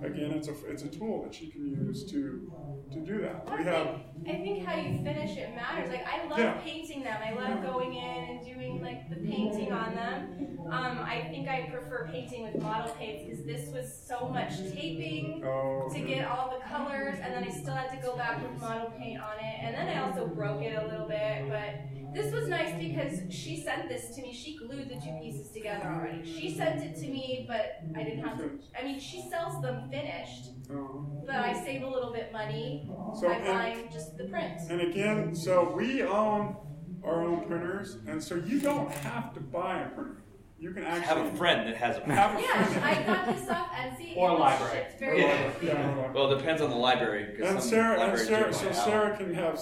Again, 0.02 0.32
it's 0.32 0.48
a 0.48 0.54
it's 0.66 0.82
a 0.82 0.88
tool 0.88 1.22
that 1.22 1.34
she 1.34 1.46
can 1.48 1.66
use 1.66 2.04
to 2.10 2.50
to 2.92 3.00
do 3.00 3.20
that. 3.20 3.46
We 3.56 3.64
have 3.64 4.00
I 4.26 4.32
think 4.32 4.66
how 4.66 4.74
you 4.76 5.02
finish 5.04 5.36
it 5.36 5.54
matters. 5.54 5.90
Like 5.90 6.04
I 6.06 6.26
love 6.26 6.38
Yeah. 6.38 6.54
painting 6.64 7.02
them. 7.04 7.18
I 7.24 7.32
love 7.34 7.62
going 7.62 7.94
in 7.94 8.24
and 8.30 8.44
doing 8.44 8.82
like 8.82 9.08
the 9.10 9.16
painting 9.16 9.72
on 9.72 9.94
them. 9.94 10.58
Um, 10.66 10.98
I 11.00 11.26
think 11.30 11.48
I 11.48 11.68
prefer 11.70 12.08
painting 12.10 12.42
with 12.42 12.60
model 12.62 12.92
paints 12.94 13.24
because 13.24 13.44
this 13.44 13.72
was 13.72 13.92
so 14.06 14.28
much 14.28 14.56
taping 14.72 15.42
Oh, 15.44 15.88
to 15.92 16.00
get 16.00 16.26
all 16.26 16.50
the 16.50 16.64
colors, 16.64 17.18
and 17.22 17.32
then 17.34 17.44
I 17.44 17.50
still 17.50 17.74
had 17.74 17.90
to 17.90 17.96
go 18.06 18.16
back 18.16 18.40
with 18.42 18.60
model 18.60 18.90
paint 18.98 19.20
on 19.20 19.38
it, 19.38 19.56
and 19.62 19.74
then 19.74 19.88
I 19.88 20.06
also 20.08 20.26
broke 20.26 20.62
it 20.62 20.76
a 20.76 20.86
little 20.86 21.06
bit. 21.08 21.48
But 21.48 21.74
this 22.12 22.32
was 22.32 22.48
nice 22.48 22.74
because 22.78 23.20
she 23.32 23.62
sent 23.62 23.88
this 23.88 24.14
to 24.16 24.22
me. 24.22 24.32
She 24.32 24.56
glued 24.56 24.88
the 24.88 24.94
two 24.96 25.16
pieces 25.20 25.50
together 25.50 25.86
already. 25.86 26.24
She 26.24 26.54
sent 26.54 26.82
it 26.82 26.94
to 26.96 27.08
me, 27.08 27.44
but 27.48 27.80
I 27.96 28.02
didn't 28.02 28.24
have 28.24 28.38
to. 28.38 28.50
I 28.78 28.84
mean, 28.84 28.98
she 29.00 29.28
sells 29.30 29.60
them 29.62 29.88
finished, 29.90 30.50
uh-huh. 30.70 30.98
but 31.26 31.34
I 31.36 31.52
save 31.64 31.82
a 31.82 31.88
little 31.88 32.12
bit 32.12 32.32
money 32.32 32.88
So, 33.20 33.28
by 33.28 33.34
and- 33.36 33.46
buying 33.46 33.88
just 33.92 34.16
the 34.16 34.24
print. 34.24 34.60
And 34.70 34.80
again, 34.80 35.34
so 35.34 35.72
we 35.74 36.02
own 36.02 36.56
our 37.04 37.22
own 37.22 37.46
printers, 37.46 37.96
and 38.06 38.22
so 38.22 38.34
you 38.34 38.60
don't 38.60 38.90
have 38.92 39.32
to 39.34 39.40
buy 39.40 39.80
a 39.80 39.88
printer. 39.88 40.16
You 40.58 40.72
can 40.74 40.84
actually 40.84 41.06
Have 41.22 41.32
a 41.34 41.36
friend 41.38 41.66
that 41.66 41.76
has 41.78 41.96
a 41.96 42.00
printer. 42.00 42.20
Have 42.20 42.38
a 42.38 42.42
Yeah. 42.42 42.84
I 42.84 43.02
got 43.06 43.34
this 43.34 43.48
off 43.48 43.70
Etsy. 43.72 44.14
Or 44.14 44.28
it 44.28 44.32
was 44.32 44.40
library. 44.40 44.86
very 44.98 45.20
Yeah. 45.22 45.50
Yeah. 45.62 46.12
Well, 46.12 46.30
it 46.30 46.36
depends 46.36 46.60
on 46.60 46.68
the 46.68 46.76
library. 46.76 47.34
'cause 47.38 47.48
And 47.50 47.62
Sarah, 47.62 47.98
and 47.98 48.18
Sarah, 48.18 48.52
so. 48.52 48.70
Sarah 48.72 49.16
can 49.16 49.32
have 49.32 49.58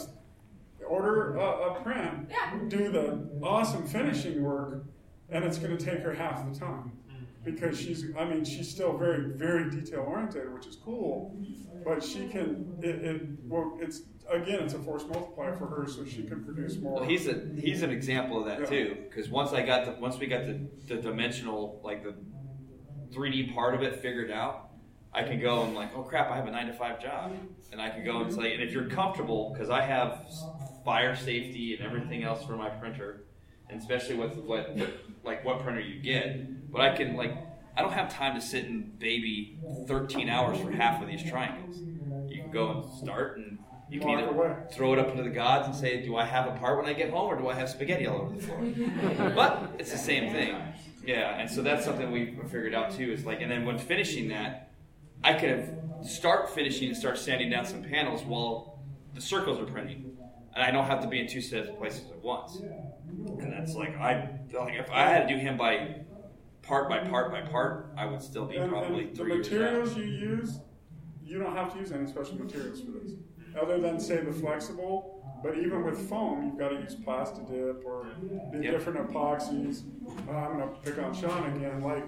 order 0.89 1.37
a, 1.37 1.73
a 1.73 1.81
print, 1.83 2.31
Yeah. 2.31 2.59
do 2.69 2.91
the 2.91 3.29
awesome 3.43 3.87
finishing 3.87 4.43
work, 4.43 4.85
and 5.31 5.45
it's 5.45 5.59
going 5.59 5.77
to 5.77 5.85
take 5.85 6.01
her 6.01 6.15
half 6.15 6.51
the 6.51 6.59
time 6.59 6.93
mm-hmm. 7.11 7.25
because 7.45 7.79
she's. 7.79 8.05
I 8.19 8.25
mean, 8.25 8.45
she's 8.45 8.69
still 8.71 8.97
very, 8.97 9.33
very 9.33 9.71
detail 9.71 10.01
oriented, 10.01 10.53
which 10.53 10.67
is 10.67 10.77
cool, 10.77 11.37
but 11.85 12.03
she 12.03 12.29
can. 12.29 12.79
It, 12.83 13.05
it 13.05 13.23
well, 13.45 13.79
it's 13.81 14.03
again, 14.31 14.61
it's 14.61 14.75
a 14.75 14.79
force 14.79 15.05
multiplier 15.05 15.57
for 15.57 15.67
her, 15.67 15.87
so 15.87 16.05
she 16.05 16.23
can 16.25 16.45
produce 16.45 16.77
more. 16.77 17.01
Well, 17.01 17.09
he's 17.09 17.27
a 17.29 17.41
he's 17.57 17.83
an 17.83 17.91
example 17.91 18.39
of 18.41 18.47
that 18.47 18.61
Yeah. 18.61 18.67
too. 18.67 18.97
Because 19.09 19.29
once 19.29 19.53
I 19.53 19.63
got 19.63 19.85
the 19.85 19.93
once 20.01 20.19
we 20.19 20.27
got 20.27 20.47
the, 20.47 20.61
the 20.87 20.97
dimensional 20.97 21.81
like 21.85 22.03
the 22.03 22.15
3D 23.15 23.55
part 23.55 23.75
of 23.75 23.83
it 23.83 23.97
figured 24.01 24.31
out, 24.31 24.71
I 25.13 25.23
can 25.23 25.41
go 25.41 25.63
and 25.65 25.75
like, 25.75 25.91
oh 25.97 26.03
crap, 26.03 26.31
I 26.31 26.37
have 26.37 26.47
a 26.47 26.51
nine 26.51 26.67
to 26.67 26.73
five 26.73 27.03
job, 27.03 27.33
and 27.73 27.81
I 27.81 27.91
can 27.91 28.05
go 28.05 28.21
and 28.23 28.33
say, 28.33 28.55
and 28.55 28.63
if 28.63 28.73
you're 28.73 28.89
comfortable, 28.89 29.53
because 29.53 29.71
I 29.71 29.83
have 29.83 30.27
fire 30.89 31.15
safety 31.15 31.75
and 31.75 31.85
everything 31.85 32.23
else 32.23 32.43
for 32.47 32.57
my 32.57 32.71
printer, 32.71 33.25
and 33.69 33.79
especially 33.79 34.17
with 34.17 34.35
what 34.39 34.75
like 35.23 35.45
what 35.45 35.61
printer 35.61 35.81
you 35.81 36.01
get, 36.01 36.73
but 36.73 36.81
I 36.81 36.97
can 36.97 37.15
like. 37.15 37.37
I 37.77 37.83
don't 37.83 37.93
have 37.93 38.09
time 38.11 38.35
to 38.35 38.41
sit 38.41 38.65
and 38.65 38.99
baby 38.99 39.59
13 39.87 40.31
hours 40.31 40.59
for 40.59 40.73
half 40.73 41.03
of 41.03 41.07
these 41.07 41.23
triangles. 41.23 41.77
You 42.27 42.41
can 42.41 42.51
go 42.51 42.71
and 42.71 42.93
start, 42.95 43.37
and 43.37 43.59
you 43.91 44.01
can 44.01 44.09
either 44.09 44.67
throw 44.73 44.95
it 44.95 44.99
up 44.99 45.11
into 45.11 45.23
the 45.23 45.29
gods 45.29 45.67
and 45.67 45.77
say, 45.77 46.01
"Do 46.03 46.17
I 46.17 46.25
have 46.25 46.47
a 46.47 46.59
part 46.59 46.79
when 46.79 46.87
I 46.87 46.95
get 46.95 47.11
home, 47.11 47.27
or 47.27 47.39
do 47.39 47.49
I 47.49 47.55
have 47.55 47.69
spaghetti 47.69 48.07
all 48.07 48.23
over 48.23 48.35
the 48.35 48.43
floor?" 48.47 49.31
but 49.37 49.75
it's 49.79 49.93
the 49.93 49.99
same 49.99 50.33
thing. 50.33 50.57
Yeah, 51.05 51.39
and 51.39 51.51
so 51.51 51.61
that's 51.61 51.85
something 51.85 52.11
we 52.11 52.35
figured 52.45 52.75
out 52.75 52.93
too. 52.93 53.13
Is 53.13 53.27
like, 53.27 53.43
and 53.43 53.51
then 53.51 53.67
when 53.67 53.77
finishing 53.79 54.29
that, 54.29 54.71
I 55.23 55.35
could 55.35 55.51
have 55.51 55.69
start 56.03 56.49
finishing 56.49 56.89
and 56.89 56.97
start 56.97 57.19
sanding 57.19 57.51
down 57.51 57.67
some 57.67 57.83
panels 57.83 58.23
while 58.23 58.79
the 59.15 59.21
circles 59.21 59.59
are 59.61 59.65
printing, 59.67 60.17
and 60.59 60.67
I 60.67 60.73
don't 60.73 60.87
have 60.87 61.01
to 61.03 61.09
be 61.09 61.21
in 61.21 61.29
two 61.29 61.41
sets 61.41 61.69
of 61.69 61.79
places 61.79 62.11
at 62.11 62.21
once. 62.21 62.57
And 62.57 63.53
that's 63.53 63.75
like 63.75 63.97
I 63.97 64.41
like 64.53 64.75
if 64.75 64.91
I 64.91 65.03
had 65.09 65.29
to 65.29 65.35
do 65.35 65.41
him 65.41 65.57
by 65.57 66.01
part 66.63 66.89
by 66.89 66.99
part 66.99 67.31
by 67.31 67.43
part, 67.43 67.93
I 67.97 68.07
would 68.07 68.21
still 68.21 68.45
be 68.47 68.57
And- 68.57 68.69
probably 68.71 69.05
and 69.05 69.13
the 69.13 69.17
three 69.23 69.33
out. 69.33 69.39
materials 69.39 69.97
you 69.97 70.03
use, 70.05 70.59
you 71.23 71.39
don't 71.39 71.55
have 71.55 71.73
to 71.75 71.79
use 71.79 71.93
any 71.93 72.07
special 72.09 72.37
materials 72.39 72.81
for 72.81 72.91
this, 72.91 73.13
other 73.61 73.79
than 73.79 74.01
say 74.01 74.17
the 74.21 74.33
flexible. 74.33 75.15
But 75.41 75.57
even 75.57 75.85
with 75.85 76.09
foam, 76.09 76.47
you've 76.47 76.59
got 76.59 76.71
to 76.71 76.75
use 76.81 76.97
Plastidip 76.97 77.85
or 77.85 78.09
the 78.51 78.59
Yep. 78.61 78.73
different 78.73 79.09
epoxies. 79.09 79.85
Uh, 80.29 80.33
I'm 80.33 80.59
going 80.59 80.69
to 80.69 80.81
pick 80.81 80.99
on 81.01 81.15
Sean 81.15 81.55
again. 81.57 81.81
Like 81.81 82.05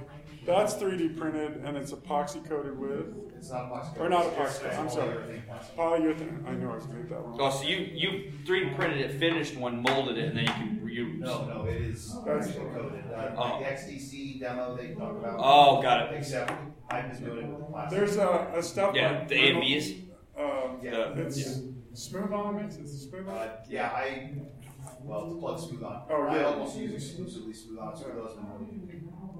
that's 0.56 0.74
3D 0.74 1.16
printed 1.16 1.62
and 1.64 1.76
it's 1.76 1.92
epoxy 1.92 2.46
coated 2.48 2.78
with. 2.78 3.06
It's 3.36 3.50
not 3.50 3.70
epoxy 3.72 3.98
Or 4.00 4.08
not 4.08 4.24
epoxy. 4.26 4.66
It's 4.66 4.78
I'm 4.78 4.88
sorry. 4.90 5.42
polyurethane 5.76 6.46
I 6.46 6.52
know 6.54 6.72
I 6.72 6.74
was 6.74 6.84
going 6.86 6.96
to 6.98 7.02
get 7.02 7.10
that 7.10 7.20
wrong. 7.24 7.36
Oh, 7.40 7.50
so 7.50 7.66
you 7.66 7.76
you 7.76 8.32
3D 8.44 8.74
printed 8.76 9.00
it, 9.00 9.18
finished 9.18 9.56
one, 9.56 9.82
molded 9.82 10.18
it, 10.18 10.28
and 10.28 10.36
then 10.38 10.44
you 10.46 10.52
can 10.52 10.80
reuse. 10.84 11.18
No, 11.18 11.44
no, 11.46 11.64
it 11.64 11.80
is 11.82 12.14
That's- 12.24 12.48
actually 12.48 12.66
coated. 12.70 13.04
Uh, 13.12 13.34
Oh. 13.36 13.58
The 13.60 13.66
XTC 13.66 14.40
demo 14.40 14.76
they 14.76 14.88
talk 14.94 15.12
about. 15.16 15.36
Oh, 15.38 15.80
got 15.82 16.12
it. 16.12 16.16
Except 16.18 16.52
hype 16.90 17.12
is 17.12 17.20
coated 17.20 17.48
with 17.48 17.68
plastic. 17.70 17.98
There's 17.98 18.16
a, 18.16 18.52
a 18.56 18.62
stuff 18.62 18.94
Yeah, 18.94 19.10
like 19.10 19.28
the 19.28 19.34
AMVs. 19.36 20.02
Um, 20.38 20.78
Yeah. 20.82 21.12
it's 21.16 21.38
Yeah. 21.38 21.66
Smooth 21.92 22.32
on 22.32 22.56
mix? 22.56 22.76
Is 22.76 22.94
it 22.94 23.08
smooth 23.10 23.28
on? 23.28 23.36
Uh, 23.36 23.56
yeah, 23.68 23.88
I 23.90 24.32
well, 25.02 25.26
it's 25.30 25.40
plug 25.40 25.58
smooth 25.58 25.82
on. 25.82 26.02
Oh, 26.10 26.22
I 26.28 26.36
yeah. 26.36 26.44
almost 26.44 26.76
use 26.78 26.92
exclusively 26.94 27.52
smooth 27.52 27.78
on. 27.78 27.96
So 27.96 28.04
those 28.14 28.36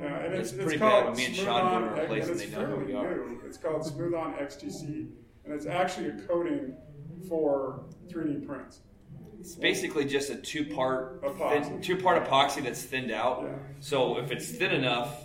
Yeah, 0.00 0.06
and 0.20 0.34
it's, 0.34 0.50
It's 0.50 0.52
it's, 0.52 0.62
pretty 0.64 0.78
called 0.78 1.04
bad 1.04 1.08
when 1.10 1.16
me 1.16 1.24
and 1.26 1.34
Smooth 1.34 1.46
Sean 1.46 1.60
On 1.62 1.82
go 1.82 1.88
to 1.88 1.94
a 1.94 1.98
X- 1.98 2.06
place 2.08 2.28
and 2.28 2.40
they 2.40 2.46
know 2.48 2.66
who 2.66 2.84
we 2.84 2.94
are. 2.94 3.16
new. 3.16 3.40
It's 3.46 3.58
called 3.58 3.84
Smooth 3.84 4.14
On 4.14 4.32
XTC, 4.34 5.08
and 5.44 5.54
it's 5.54 5.66
actually 5.66 6.08
a 6.08 6.12
coating 6.26 6.74
for 7.28 7.84
3D 8.08 8.46
prints. 8.46 8.80
It's 9.38 9.54
basically 9.54 10.04
just 10.04 10.30
a 10.30 10.36
two-part 10.36 11.22
Epoxy. 11.22 11.64
thin, 11.64 11.80
two-part 11.80 12.24
epoxy 12.24 12.62
that's 12.62 12.82
thinned 12.82 13.10
out. 13.10 13.42
Yeah. 13.42 13.54
So 13.80 14.18
if 14.18 14.30
it's 14.30 14.50
thin 14.50 14.72
enough, 14.72 15.24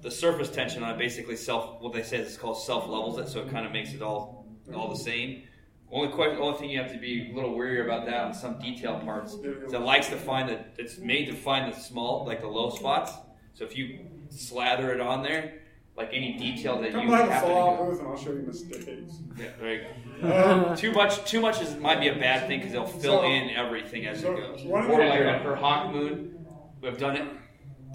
the 0.00 0.10
surface 0.10 0.48
tension 0.50 0.82
on 0.82 0.90
it 0.94 0.98
basically 0.98 1.36
self 1.36 1.80
what 1.80 1.92
they 1.92 2.02
say 2.02 2.18
is 2.18 2.36
called 2.36 2.60
self 2.60 2.88
levels 2.88 3.18
it, 3.18 3.28
so 3.28 3.40
it 3.40 3.50
kind 3.50 3.66
of 3.66 3.72
makes 3.72 3.92
it 3.94 4.02
all 4.02 4.46
all 4.74 4.88
the 4.88 4.96
same. 4.96 5.42
Only 5.90 6.08
question, 6.12 6.38
only 6.40 6.58
thing 6.58 6.70
you 6.70 6.80
have 6.80 6.90
to 6.92 6.98
be 6.98 7.30
a 7.30 7.34
little 7.34 7.54
wary 7.54 7.84
about 7.84 8.06
that 8.06 8.24
on 8.24 8.32
some 8.34 8.58
detail 8.58 8.98
parts 9.00 9.34
is 9.34 9.72
it 9.72 9.80
likes 9.80 10.08
to 10.08 10.16
find 10.16 10.48
the 10.48 10.60
it's 10.78 10.98
made 10.98 11.26
to 11.26 11.34
find 11.34 11.72
the 11.72 11.76
small 11.76 12.24
like 12.26 12.40
the 12.40 12.48
low 12.48 12.70
spots. 12.70 13.12
So 13.54 13.64
if 13.64 13.76
you 13.76 14.00
slather 14.30 14.92
it 14.92 15.00
on 15.00 15.22
there, 15.22 15.54
like 15.96 16.08
any 16.12 16.38
detail 16.38 16.80
that 16.80 16.92
Come 16.92 17.04
you 17.04 17.10
by 17.10 17.26
the 17.26 17.32
happen 17.32 17.48
to 17.48 17.54
fall 17.54 17.76
go, 17.76 17.90
booth 17.90 17.98
and 18.00 18.08
I'll 18.08 18.16
show 18.16 18.30
you 18.32 18.38
mistakes. 18.46 19.12
yeah, 19.38 19.48
there 19.60 19.72
you 19.74 19.80
go. 19.82 19.88
Um, 20.22 20.76
too 20.76 20.92
much, 20.92 21.24
too 21.28 21.40
much 21.40 21.60
is 21.60 21.74
might 21.76 21.98
be 22.00 22.06
a 22.08 22.14
bad 22.14 22.46
thing 22.46 22.60
because 22.60 22.72
they'll 22.72 22.86
fill 22.86 23.20
So- 23.20 23.24
in 23.24 23.50
everything 23.50 24.06
as 24.06 24.20
so 24.20 24.32
it 24.32 24.36
goes. 24.36 24.64
Or 24.64 24.80
like 24.82 25.20
on 25.20 25.40
her 25.40 25.56
Hawkmoon, 25.56 26.34
we've 26.80 26.96
done 26.98 27.16
it 27.16 27.28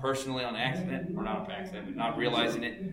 personally 0.02 0.44
on 0.44 0.56
accident, 0.56 1.18
or 1.18 1.24
not 1.24 1.38
on 1.40 1.52
accident, 1.52 1.86
but 1.88 1.96
not 1.96 2.18
realizing 2.18 2.64
it. 2.64 2.84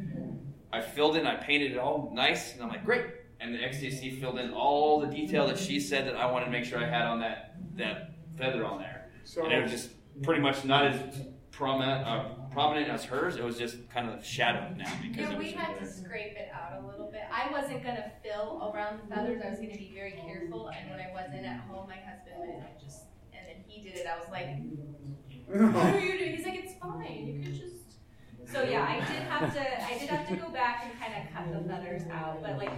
I 0.73 0.81
filled 0.81 1.17
in, 1.17 1.27
I 1.27 1.35
painted 1.35 1.73
it 1.73 1.79
all 1.79 2.11
nice, 2.15 2.55
and 2.55 2.63
I'm 2.63 2.69
like, 2.69 2.85
great. 2.85 3.07
And 3.41 3.53
the 3.55 3.59
XTC 3.59 4.21
filled 4.21 4.39
in 4.39 4.53
all 4.53 5.01
the 5.01 5.09
detail 5.09 5.47
that 5.49 5.59
she 5.59 5.79
said 5.81 6.07
that 6.07 6.17
I 6.17 6.31
wanted 6.31 6.47
to 6.47 6.51
make 6.53 6.65
sure 6.65 6.79
I 6.79 6.87
had 6.89 7.03
on 7.07 7.21
that 7.21 7.57
that 7.77 8.13
feather 8.39 8.65
on 8.65 8.79
there, 8.79 9.11
So- 9.25 9.45
and 9.45 9.53
it 9.53 9.61
was 9.63 9.71
just 9.73 9.91
pretty 10.23 10.41
much 10.41 10.65
not 10.65 10.87
as 10.87 11.01
prominent, 11.51 12.07
uh, 12.07 12.25
prominent 12.55 12.89
as 12.89 13.05
hers. 13.05 13.37
It 13.37 13.45
was 13.45 13.59
just 13.59 13.77
kind 13.91 14.09
of 14.09 14.25
shadowed 14.25 14.79
now 14.79 14.91
because 15.03 15.31
Yeah, 15.31 15.39
we 15.39 15.51
had 15.51 15.79
to 15.79 15.87
scrape 15.87 16.37
it 16.37 16.49
out 16.55 16.83
a 16.83 16.87
little 16.87 17.11
bit. 17.11 17.23
I 17.31 17.51
wasn't 17.51 17.83
gonna 17.83 18.11
fill 18.23 18.73
around 18.73 19.01
the 19.03 19.15
feathers. 19.15 19.43
I 19.45 19.51
was 19.51 19.59
gonna 19.59 19.77
be 19.77 19.93
very 19.95 20.13
careful. 20.13 20.69
And 20.69 20.91
when 20.91 21.01
I 21.01 21.11
wasn't 21.13 21.45
at 21.45 21.61
home, 21.61 21.89
my 21.89 21.97
husband 21.97 22.37
went 22.39 22.53
and 22.55 22.63
I 22.63 22.81
just, 22.83 23.03
and 23.35 23.47
then 23.47 23.57
he 23.67 23.83
did 23.83 23.97
it. 23.99 24.07
I 24.07 24.19
was 24.19 24.31
like, 24.31 24.49
"What 25.75 25.95
are 25.95 26.01
you 26.01 26.19
doing?" 26.19 26.37
He's 26.37 26.47
like, 26.47 26.65
"It's 26.65 26.75
fine. 26.81 27.27
You 27.27 27.43
could 27.43 27.55
just." 27.55 27.75
So 28.47 28.63
yeah, 28.63 28.85
I 28.87 28.99
did 29.01 29.23
have 29.27 29.53
to. 29.53 29.85
I 29.85 29.99
did 29.99 30.09
have 30.09 30.29
to 30.29 30.37
go 30.37 30.49
back 30.51 30.85
and 30.87 31.01
kind 31.01 31.15
of 31.19 31.35
cut 31.35 31.53
the 31.53 31.69
feathers 31.69 32.03
out. 32.13 32.41
But 32.41 32.59
like 32.59 32.71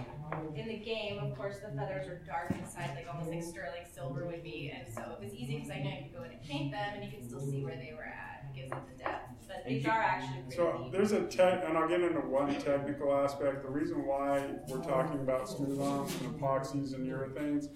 in 0.55 0.67
the 0.67 0.77
game, 0.77 1.19
of 1.19 1.37
course, 1.37 1.59
the 1.59 1.69
feathers 1.77 2.07
are 2.07 2.19
dark 2.25 2.51
inside, 2.57 2.91
like 2.95 3.05
almost 3.13 3.29
like 3.29 3.43
sterling 3.43 3.85
silver 3.93 4.25
would 4.25 4.43
be. 4.43 4.73
And 4.75 4.91
so 4.91 5.01
it 5.01 5.23
was 5.23 5.33
easy 5.35 5.55
because 5.57 5.69
I 5.69 5.79
knew 5.79 5.89
I 5.89 6.01
could 6.03 6.17
go 6.17 6.23
in 6.23 6.31
and 6.31 6.41
paint 6.41 6.71
them, 6.71 6.95
and 6.95 7.03
you 7.05 7.11
could 7.11 7.23
still 7.23 7.41
see 7.41 7.63
where 7.63 7.75
they 7.75 7.93
were 7.95 8.05
at. 8.05 8.36
Gives 8.57 8.71
it 8.71 8.97
the 8.97 9.03
depth. 9.03 9.23
But 9.47 9.63
these 9.67 9.85
are 9.85 9.91
actually 9.91 10.41
pretty 10.41 10.55
So 10.55 10.81
deep. 10.83 10.91
there's 10.91 11.11
a 11.13 11.23
tech, 11.23 11.63
and 11.65 11.77
I'll 11.77 11.87
get 11.87 12.01
into 12.01 12.19
one 12.19 12.53
technical 12.59 13.13
aspect. 13.15 13.63
The 13.63 13.69
reason 13.69 14.05
why 14.05 14.43
we're 14.67 14.83
talking 14.83 15.19
about 15.19 15.47
smooth 15.49 15.79
ons 15.79 16.13
and 16.21 16.39
epoxies 16.39 16.93
and 16.93 17.07
urethanes 17.07 17.67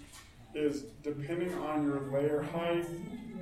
is 0.54 0.84
depending 1.04 1.54
on 1.56 1.86
your 1.86 2.12
layer 2.12 2.42
height. 2.42 2.86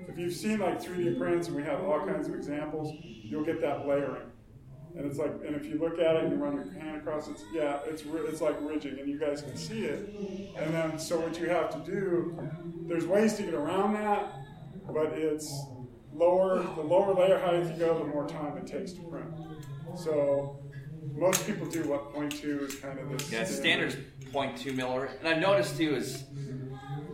If 0.07 0.17
you've 0.17 0.33
seen 0.33 0.59
like 0.59 0.81
3D 0.81 1.17
prints, 1.17 1.47
and 1.47 1.55
we 1.55 1.63
have 1.63 1.81
all 1.83 2.05
kinds 2.05 2.27
of 2.27 2.35
examples, 2.35 2.93
you'll 3.03 3.45
get 3.45 3.61
that 3.61 3.87
layering. 3.87 4.29
And 4.95 5.05
it's 5.05 5.19
like, 5.19 5.31
and 5.45 5.55
if 5.55 5.65
you 5.65 5.77
look 5.79 5.99
at 5.99 6.15
it 6.15 6.23
and 6.23 6.31
you 6.31 6.37
run 6.37 6.55
your 6.55 6.71
hand 6.81 6.97
across 6.97 7.27
it, 7.27 7.37
yeah, 7.53 7.79
it's 7.85 8.03
it's 8.05 8.41
like 8.41 8.55
ridging, 8.61 8.99
and 8.99 9.07
you 9.07 9.19
guys 9.19 9.41
can 9.41 9.55
see 9.55 9.85
it. 9.85 10.09
And 10.57 10.73
then, 10.73 10.97
so 10.99 11.19
what 11.19 11.39
you 11.39 11.47
have 11.47 11.69
to 11.71 11.91
do, 11.91 12.37
there's 12.87 13.05
ways 13.05 13.35
to 13.35 13.43
get 13.43 13.53
around 13.53 13.93
that, 13.93 14.33
but 14.91 15.13
it's 15.13 15.63
lower. 16.19 16.61
The 16.75 16.81
lower 16.81 17.13
layer 17.13 17.39
height 17.39 17.65
you 17.65 17.73
go, 17.79 17.97
the 17.97 18.05
more 18.05 18.27
time 18.27 18.57
it 18.57 18.67
takes 18.67 18.91
to 18.93 19.01
print. 19.03 19.27
So 19.95 20.59
most 21.15 21.45
people 21.45 21.67
do 21.67 21.83
what 21.87 22.13
0.2 22.13 22.67
is 22.67 22.75
kind 22.75 22.99
of 22.99 23.09
the 23.29 23.35
Yeah, 23.35 23.43
standard's 23.45 23.95
0.2 24.31 24.75
millimeter. 24.75 25.11
And 25.19 25.27
I've 25.27 25.39
noticed 25.41 25.77
too 25.77 25.95
is 25.95 26.23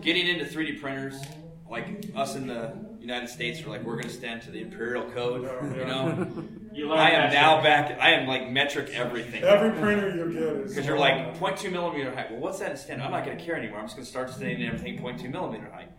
getting 0.01 0.27
into 0.27 0.45
3D 0.45 0.81
printers, 0.81 1.21
like 1.69 2.05
us 2.15 2.35
in 2.35 2.47
the 2.47 2.73
United 2.99 3.29
States 3.29 3.61
are 3.63 3.69
like 3.69 3.83
we're 3.83 3.93
going 3.95 4.07
to 4.07 4.13
stand 4.13 4.41
to 4.43 4.51
the 4.51 4.61
imperial 4.61 5.09
code. 5.11 5.43
You 5.77 5.85
know, 5.85 6.27
You 6.75 6.91
I 6.91 7.11
am 7.11 7.31
now 7.31 7.55
shit. 7.55 7.63
back. 7.63 7.99
I 8.01 8.11
am 8.11 8.27
like 8.27 8.49
metric 8.51 8.89
everything. 8.93 9.41
Every 9.43 9.71
printer 9.79 10.09
you 10.13 10.33
get 10.33 10.43
is 10.65 10.71
because 10.71 10.85
you're 10.85 10.99
like 10.99 11.39
0.2 11.39 11.71
millimeter 11.71 12.13
height. 12.13 12.31
Well, 12.31 12.41
what's 12.41 12.59
that 12.59 12.71
in 12.71 12.77
standard? 12.77 13.05
I'm 13.05 13.11
not 13.11 13.23
going 13.23 13.37
to 13.37 13.43
care 13.43 13.55
anymore. 13.55 13.79
I'm 13.79 13.85
just 13.85 13.95
going 13.95 14.03
to 14.03 14.11
start 14.11 14.29
standing 14.29 14.67
everything 14.67 14.99
0.2 14.99 15.31
millimeter 15.31 15.71
height, 15.71 15.89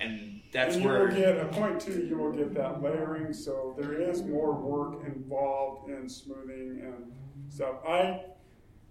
and 0.00 0.31
that's 0.52 0.74
and 0.74 0.84
you 0.84 0.90
where 0.90 1.06
will 1.06 1.14
get 1.14 1.38
a 1.38 1.46
point 1.46 1.80
two. 1.80 2.06
You 2.06 2.18
will 2.18 2.32
get 2.32 2.54
that 2.54 2.82
layering. 2.82 3.32
So 3.32 3.74
there 3.78 3.94
is 3.94 4.22
more 4.22 4.52
work 4.52 5.04
involved 5.06 5.90
in 5.90 6.08
smoothing 6.08 6.82
and 6.82 7.12
stuff. 7.48 7.76
I 7.88 8.24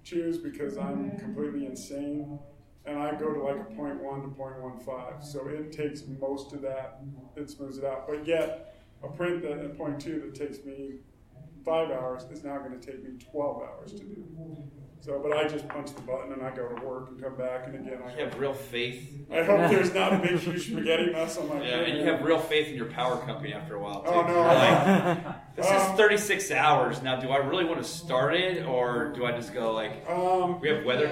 choose 0.03 0.37
because 0.37 0.77
I'm 0.77 1.11
mm-hmm. 1.11 1.17
completely 1.19 1.67
insane, 1.67 2.39
and 2.85 2.97
I 2.97 3.11
go 3.15 3.31
to 3.31 3.43
like 3.43 3.59
a 3.59 3.75
point 3.75 4.01
one 4.01 4.23
to 4.23 4.27
point 4.29 4.59
one 4.59 4.79
five. 4.79 5.23
So 5.23 5.47
it 5.47 5.71
takes 5.71 6.03
most 6.19 6.51
of 6.53 6.61
that. 6.63 7.01
It 7.35 7.49
smooths 7.49 7.77
it 7.77 7.85
out. 7.85 8.07
But 8.07 8.25
yet, 8.25 8.75
a 9.03 9.07
print 9.07 9.43
that 9.43 9.59
at 9.59 9.77
point 9.77 9.99
two 9.99 10.19
that 10.21 10.35
takes 10.35 10.65
me 10.65 10.95
five 11.63 11.91
hours 11.91 12.23
is 12.31 12.43
now 12.43 12.57
going 12.57 12.79
to 12.79 12.85
take 12.85 13.03
me 13.03 13.11
twelve 13.31 13.61
hours 13.61 13.93
to 13.93 14.03
do. 14.03 14.25
So, 15.01 15.19
but 15.19 15.35
I 15.35 15.47
just 15.47 15.67
punch 15.67 15.95
the 15.95 16.01
button 16.01 16.31
and 16.31 16.43
I 16.43 16.51
go 16.55 16.67
to 16.69 16.85
work 16.85 17.09
and 17.09 17.19
come 17.19 17.35
back, 17.35 17.65
and 17.65 17.73
again 17.75 18.01
I 18.05 18.13
you 18.15 18.23
have 18.23 18.39
real 18.39 18.53
faith. 18.53 19.11
I 19.31 19.43
hope 19.43 19.71
there's 19.71 19.91
not 19.95 20.13
a 20.13 20.17
big 20.19 20.37
huge 20.37 20.67
spaghetti 20.67 21.11
mess 21.11 21.37
on 21.39 21.49
my 21.49 21.59
Yeah, 21.63 21.77
and 21.79 21.97
you 21.97 22.03
have 22.05 22.21
real 22.21 22.37
faith 22.37 22.67
in 22.67 22.75
your 22.75 22.85
power 22.85 23.17
company 23.25 23.51
after 23.51 23.75
a 23.75 23.79
while. 23.81 24.03
Too. 24.03 24.09
Oh, 24.09 24.21
no, 24.27 24.41
like, 24.41 25.25
this 25.55 25.65
is 25.65 25.97
36 25.97 26.51
hours. 26.51 27.01
Now, 27.01 27.19
do 27.19 27.31
I 27.31 27.37
really 27.37 27.65
want 27.65 27.79
to 27.79 27.83
start 27.83 28.35
it, 28.35 28.63
or 28.63 29.11
do 29.15 29.25
I 29.25 29.31
just 29.31 29.55
go 29.55 29.73
like, 29.73 30.07
Um, 30.07 30.59
we 30.61 30.69
have 30.69 30.85
weather 30.85 31.07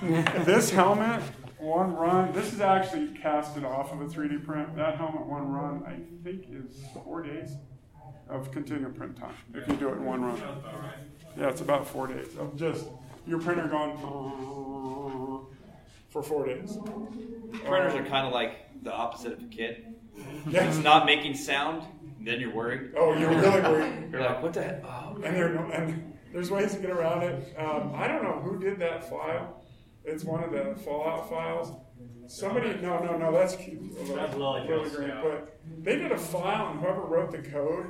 coming? 0.00 0.24
this 0.44 0.70
helmet, 0.70 1.22
one 1.58 1.94
run, 1.94 2.32
this 2.32 2.52
is 2.52 2.60
actually 2.60 3.06
casted 3.18 3.64
off 3.64 3.92
of 3.92 4.00
a 4.00 4.06
3D 4.06 4.44
print. 4.44 4.74
That 4.74 4.96
helmet, 4.96 5.26
one 5.26 5.52
run, 5.52 5.84
I 5.86 6.00
think 6.24 6.46
is 6.50 6.82
four 6.92 7.22
days 7.22 7.52
of 8.28 8.50
continual 8.50 8.90
print 8.90 9.16
time 9.16 9.34
if 9.54 9.68
you 9.68 9.76
do 9.76 9.90
it 9.90 9.92
in 9.92 10.04
one 10.04 10.22
run. 10.22 10.42
Yeah, 11.38 11.48
it's 11.50 11.60
about 11.60 11.86
four 11.86 12.08
days 12.08 12.36
of 12.36 12.56
just 12.56 12.86
your 13.28 13.38
printer 13.40 13.68
going 13.68 13.96
for 16.08 16.22
four 16.22 16.46
days. 16.46 16.76
Printers 17.64 17.94
are 17.94 18.04
kind 18.04 18.26
of 18.26 18.32
like 18.32 18.82
the 18.82 18.92
opposite 18.92 19.32
of 19.34 19.42
a 19.42 19.46
kid. 19.46 19.94
Yeah. 20.48 20.64
If 20.64 20.68
it's 20.76 20.78
not 20.78 21.06
making 21.06 21.34
sound, 21.34 21.82
then 22.20 22.40
you're 22.40 22.54
worried. 22.54 22.92
Oh, 22.96 23.14
you're 23.16 23.30
really 23.30 23.60
worried. 23.60 24.08
You're 24.12 24.22
like, 24.22 24.42
what 24.42 24.52
the 24.52 24.62
heck? 24.62 24.82
Oh, 24.84 25.14
And, 25.22 25.36
there, 25.36 25.54
and 25.56 26.14
there's 26.32 26.50
ways 26.50 26.74
to 26.74 26.80
get 26.80 26.90
around 26.90 27.22
it. 27.22 27.54
Um, 27.56 27.92
I 27.94 28.08
don't 28.08 28.22
know 28.24 28.40
who 28.42 28.58
did 28.58 28.78
that 28.80 29.08
file. 29.08 29.62
It's 30.04 30.24
one 30.24 30.42
of 30.42 30.50
the 30.50 30.74
Fallout 30.82 31.28
files. 31.28 31.72
Somebody, 32.26 32.74
no, 32.80 32.98
no, 33.04 33.16
no, 33.16 33.32
that's 33.32 33.54
cute. 33.56 33.80
That's 34.14 34.34
Lily 34.34 34.62
Lily 34.62 34.66
Hills, 34.66 34.96
Green. 34.96 35.08
yeah. 35.08 35.20
But 35.22 35.60
they 35.82 35.96
did 35.96 36.10
a 36.10 36.18
file, 36.18 36.70
and 36.72 36.80
whoever 36.80 37.02
wrote 37.02 37.30
the 37.30 37.38
code 37.38 37.86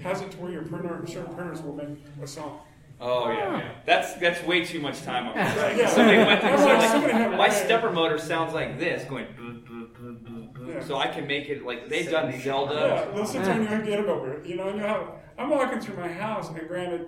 has 0.00 0.20
it 0.22 0.30
to 0.32 0.36
where 0.38 0.50
your 0.52 0.62
printer, 0.62 1.04
certain 1.06 1.34
printers 1.34 1.60
will 1.62 1.74
make 1.74 1.98
a 2.22 2.26
song. 2.26 2.60
Oh 3.00 3.30
yeah, 3.30 3.58
yeah. 3.58 3.72
that's 3.86 4.14
that's 4.14 4.42
way 4.44 4.64
too 4.64 4.80
much 4.80 5.02
time. 5.02 5.28
on 5.28 5.36
my 5.36 5.54
side. 5.54 5.76
Yeah. 5.76 5.88
Somebody 5.88 6.18
went 6.18 6.40
through. 6.40 6.50
I'm 6.50 6.58
so 6.58 6.64
like, 6.64 6.78
like, 6.78 6.90
somebody 6.90 7.12
had 7.12 7.36
my 7.36 7.48
stepper 7.48 7.92
motor 7.92 8.18
sounds 8.18 8.54
like 8.54 8.78
this, 8.78 9.04
going. 9.04 9.26
boop, 9.26 9.64
boop, 9.68 9.92
boop, 9.92 10.22
boop, 10.24 10.52
boop. 10.52 10.74
Yeah. 10.74 10.84
So 10.84 10.96
I 10.96 11.06
can 11.06 11.26
make 11.26 11.48
it 11.48 11.64
like 11.64 11.88
they've 11.88 12.10
done 12.10 12.32
Zelda. 12.40 13.08
Yeah, 13.14 13.20
listen 13.20 13.42
to 13.42 13.54
you 13.54 13.84
get 13.84 14.00
over. 14.00 14.34
It. 14.34 14.46
You 14.46 14.56
know, 14.56 14.68
and 14.68 14.78
you 14.78 14.84
have. 14.84 15.12
I'm 15.38 15.50
walking 15.50 15.78
through 15.80 15.96
my 15.96 16.08
house, 16.08 16.48
and 16.48 16.66
granted, 16.66 17.06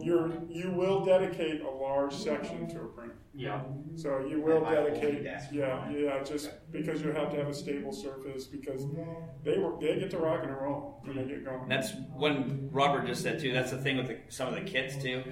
you're 0.00 0.32
you 0.48 0.70
will 0.70 1.04
dedicate 1.04 1.62
a 1.62 1.70
large 1.70 2.14
section 2.14 2.68
to 2.68 2.80
a 2.82 2.84
printer. 2.84 3.16
Yeah. 3.36 3.62
So 3.96 4.24
you 4.28 4.40
will 4.40 4.60
My 4.60 4.74
whole 4.76 4.84
dedicate, 4.84 5.24
desk. 5.24 5.48
yeah, 5.52 5.88
yeah, 5.90 6.22
just 6.22 6.50
because 6.70 7.02
you 7.02 7.10
have 7.12 7.30
to 7.30 7.36
have 7.36 7.48
a 7.48 7.54
stable 7.54 7.92
surface 7.92 8.44
because 8.46 8.86
they 9.42 9.58
were 9.58 9.72
they 9.80 9.98
get 9.98 10.10
to 10.12 10.18
rock 10.18 10.44
and 10.44 10.52
roll 10.56 11.00
when 11.04 11.16
they 11.16 11.24
get 11.24 11.44
going. 11.44 11.68
That's 11.68 11.90
when 12.14 12.68
Robert 12.72 13.06
just 13.06 13.22
said 13.22 13.40
too. 13.40 13.52
That's 13.52 13.70
the 13.72 13.78
thing 13.78 13.96
with 13.96 14.06
the, 14.08 14.18
some 14.28 14.48
of 14.48 14.54
the 14.54 14.60
kits 14.60 14.96
too, 15.02 15.22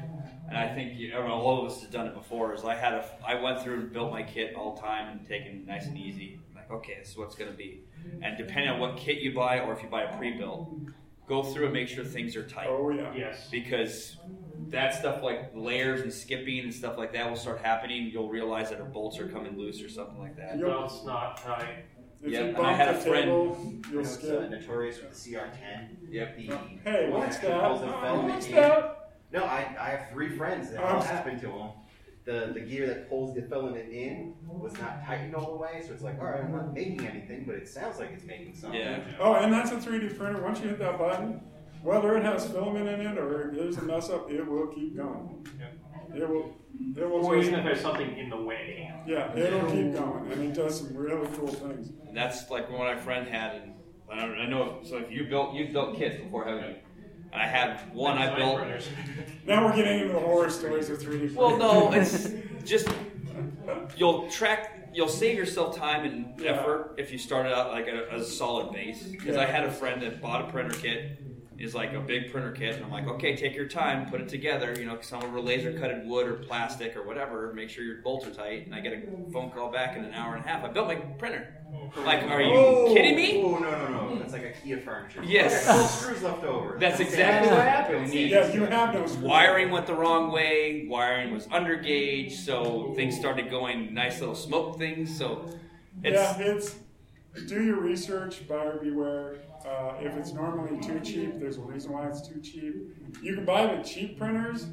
and 0.48 0.56
I 0.58 0.74
think 0.74 0.98
you, 0.98 1.12
I 1.14 1.18
don't 1.18 1.30
all 1.30 1.64
of 1.64 1.70
us 1.72 1.80
have 1.82 1.90
done 1.92 2.06
it 2.08 2.14
before. 2.14 2.52
Is 2.54 2.64
I 2.64 2.74
had 2.74 2.92
a 2.94 3.04
I 3.26 3.34
went 3.40 3.62
through 3.62 3.74
and 3.74 3.92
built 3.92 4.10
my 4.10 4.22
kit 4.24 4.54
all 4.56 4.76
time 4.76 5.08
and 5.16 5.26
taken 5.26 5.58
it 5.58 5.66
nice 5.66 5.86
and 5.86 5.96
easy. 5.96 6.40
Like 6.56 6.70
okay, 6.72 6.96
this 6.98 7.10
is 7.10 7.16
what's 7.16 7.36
going 7.36 7.50
to 7.52 7.56
be, 7.56 7.84
and 8.20 8.36
depending 8.36 8.68
on 8.70 8.80
what 8.80 8.96
kit 8.96 9.18
you 9.18 9.32
buy 9.32 9.60
or 9.60 9.72
if 9.72 9.82
you 9.82 9.88
buy 9.88 10.02
a 10.02 10.16
pre-built, 10.16 10.74
go 11.28 11.42
through 11.44 11.64
and 11.66 11.72
make 11.72 11.86
sure 11.88 12.04
things 12.04 12.34
are 12.34 12.46
tight. 12.46 12.66
Oh 12.68 12.90
yeah. 12.90 13.12
Yes. 13.14 13.48
because 13.50 14.16
that 14.72 14.94
stuff 14.94 15.22
like 15.22 15.50
layers 15.54 16.00
and 16.00 16.12
skipping 16.12 16.60
and 16.60 16.74
stuff 16.74 16.98
like 16.98 17.12
that 17.12 17.28
will 17.28 17.36
start 17.36 17.60
happening. 17.60 18.06
You'll 18.12 18.28
realize 18.28 18.70
that 18.70 18.80
a 18.80 18.84
bolts 18.84 19.18
are 19.18 19.28
coming 19.28 19.56
loose 19.58 19.80
or 19.82 19.88
something 19.88 20.18
like 20.18 20.36
that. 20.36 20.58
You'll- 20.58 20.70
Belt's 20.70 21.04
not 21.04 21.36
tight. 21.36 21.84
If 22.22 22.30
Yeah, 22.32 22.40
you 22.40 22.46
and 22.48 22.56
I 22.58 22.72
had 22.72 22.88
a 22.88 22.98
friend- 22.98 23.24
table, 23.24 23.58
You 23.64 23.82
you'll 23.90 24.02
know, 24.02 24.08
uh, 24.08 24.12
skip. 24.12 24.50
notorious 24.50 25.00
with 25.02 25.10
the 25.10 25.16
CR10. 25.16 25.96
Yep. 26.08 26.36
The 26.36 26.42
Hey, 26.84 27.10
what's 27.10 27.36
actually 27.36 27.48
that? 27.50 27.60
pulls 27.62 27.80
the 27.80 27.86
Oh, 27.96 28.00
film 28.00 28.28
what's 28.28 28.46
that? 28.46 28.98
No, 29.32 29.44
I, 29.44 29.76
I 29.80 29.88
have 29.90 30.10
three 30.10 30.36
friends 30.36 30.70
that 30.70 30.80
Oh. 30.82 30.86
all 30.96 31.00
happened 31.02 31.40
to 31.40 31.46
them. 31.48 31.68
the, 32.24 32.52
the 32.54 32.60
gear 32.60 32.86
that 32.86 33.08
pulls 33.08 33.34
the 33.34 33.42
filament 33.42 33.88
in 33.92 34.32
was 34.46 34.72
not 34.78 35.04
tightened 35.04 35.34
all 35.34 35.50
the 35.54 35.56
way, 35.58 35.82
so 35.84 35.92
it's 35.92 36.04
like, 36.04 36.20
all 36.20 36.26
right, 36.26 36.44
I'm 36.44 36.52
not 36.52 36.72
making 36.72 37.04
anything, 37.04 37.42
but 37.44 37.56
it 37.56 37.66
sounds 37.66 37.98
like 37.98 38.10
it's 38.12 38.22
making 38.24 38.54
something. 38.54 38.78
Yeah. 38.78 39.00
Oh, 39.18 39.34
and 39.34 39.52
that's 39.52 39.72
a 39.72 39.74
3D 39.74 40.16
printer. 40.16 40.40
Once 40.40 40.60
you 40.60 40.68
hit 40.68 40.78
that 40.78 40.98
button, 40.98 41.40
whether 41.82 42.16
it 42.16 42.24
has 42.24 42.46
filament 42.46 42.88
in 42.88 43.00
it 43.06 43.18
or 43.18 43.50
there's 43.54 43.76
a 43.78 43.82
mess 43.82 44.10
up, 44.10 44.30
it 44.30 44.46
will 44.46 44.68
keep 44.68 44.96
going. 44.96 45.46
It 46.14 46.28
will. 46.28 46.54
It 46.96 47.08
will. 47.08 47.24
Or 47.24 47.36
just- 47.36 47.48
even 47.48 47.60
if 47.60 47.64
there's 47.64 47.80
something 47.80 48.16
in 48.18 48.28
the 48.30 48.36
way. 48.40 48.90
yeah, 49.06 49.34
it'll 49.36 49.70
keep 49.70 49.94
going, 49.94 50.30
and 50.32 50.42
it 50.44 50.54
does 50.54 50.78
some 50.78 50.94
really 50.96 51.26
cool 51.36 51.48
things. 51.48 51.90
And 52.06 52.16
that's 52.16 52.50
like 52.50 52.70
what 52.70 52.80
my 52.80 52.96
friend 52.96 53.26
had, 53.26 53.56
and 53.56 53.72
I, 54.10 54.16
don't, 54.26 54.38
I 54.38 54.46
know. 54.46 54.78
So 54.82 54.98
if 54.98 55.10
you 55.10 55.24
built, 55.24 55.54
you 55.54 55.72
built 55.72 55.96
kits 55.96 56.22
before, 56.22 56.44
haven't 56.44 56.64
you? 56.68 56.76
And 57.32 57.40
I 57.40 57.46
had 57.46 57.92
one 57.94 58.18
I 58.18 58.34
built. 58.36 58.60
Now 59.46 59.64
we're 59.66 59.74
getting 59.74 60.00
into 60.00 60.12
the 60.12 60.20
horror 60.20 60.50
stories 60.50 60.90
of 60.90 60.98
3D. 60.98 61.06
Printing. 61.08 61.34
Well, 61.34 61.56
no, 61.56 61.92
it's 61.92 62.28
just 62.64 62.88
you'll 63.96 64.30
track, 64.30 64.90
you'll 64.92 65.08
save 65.08 65.38
yourself 65.38 65.74
time 65.76 66.04
and 66.04 66.38
Yeah. 66.38 66.50
effort 66.52 66.94
if 66.98 67.10
you 67.10 67.16
started 67.18 67.54
out 67.56 67.70
like 67.72 67.86
a, 67.88 68.16
a 68.16 68.22
solid 68.22 68.72
base. 68.74 69.02
Because 69.04 69.36
I 69.38 69.46
had 69.46 69.64
a 69.64 69.72
friend 69.72 70.02
that 70.02 70.20
bought 70.20 70.42
a 70.46 70.52
printer 70.52 70.74
kit, 70.78 71.18
is 71.58 71.74
like 71.74 71.92
a 71.92 72.00
big 72.00 72.32
printer 72.32 72.52
kit, 72.52 72.76
and 72.76 72.84
I'm 72.84 72.90
like, 72.90 73.06
okay, 73.06 73.36
take 73.36 73.54
your 73.54 73.66
time, 73.66 74.08
put 74.10 74.20
it 74.20 74.28
together. 74.28 74.74
You 74.78 74.86
know, 74.86 74.98
some 75.00 75.22
of 75.22 75.44
laser 75.44 75.78
cutted 75.78 76.06
wood 76.06 76.26
or 76.26 76.34
plastic 76.34 76.96
or 76.96 77.06
whatever. 77.06 77.52
Make 77.52 77.70
sure 77.70 77.84
your 77.84 78.02
bolts 78.02 78.26
are 78.26 78.30
tight. 78.30 78.66
And 78.66 78.74
I 78.74 78.80
get 78.80 78.92
a 78.92 79.30
phone 79.32 79.50
call 79.50 79.70
back 79.70 79.96
in 79.96 80.04
an 80.04 80.12
hour 80.14 80.34
and 80.34 80.44
a 80.44 80.48
half. 80.48 80.64
I 80.64 80.68
built 80.68 80.88
my 80.88 80.96
printer. 80.96 81.54
Oh. 81.74 82.00
Like, 82.02 82.22
are 82.24 82.42
you 82.42 82.52
Oh, 82.54 82.92
kidding 82.94 83.16
me? 83.16 83.42
Oh 83.42 83.58
no 83.58 83.70
no 83.70 83.88
no! 84.08 84.18
That's 84.18 84.32
like 84.32 84.42
a 84.42 84.52
IKEA 84.66 84.82
furniture. 84.84 85.22
Yes. 85.24 85.66
I 85.66 85.76
got 85.76 85.86
screws 85.86 86.22
left 86.22 86.44
over. 86.44 86.76
That's 86.80 87.00
exactly 87.00 87.50
what 87.50 87.60
happened. 87.62 88.10
See, 88.10 88.28
Yeah, 88.30 88.52
you 88.52 88.64
have 88.66 88.94
no 88.94 89.06
screws. 89.06 89.22
Wiring 89.22 89.70
went 89.70 89.86
the 89.86 89.94
wrong 89.94 90.30
way. 90.32 90.86
Wiring 90.88 91.32
was 91.32 91.48
under 91.50 91.76
gauge, 91.76 92.34
so 92.34 92.92
things 92.94 93.14
oh. 93.16 93.20
started 93.20 93.50
going 93.50 93.94
nice 93.94 94.20
little 94.20 94.34
smoke 94.34 94.78
things. 94.78 95.16
So 95.16 95.48
it's 96.02 96.14
yeah, 96.14 96.38
it's 96.38 96.76
do 97.46 97.62
your 97.62 97.80
research, 97.80 98.46
buyer 98.46 98.78
beware. 98.82 99.36
Uh, 99.66 99.94
if 100.00 100.16
it's 100.16 100.32
normally 100.32 100.80
too 100.80 100.98
cheap, 101.00 101.38
there's 101.38 101.56
a 101.56 101.60
reason 101.60 101.92
why 101.92 102.06
it's 102.08 102.26
too 102.26 102.40
cheap. 102.40 102.74
You 103.22 103.34
can 103.34 103.44
buy 103.44 103.74
the 103.76 103.82
cheap 103.82 104.18
printers, 104.18 104.66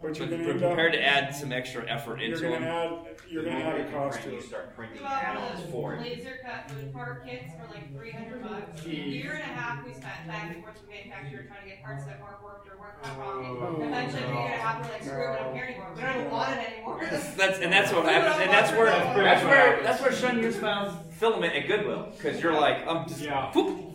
but 0.00 0.18
you're 0.18 0.26
going 0.28 0.40
to 0.40 0.46
but 0.46 0.54
end 0.56 0.64
up 0.64 0.68
prepared 0.70 0.92
to 0.94 1.02
add 1.02 1.34
some 1.34 1.52
extra 1.52 1.86
effort 1.90 2.20
you're 2.20 2.30
into 2.30 2.40
going 2.48 2.60
to 2.60 2.66
them. 2.66 2.68
add 2.68 3.16
you're 3.30 3.42
going 3.44 3.56
to 3.56 3.62
add 3.64 3.80
a 3.80 3.90
cost 3.90 4.22
to 4.22 4.30
You 4.32 4.38
it. 4.38 4.44
start 4.44 4.74
printing 4.76 5.02
Well, 5.02 5.18
panels 5.20 5.60
for 5.70 5.94
it. 5.94 6.00
laser 6.00 6.38
cut 6.42 6.72
wood 6.74 6.92
part 6.92 7.26
kits 7.26 7.52
for 7.58 7.68
like 7.74 7.92
three 7.94 8.12
hundred 8.12 8.42
bucks. 8.42 8.84
A 8.84 8.88
year 8.88 9.32
and 9.32 9.42
a 9.42 9.46
half 9.46 9.84
we 9.86 9.92
spent 9.92 10.26
back 10.26 10.54
and 10.54 10.62
forth 10.62 10.80
with 10.80 10.88
manufacturer 10.90 11.42
trying 11.48 11.62
to 11.62 11.68
get 11.68 11.82
parts 11.82 12.04
that 12.06 12.20
weren't 12.22 12.42
worked 12.42 12.68
or 12.68 12.78
weren't 12.78 13.02
cut 13.02 13.18
wrong. 13.18 13.80
And 13.82 13.88
Eventually 13.92 14.22
we 14.22 14.28
year 14.28 14.44
and 14.44 14.54
a 14.54 14.56
half 14.56 14.84
we're 14.86 14.92
like, 14.92 15.02
screw 15.04 15.22
it, 15.24 15.30
we 15.30 15.36
don't 15.36 15.54
care 15.54 15.68
anymore. 15.68 15.92
We 15.96 16.00
don't 16.02 16.16
even 16.16 16.30
want 16.30 16.52
it 16.52 16.72
anymore. 16.72 17.00
That's 17.36 17.58
and 17.58 17.72
that's 17.72 17.92
what 17.92 18.04
happens, 18.12 18.42
and 18.42 18.50
that's 18.50 18.70
where 18.72 18.86
that's 18.90 19.44
where 19.44 19.82
that's 19.82 20.00
where 20.02 20.12
Sean 20.12 20.38
Hughes 20.38 20.56
found 20.56 20.96
filament 21.14 21.54
at 21.54 21.66
Goodwill 21.66 22.12
because 22.16 22.40
you're 22.42 22.52
like 22.54 22.86
I'm 22.86 23.06
just 23.06 23.20
Yeah. 23.20 23.50
whoop. 23.52 23.90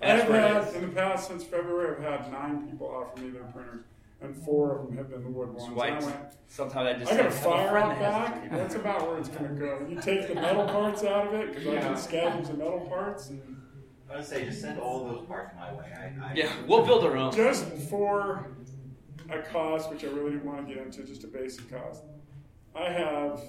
And 0.00 0.12
I've 0.12 0.18
that's 0.18 0.30
where 0.30 0.40
it 0.60 0.64
had 0.64 0.74
in 0.74 0.80
the 0.90 0.94
past 0.94 1.28
since 1.28 1.44
February, 1.44 1.96
I've 2.06 2.22
had 2.22 2.32
nine 2.32 2.68
people 2.68 2.86
offer 2.88 3.20
me 3.20 3.30
their 3.30 3.44
printers, 3.44 3.84
and 4.20 4.36
four 4.36 4.78
of 4.78 4.86
them 4.86 4.96
have 4.96 5.10
been 5.10 5.22
the 5.22 5.30
wood 5.30 5.54
ones. 5.54 5.68
That's 5.76 5.90
And 5.90 6.04
I 6.04 6.06
went, 6.06 6.34
sometimes 6.48 6.88
I 6.96 6.98
just 6.98 7.12
I 7.12 7.16
got 7.16 7.20
a 7.20 7.30
have 7.30 7.34
fire 7.34 7.70
friend 7.70 7.92
out 7.92 7.98
back. 8.00 8.50
That's 8.50 8.74
about 8.74 9.06
where 9.08 9.18
it's 9.18 9.28
going 9.28 9.54
to 9.54 9.60
go. 9.60 9.86
You 9.88 10.00
take 10.00 10.28
the 10.28 10.34
metal 10.34 10.66
parts 10.66 11.04
out 11.04 11.28
of 11.28 11.34
it 11.34 11.54
because 11.54 11.66
I 11.68 11.80
can 11.80 11.94
scavenge 11.94 12.46
the 12.48 12.54
metal 12.54 12.80
parts. 12.88 13.30
And 13.30 13.60
I 14.10 14.16
would 14.16 14.24
say 14.26 14.44
just 14.44 14.60
send 14.60 14.78
all 14.78 15.04
those 15.08 15.26
parts 15.26 15.54
my 15.56 15.72
way. 15.72 15.92
I, 15.96 16.26
I, 16.30 16.34
Yeah, 16.34 16.52
we'll 16.66 16.84
build 16.84 17.04
our 17.04 17.16
own. 17.16 17.34
just 17.34 17.64
for 17.88 18.48
a 19.30 19.40
cost, 19.40 19.90
which 19.90 20.04
I 20.04 20.08
really 20.08 20.32
didn't 20.32 20.44
want 20.44 20.66
to 20.68 20.74
get 20.74 20.84
into, 20.84 21.02
just 21.04 21.24
a 21.24 21.28
basic 21.28 21.70
cost. 21.70 22.02
I 22.76 22.90
have, 22.90 23.40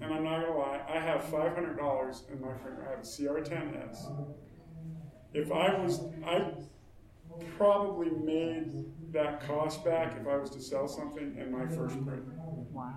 and 0.00 0.04
I'm 0.04 0.22
not 0.24 0.40
gonna 0.42 0.56
lie, 0.56 0.80
I 0.88 0.98
have 1.00 1.24
five 1.24 1.54
hundred 1.54 1.76
dollars 1.76 2.22
in 2.32 2.40
my 2.40 2.52
printer. 2.52 2.86
I 2.86 2.90
have 2.92 3.00
a 3.00 3.02
CR10S. 3.02 4.06
If 5.32 5.52
I 5.52 5.78
was, 5.78 6.00
I 6.26 6.52
probably 7.56 8.10
made 8.10 8.84
that 9.12 9.46
cost 9.46 9.84
back 9.84 10.16
if 10.20 10.26
I 10.26 10.36
was 10.36 10.50
to 10.50 10.60
sell 10.60 10.88
something 10.88 11.36
in 11.38 11.50
my 11.50 11.66
first 11.66 12.04
print. 12.04 12.22
Wow. 12.72 12.94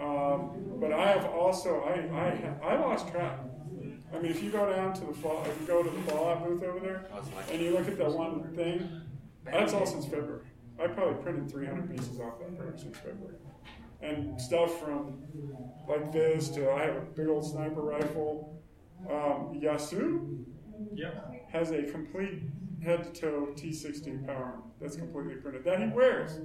Um, 0.00 0.80
but 0.80 0.92
I 0.92 1.08
have 1.12 1.26
also, 1.26 1.82
I, 1.82 2.62
I, 2.64 2.72
I 2.74 2.80
lost 2.80 3.08
track. 3.08 3.38
I 4.14 4.18
mean, 4.18 4.30
if 4.30 4.42
you 4.42 4.50
go 4.50 4.70
down 4.70 4.92
to 4.94 5.04
the 5.06 5.14
fall, 5.14 5.44
if 5.46 5.60
you 5.60 5.66
go 5.66 5.82
to 5.82 5.88
the 5.88 6.02
Fallout 6.02 6.46
booth 6.46 6.62
over 6.62 6.80
there, 6.80 7.06
and 7.50 7.62
you 7.62 7.72
look 7.72 7.88
at 7.88 7.96
that 7.98 8.12
one 8.12 8.54
thing, 8.54 9.00
that's 9.44 9.72
all 9.72 9.86
since 9.86 10.04
February. 10.04 10.42
I 10.82 10.86
probably 10.88 11.22
printed 11.22 11.50
300 11.50 11.90
pieces 11.90 12.20
off 12.20 12.38
that 12.40 12.56
printer 12.56 12.76
since 12.76 12.96
February. 12.98 13.36
And 14.00 14.40
stuff 14.40 14.80
from 14.80 15.22
like 15.88 16.12
this 16.12 16.48
to 16.50 16.70
I 16.72 16.82
have 16.82 16.96
a 16.96 17.00
big 17.00 17.28
old 17.28 17.46
sniper 17.46 17.82
rifle. 17.82 18.60
Um, 19.08 19.60
Yasu 19.62 20.44
has 21.50 21.70
a 21.70 21.82
complete 21.82 22.42
head 22.82 23.14
to 23.14 23.20
toe 23.20 23.48
T60 23.54 24.26
power 24.26 24.54
that's 24.80 24.96
completely 24.96 25.34
printed 25.36 25.64
that 25.64 25.80
he 25.80 25.86
wears. 25.88 26.38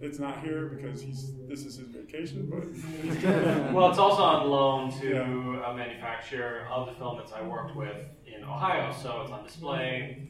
It's 0.00 0.18
not 0.18 0.42
here 0.42 0.66
because 0.66 1.00
he's 1.00 1.32
this 1.48 1.64
is 1.64 1.76
his 1.76 1.88
vacation, 1.88 2.50
but 2.50 2.64
he's 3.02 3.16
doing 3.22 3.44
that. 3.44 3.72
Well, 3.72 3.88
it's 3.88 4.00
also 4.00 4.22
on 4.22 4.50
loan 4.50 5.00
to 5.00 5.62
a 5.64 5.74
manufacturer 5.76 6.66
of 6.68 6.88
the 6.88 6.92
filaments 6.94 7.30
I 7.32 7.42
worked 7.42 7.76
with 7.76 8.04
in 8.26 8.42
Ohio, 8.42 8.92
so 8.92 9.20
it's 9.22 9.30
on 9.30 9.44
display. 9.44 10.28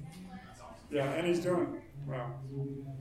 Yeah, 0.91 1.11
and 1.13 1.27
he's 1.27 1.41
doing 1.41 1.81
wow. 2.07 2.33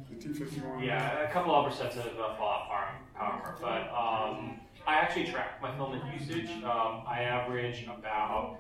The 0.10 0.16
251. 0.16 0.82
Yeah, 0.82 1.28
a 1.28 1.32
couple 1.34 1.54
other 1.54 1.76
sets 1.76 1.98
of 1.98 2.06
uh, 2.06 2.36
Fallout 2.38 2.70
power, 2.70 2.90
power 3.16 3.58
but 3.60 3.90
um, 3.90 4.62
I 4.88 4.96
actually 4.96 5.26
track 5.26 5.62
my 5.62 5.76
filament 5.76 6.04
usage. 6.18 6.50
Um, 6.64 7.04
I 7.06 7.24
average 7.24 7.84
about 7.84 8.60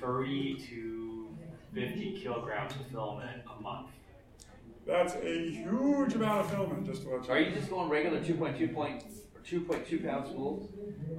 30 0.00 0.66
to 0.68 1.01
50 1.74 2.20
kilograms 2.22 2.72
of 2.74 2.86
filament 2.88 3.42
a 3.58 3.62
month. 3.62 3.88
That's 4.86 5.14
a 5.14 5.50
huge 5.50 6.14
amount 6.14 6.40
of 6.44 6.50
filament, 6.50 6.84
just 6.86 7.02
to 7.02 7.10
let 7.10 7.24
you 7.26 7.32
Are 7.32 7.38
you 7.40 7.52
just 7.52 7.70
going 7.70 7.88
regular 7.88 8.18
2.2 8.20 8.74
point 8.74 9.04
or 9.34 9.40
2.2 9.40 10.04
pound 10.04 10.26
spools? 10.26 10.68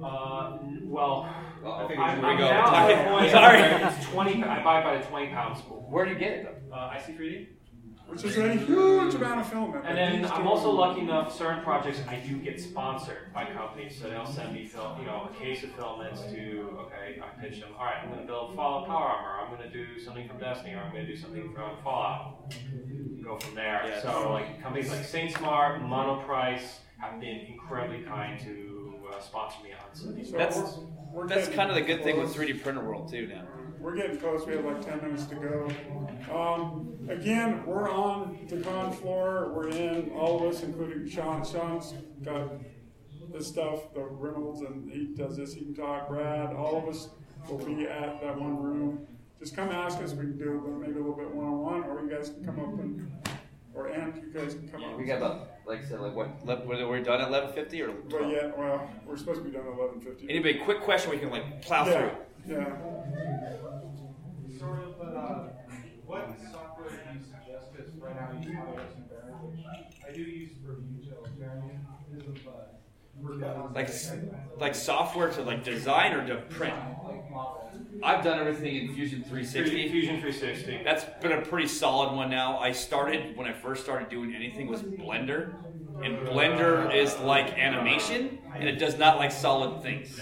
Uh, 0.02 0.58
well, 0.82 1.28
Uh-oh. 1.64 1.70
I'm, 1.70 1.88
Here 1.88 1.96
we 1.96 2.02
I'm 2.04 2.38
go. 2.38 2.44
now 2.44 2.76
at 2.76 3.04
the 3.04 3.10
point 3.10 3.30
Sorry. 3.30 3.60
it's 3.60 4.06
20. 4.06 4.44
I 4.44 4.62
buy 4.62 4.82
by 4.82 4.98
the 4.98 5.04
20 5.04 5.28
pound 5.28 5.56
spool. 5.58 5.86
Where 5.88 6.04
do 6.04 6.12
you 6.12 6.18
get 6.18 6.32
it 6.32 6.68
though? 6.70 6.74
Uh, 6.76 6.92
IC3D. 6.94 7.46
Which 8.14 8.24
is 8.24 8.38
a 8.38 8.54
huge 8.54 9.14
amount 9.14 9.40
of 9.40 9.48
filament. 9.48 9.84
And 9.86 9.98
then 9.98 10.30
I'm 10.30 10.46
also 10.46 10.70
lucky 10.70 11.00
enough, 11.00 11.36
certain 11.36 11.62
projects 11.64 12.00
I 12.08 12.16
do 12.16 12.36
get 12.38 12.60
sponsored 12.60 13.32
by 13.34 13.46
companies, 13.46 13.98
so 14.00 14.08
they'll 14.08 14.24
send 14.24 14.54
me 14.54 14.66
film, 14.66 15.00
you 15.00 15.06
know, 15.06 15.28
a 15.32 15.34
case 15.38 15.64
of 15.64 15.70
filaments 15.72 16.20
to, 16.22 16.78
okay, 16.82 17.20
I 17.20 17.40
pitch 17.40 17.60
them, 17.60 17.70
all 17.78 17.84
right, 17.84 17.96
I'm 18.02 18.10
gonna 18.10 18.24
build 18.26 18.54
Fallout 18.54 18.86
Power 18.86 19.08
Armor, 19.08 19.44
I'm 19.44 19.50
gonna 19.56 19.70
do 19.70 19.98
something 19.98 20.28
from 20.28 20.38
Destiny, 20.38 20.74
or 20.74 20.78
I'm 20.78 20.92
gonna 20.92 21.06
do 21.06 21.16
something 21.16 21.52
from 21.52 21.76
Fallout. 21.82 22.54
Go 23.24 23.38
from 23.38 23.54
there. 23.54 23.82
Yeah. 23.86 24.02
So 24.02 24.32
like 24.32 24.62
companies 24.62 24.90
like 24.90 25.00
SainSmart, 25.00 25.80
Monoprice 25.80 26.78
have 26.98 27.20
been 27.20 27.40
incredibly 27.40 28.02
kind 28.02 28.38
to 28.40 28.92
uh, 29.12 29.20
sponsor 29.20 29.56
me 29.64 29.70
on 29.72 29.94
some 29.94 30.10
of 30.10 30.16
these. 30.16 30.30
So 30.30 30.36
That's 30.36 30.56
we're- 30.56 30.86
we're 31.12 31.28
that's 31.28 31.48
kind 31.48 31.70
of 31.70 31.76
the 31.76 31.82
good 31.82 32.02
thing 32.02 32.18
with 32.20 32.34
3D 32.34 32.62
printer 32.62 32.84
world 32.84 33.10
too 33.10 33.26
now. 33.28 33.44
We're 33.84 33.96
getting 33.96 34.16
close. 34.16 34.46
We 34.46 34.54
have 34.54 34.64
like 34.64 34.80
10 34.80 35.02
minutes 35.02 35.26
to 35.26 35.34
go. 35.34 35.68
Um, 36.34 36.96
again, 37.10 37.66
we're 37.66 37.90
on 37.90 38.38
the 38.48 38.56
con 38.62 38.90
floor. 38.94 39.52
We're 39.54 39.68
in, 39.68 40.10
all 40.12 40.38
of 40.42 40.54
us, 40.54 40.62
including 40.62 41.06
Sean. 41.06 41.44
Sean's 41.44 41.92
got 42.22 42.48
this 43.30 43.46
stuff, 43.46 43.92
the 43.92 44.00
Reynolds, 44.00 44.62
and 44.62 44.90
he 44.90 45.08
does 45.14 45.36
this. 45.36 45.52
He 45.52 45.66
can 45.66 45.74
talk. 45.74 46.08
Brad, 46.08 46.54
all 46.56 46.78
of 46.78 46.88
us 46.88 47.10
will 47.46 47.58
be 47.58 47.86
at 47.86 48.22
that 48.22 48.40
one 48.40 48.56
room. 48.56 49.06
Just 49.38 49.54
come 49.54 49.68
ask 49.68 49.98
us. 49.98 50.12
We 50.12 50.20
can 50.20 50.38
do 50.38 50.54
it, 50.64 50.78
maybe 50.80 50.94
a 50.94 51.02
little 51.02 51.12
bit 51.12 51.30
one 51.34 51.44
on 51.46 51.58
one, 51.60 51.82
or 51.84 52.00
you 52.02 52.08
guys 52.10 52.30
can 52.30 52.42
come 52.42 52.60
up 52.60 52.80
and, 52.80 53.12
or 53.74 53.88
and 53.88 54.14
you 54.16 54.32
guys 54.32 54.54
can 54.54 54.66
come 54.66 54.82
up. 54.82 54.96
We 54.96 55.04
got 55.04 55.18
about 55.18 55.48
like 55.66 55.80
I 55.82 55.84
said, 55.84 56.00
like 56.00 56.14
what? 56.14 56.42
le- 56.46 56.64
Were 56.64 56.90
we 56.90 57.02
done 57.02 57.20
at 57.20 57.28
11:50 57.54 57.80
or? 57.86 57.92
But 57.92 58.08
12? 58.18 58.32
yeah, 58.32 58.50
well, 58.56 58.88
we're 59.06 59.18
supposed 59.18 59.40
to 59.40 59.44
be 59.44 59.50
done 59.50 59.66
at 59.66 59.74
11:50. 59.74 60.24
Anybody? 60.30 60.54
Quick 60.60 60.80
question. 60.80 61.10
We 61.10 61.18
can 61.18 61.28
like 61.28 61.60
plow 61.60 61.84
Yeah, 61.86 62.08
through. 62.46 62.56
yeah. 62.56 62.76
Sort 64.58 64.78
of, 64.84 64.98
but 64.98 65.08
uh, 65.16 65.48
what 66.06 66.38
software 66.52 66.88
do 66.88 67.18
you 67.18 67.24
suggest? 67.24 67.72
Because 67.76 67.90
right 67.96 68.14
now 68.14 68.28
I 68.30 68.36
use 68.40 68.54
iOS 68.54 68.96
and 68.96 69.08
Bear, 69.10 69.18
which 69.42 69.60
I 70.08 70.12
do 70.14 70.20
use 70.22 70.50
for 70.64 70.76
utilitarianism, 71.02 72.34
but 72.46 72.80
we're 73.20 73.36
done. 73.38 73.63
Like 73.74 73.90
like 74.58 74.74
software 74.74 75.30
to 75.32 75.42
like 75.42 75.64
design 75.64 76.12
or 76.12 76.26
to 76.26 76.36
print. 76.36 76.74
I've 78.02 78.22
done 78.22 78.38
everything 78.38 78.76
in 78.76 78.94
Fusion 78.94 79.22
360. 79.22 79.88
Fusion 79.88 80.20
360. 80.20 80.82
That's 80.84 81.04
been 81.22 81.32
a 81.32 81.42
pretty 81.42 81.68
solid 81.68 82.14
one 82.14 82.30
now. 82.30 82.58
I 82.58 82.72
started 82.72 83.36
when 83.36 83.46
I 83.46 83.52
first 83.52 83.82
started 83.82 84.08
doing 84.10 84.34
anything 84.34 84.68
was 84.68 84.82
Blender, 84.82 85.54
and 86.02 86.18
Blender 86.18 86.94
is 86.94 87.18
like 87.20 87.58
animation, 87.58 88.38
and 88.54 88.68
it 88.68 88.76
does 88.76 88.98
not 88.98 89.18
like 89.18 89.32
solid 89.32 89.82
things. 89.82 90.20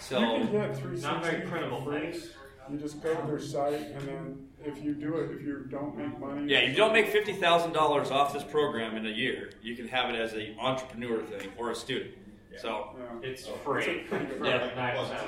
So 0.00 0.20
you 0.20 0.44
can 0.44 0.52
get 0.52 0.76
360 0.76 1.06
Not 1.06 1.24
very 1.24 1.46
printable 1.46 1.84
things. 1.84 2.28
You 2.70 2.78
just 2.78 3.02
go 3.02 3.14
to 3.14 3.26
their 3.26 3.38
site, 3.38 3.80
and 3.80 4.08
then 4.08 4.48
if 4.64 4.82
you 4.82 4.94
do 4.94 5.16
it, 5.16 5.30
if 5.32 5.42
you 5.42 5.66
don't 5.70 5.96
make 5.96 6.18
money, 6.18 6.52
yeah, 6.52 6.62
you 6.62 6.74
don't 6.74 6.92
make 6.92 7.08
fifty 7.08 7.32
thousand 7.32 7.72
dollars 7.72 8.10
off 8.10 8.32
this 8.32 8.42
program 8.42 8.96
in 8.96 9.06
a 9.06 9.10
year. 9.10 9.50
You 9.62 9.76
can 9.76 9.86
have 9.88 10.10
it 10.10 10.16
as 10.16 10.32
an 10.32 10.56
entrepreneur 10.60 11.22
thing 11.22 11.48
or 11.56 11.70
a 11.70 11.74
student. 11.74 12.12
So 12.60 12.96
It's 13.22 13.46
free 13.64 14.04
for 14.08 14.16
Yeah. 14.44 14.56
like 14.56 14.76
nine 14.76 14.96
percent. 14.96 15.20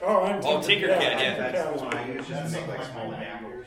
Oh, 0.00 0.22
I'm 0.22 0.40
Oh, 0.44 0.58
Tinkercad, 0.58 1.00
yeah. 1.00 1.50
That's 1.52 1.80
one 1.82 1.94
I 1.94 2.12
use 2.12 2.26
just 2.28 2.54
to 2.54 2.60
make 2.60 2.68
like 2.68 2.84
small 2.84 3.10
adapters. 3.10 3.66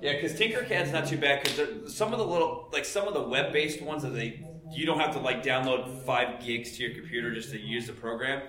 Yeah, 0.00 0.14
because 0.14 0.38
Tinkercad's 0.38 0.92
not 0.92 1.06
too 1.06 1.18
bad 1.18 1.42
because 1.42 1.94
some 1.94 2.12
of 2.12 2.18
the 2.18 2.24
little, 2.26 2.68
like 2.72 2.84
some 2.84 3.06
of 3.08 3.14
the 3.14 3.22
web-based 3.22 3.82
ones 3.82 4.02
that 4.02 4.10
they, 4.10 4.44
you 4.72 4.86
don't 4.86 4.98
have 5.00 5.12
to 5.14 5.20
like 5.20 5.42
download 5.42 6.04
five 6.04 6.44
gigs 6.44 6.76
to 6.76 6.82
your 6.84 6.94
computer 6.94 7.32
just 7.34 7.50
to 7.50 7.60
use 7.60 7.86
the 7.86 7.92
program. 7.92 8.42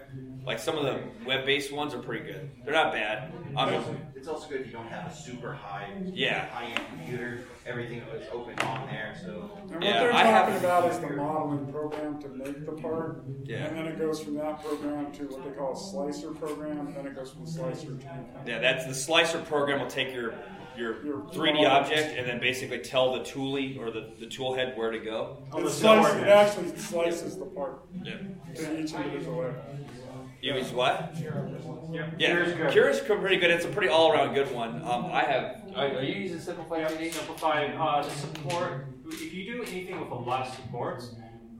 Like 0.45 0.59
some 0.59 0.77
of 0.77 0.83
the 0.83 0.99
web-based 1.25 1.71
ones 1.71 1.93
are 1.93 1.99
pretty 1.99 2.25
good. 2.25 2.49
They're 2.65 2.73
not 2.73 2.91
bad. 2.91 3.31
Um, 3.55 3.97
It's 4.15 4.27
also 4.27 4.47
good 4.49 4.61
if 4.61 4.67
you 4.67 4.73
don't 4.73 4.87
have 4.87 5.11
a 5.11 5.15
super 5.15 5.53
high, 5.53 5.87
Yeah. 6.05 6.47
high-end 6.47 6.79
computer. 6.89 7.41
Everything 7.65 7.99
is 8.13 8.27
open 8.31 8.57
on 8.59 8.87
there, 8.87 9.15
so. 9.23 9.49
And 9.61 9.71
what 9.75 9.83
Yeah, 9.83 9.99
they're 10.03 10.13
I 10.13 10.23
talking 10.23 10.53
have- 10.53 10.63
about 10.63 10.91
is 10.91 10.99
the 10.99 11.09
modeling 11.09 11.67
program 11.71 12.21
to 12.21 12.29
make 12.29 12.65
the 12.65 12.71
part. 12.73 13.23
Yeah. 13.43 13.65
And 13.65 13.77
then 13.77 13.87
it 13.87 13.97
goes 13.97 14.21
from 14.21 14.35
that 14.35 14.63
program 14.63 15.11
to 15.13 15.23
what 15.27 15.43
they 15.45 15.51
call 15.51 15.73
a 15.73 15.77
slicer 15.77 16.31
program, 16.31 16.79
and 16.87 16.95
then 16.95 17.07
it 17.07 17.15
goes 17.15 17.31
from 17.31 17.45
the 17.45 17.51
slicer 17.51 17.87
to 17.87 17.99
yeah, 18.45 18.59
that's 18.59 18.85
the 18.85 18.93
slicer 18.93 19.39
program 19.39 19.79
will 19.79 19.87
take 19.87 20.13
your 20.13 20.33
your 20.75 21.05
Your 21.05 21.17
3D 21.31 21.53
model. 21.61 21.67
object 21.67 22.17
and 22.17 22.27
then 22.27 22.39
basically 22.39 22.79
tell 22.79 23.13
the 23.13 23.19
toolie 23.19 23.77
or 23.79 23.91
the, 23.91 24.09
the 24.19 24.25
tool 24.25 24.55
head 24.55 24.75
where 24.75 24.89
to 24.89 24.97
go. 24.97 25.37
It, 25.55 25.69
slices, 25.69 26.15
it 26.15 26.27
actually 26.27 26.75
slices 26.77 27.37
the 27.37 27.45
part 27.45 27.81
Yeah. 28.01 28.13
to 28.55 28.79
each 28.79 28.91
individual 28.91 29.37
layer. 29.41 29.55
You 30.43 30.55
use 30.55 30.73
what? 30.73 31.15
Yeah, 31.21 32.09
Yeah, 32.17 32.27
Cura's 32.27 32.53
good. 32.53 32.71
Cura's 32.73 32.99
pretty 32.99 33.37
good. 33.37 33.49
It's 33.49 33.63
a 33.63 33.69
pretty 33.69 33.87
all-around 33.87 34.33
good 34.33 34.53
one. 34.53 34.81
Um, 34.83 35.05
I 35.05 35.21
have. 35.21 35.61
Are, 35.73 35.85
are 35.99 36.03
you 36.03 36.15
using 36.15 36.37
Simplify 36.39 36.79
Yeah, 36.79 36.89
3D? 36.89 37.13
Simplify 37.13 37.67
uh, 37.67 38.03
the 38.03 38.09
support. 38.09 38.87
If 39.07 39.33
you 39.33 39.45
do 39.45 39.63
anything 39.63 40.01
with 40.01 40.09
a 40.11 40.15
lot 40.15 40.47
of 40.47 40.53
supports, 40.53 41.15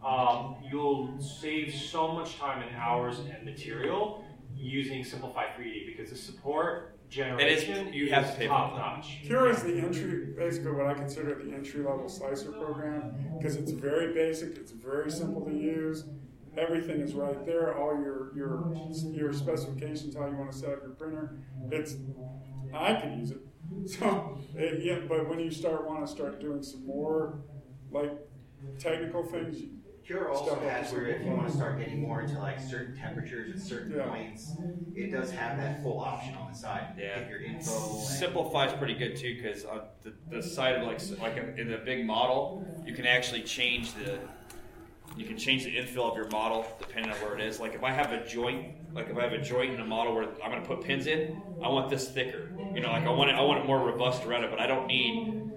um, 0.05 0.57
you'll 0.69 1.17
save 1.21 1.73
so 1.73 2.11
much 2.11 2.37
time 2.37 2.61
and 2.61 2.75
hours 2.75 3.19
and 3.19 3.45
material 3.45 4.25
using 4.53 5.05
Simplify 5.05 5.45
3D 5.57 5.85
because 5.85 6.09
the 6.09 6.17
support 6.17 6.99
generation 7.09 7.93
you 7.93 8.09
have 8.11 8.29
to 8.31 8.37
pay 8.37 8.47
for 8.47 8.53
top 8.53 8.73
that. 8.75 8.79
notch. 8.79 9.19
Cura 9.23 9.49
is 9.51 9.63
the 9.63 9.77
entry, 9.77 10.33
basically 10.37 10.71
what 10.73 10.87
I 10.87 10.93
consider 10.93 11.35
the 11.35 11.53
entry 11.53 11.83
level 11.83 12.09
slicer 12.09 12.51
program 12.51 13.13
because 13.37 13.55
it's 13.55 13.71
very 13.71 14.13
basic, 14.13 14.57
it's 14.57 14.71
very 14.71 15.09
simple 15.09 15.45
to 15.45 15.53
use. 15.53 16.03
Everything 16.57 17.01
is 17.01 17.13
right 17.13 17.45
there. 17.45 17.77
All 17.77 17.95
your 17.95 18.35
your 18.35 18.73
your 19.11 19.33
specifications, 19.33 20.15
how 20.15 20.27
you 20.27 20.35
want 20.35 20.51
to 20.51 20.57
set 20.57 20.69
up 20.69 20.81
your 20.83 20.91
printer. 20.91 21.39
It's 21.71 21.95
I 22.73 22.93
can 22.95 23.19
use 23.19 23.31
it. 23.31 23.37
So 23.87 24.37
it, 24.55 24.83
yeah, 24.83 24.99
but 25.07 25.27
when 25.27 25.39
you 25.39 25.49
start 25.49 25.87
want 25.87 26.05
to 26.05 26.11
start 26.11 26.39
doing 26.39 26.61
some 26.61 26.85
more 26.85 27.39
like 27.91 28.11
technical 28.77 29.23
things, 29.23 29.61
you 29.61 29.69
Cura 30.05 30.33
also 30.35 30.59
has 30.59 30.91
where 30.91 31.07
if 31.07 31.23
you 31.25 31.31
want 31.31 31.47
to 31.47 31.53
start 31.55 31.79
getting 31.79 32.01
more 32.01 32.21
into 32.21 32.37
like 32.37 32.59
certain 32.59 32.95
temperatures 32.95 33.55
at 33.55 33.61
certain 33.65 33.95
Yeah. 33.95 34.03
points, 34.07 34.51
it 34.95 35.11
does 35.11 35.31
have 35.31 35.57
that 35.57 35.81
full 35.81 35.99
option 35.99 36.35
on 36.35 36.51
the 36.51 36.57
side. 36.57 36.87
Yeah. 36.99 37.19
Get 37.19 37.29
your 37.29 37.41
info. 37.41 37.71
and- 38.69 38.79
pretty 38.79 38.95
good 38.95 39.15
too 39.15 39.35
because 39.41 39.63
on 39.63 39.79
uh, 39.79 39.83
the, 40.03 40.13
the 40.29 40.43
side 40.43 40.75
of 40.75 40.83
like 40.83 40.99
like 41.19 41.37
in 41.57 41.71
the 41.71 41.77
big 41.77 42.05
model, 42.05 42.65
you 42.85 42.93
can 42.93 43.05
actually 43.05 43.43
change 43.43 43.93
the 43.93 44.19
you 45.15 45.25
can 45.25 45.37
change 45.37 45.63
the 45.63 45.75
infill 45.75 46.09
of 46.09 46.15
your 46.15 46.27
model 46.29 46.65
depending 46.79 47.11
on 47.11 47.17
where 47.17 47.37
it 47.37 47.41
is. 47.41 47.59
Like 47.59 47.75
if 47.75 47.83
I 47.83 47.91
have 47.91 48.11
a 48.11 48.25
joint, 48.25 48.73
like 48.93 49.09
if 49.09 49.17
I 49.17 49.23
have 49.23 49.33
a 49.33 49.41
joint 49.41 49.73
in 49.73 49.79
a 49.79 49.85
model 49.85 50.15
where 50.15 50.27
I'm 50.43 50.51
going 50.51 50.61
to 50.61 50.67
put 50.67 50.83
pins 50.83 51.07
in, 51.07 51.41
I 51.63 51.69
want 51.69 51.89
this 51.89 52.09
thicker. 52.09 52.49
You 52.73 52.81
know, 52.81 52.89
like 52.89 53.03
I 53.03 53.11
want 53.11 53.29
it, 53.29 53.35
I 53.35 53.41
want 53.41 53.63
it 53.63 53.67
more 53.67 53.79
robust 53.79 54.25
around 54.25 54.43
it, 54.43 54.49
but 54.49 54.59
I 54.59 54.67
don't 54.67 54.87
need 54.87 55.51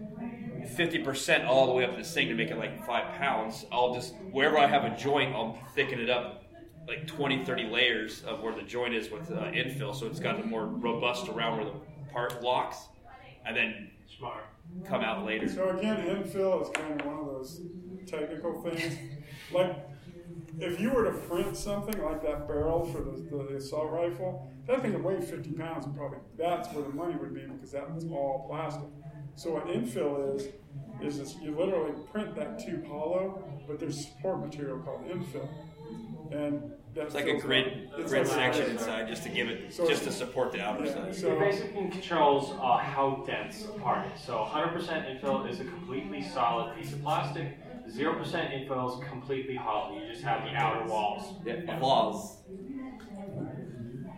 50% 0.66 1.46
all 1.46 1.66
the 1.66 1.72
way 1.72 1.84
up 1.84 1.92
to 1.92 1.96
this 1.98 2.12
thing 2.12 2.28
to 2.28 2.34
make 2.34 2.50
it 2.50 2.58
like 2.58 2.84
five 2.86 3.14
pounds. 3.14 3.64
I'll 3.72 3.94
just 3.94 4.14
wherever 4.30 4.58
I 4.58 4.66
have 4.66 4.84
a 4.84 4.96
joint, 4.96 5.34
I'll 5.34 5.58
thicken 5.74 6.00
it 6.00 6.10
up 6.10 6.44
like 6.88 7.06
20, 7.06 7.44
30 7.44 7.64
layers 7.64 8.22
of 8.22 8.42
where 8.42 8.54
the 8.54 8.62
joint 8.62 8.94
is 8.94 9.10
with 9.10 9.30
uh, 9.30 9.44
infill, 9.46 9.94
so 9.94 10.06
it's 10.06 10.20
got 10.20 10.40
a 10.40 10.46
more 10.46 10.66
robust 10.66 11.28
around 11.28 11.56
where 11.56 11.64
the 11.64 11.72
part 12.12 12.42
locks, 12.42 12.76
and 13.44 13.56
then 13.56 13.90
Smart. 14.18 14.44
come 14.84 15.02
out 15.02 15.24
later. 15.24 15.48
So 15.48 15.70
again, 15.70 16.06
infill 16.06 16.62
is 16.62 16.68
kind 16.70 17.00
of 17.00 17.06
one 17.06 17.18
of 17.18 17.26
those 17.26 17.60
technical 18.06 18.62
things. 18.62 18.98
Like, 19.52 19.76
if 20.58 20.80
you 20.80 20.90
were 20.90 21.04
to 21.04 21.10
print 21.18 21.56
something 21.56 22.02
like 22.02 22.22
that 22.22 22.48
barrel 22.48 22.84
for 22.86 23.00
the, 23.02 23.44
the 23.50 23.56
assault 23.56 23.90
rifle, 23.90 24.50
that 24.66 24.82
thing 24.82 24.92
would 24.94 25.04
weigh 25.04 25.20
50 25.20 25.52
pounds, 25.52 25.86
and 25.86 25.94
probably 25.96 26.18
that's 26.38 26.72
where 26.72 26.82
the 26.82 26.90
money 26.94 27.14
would 27.16 27.34
be 27.34 27.42
because 27.42 27.72
that 27.72 27.92
was 27.94 28.04
all 28.06 28.46
plastic. 28.48 28.88
So 29.34 29.52
what 29.52 29.66
infill 29.66 30.34
is, 30.34 30.48
is 31.02 31.18
this, 31.18 31.36
you 31.42 31.54
literally 31.56 31.92
print 32.10 32.34
that 32.36 32.58
tube 32.58 32.86
hollow, 32.86 33.44
but 33.68 33.78
there's 33.78 34.06
support 34.06 34.40
material 34.40 34.78
called 34.78 35.04
infill, 35.08 35.48
and 36.32 36.72
that 36.94 37.04
It's 37.06 37.14
like 37.14 37.24
a 37.24 37.32
fills 37.32 37.42
grid 37.42 37.90
up. 37.92 38.00
It's 38.00 38.10
grid 38.10 38.26
like 38.26 38.34
section 38.34 38.64
grid. 38.64 38.76
inside 38.76 39.08
just 39.08 39.22
to 39.24 39.28
give 39.28 39.48
it 39.48 39.72
So- 39.74 39.86
just 39.86 40.04
to 40.04 40.10
support 40.12 40.52
the 40.52 40.62
outer 40.62 40.86
Yeah, 40.86 40.92
side. 40.94 41.14
so- 41.14 41.32
It 41.34 41.38
basically 41.38 41.88
controls 41.90 42.52
uh, 42.52 42.78
how 42.78 43.22
dense 43.26 43.66
a 43.66 43.78
part 43.78 44.06
is. 44.14 44.20
So 44.22 44.38
100% 44.38 45.20
infill 45.20 45.48
is 45.48 45.60
a 45.60 45.64
completely 45.64 46.22
solid 46.22 46.74
piece 46.74 46.94
of 46.94 47.02
plastic. 47.02 47.48
0% 47.88 48.68
infill 48.68 49.02
is 49.02 49.08
completely 49.08 49.56
hollow. 49.56 49.98
You 49.98 50.06
just 50.08 50.22
have 50.22 50.42
the 50.44 50.54
outer 50.54 50.86
walls. 50.86 51.34
Yeah, 51.44 51.78
walls. 51.78 52.38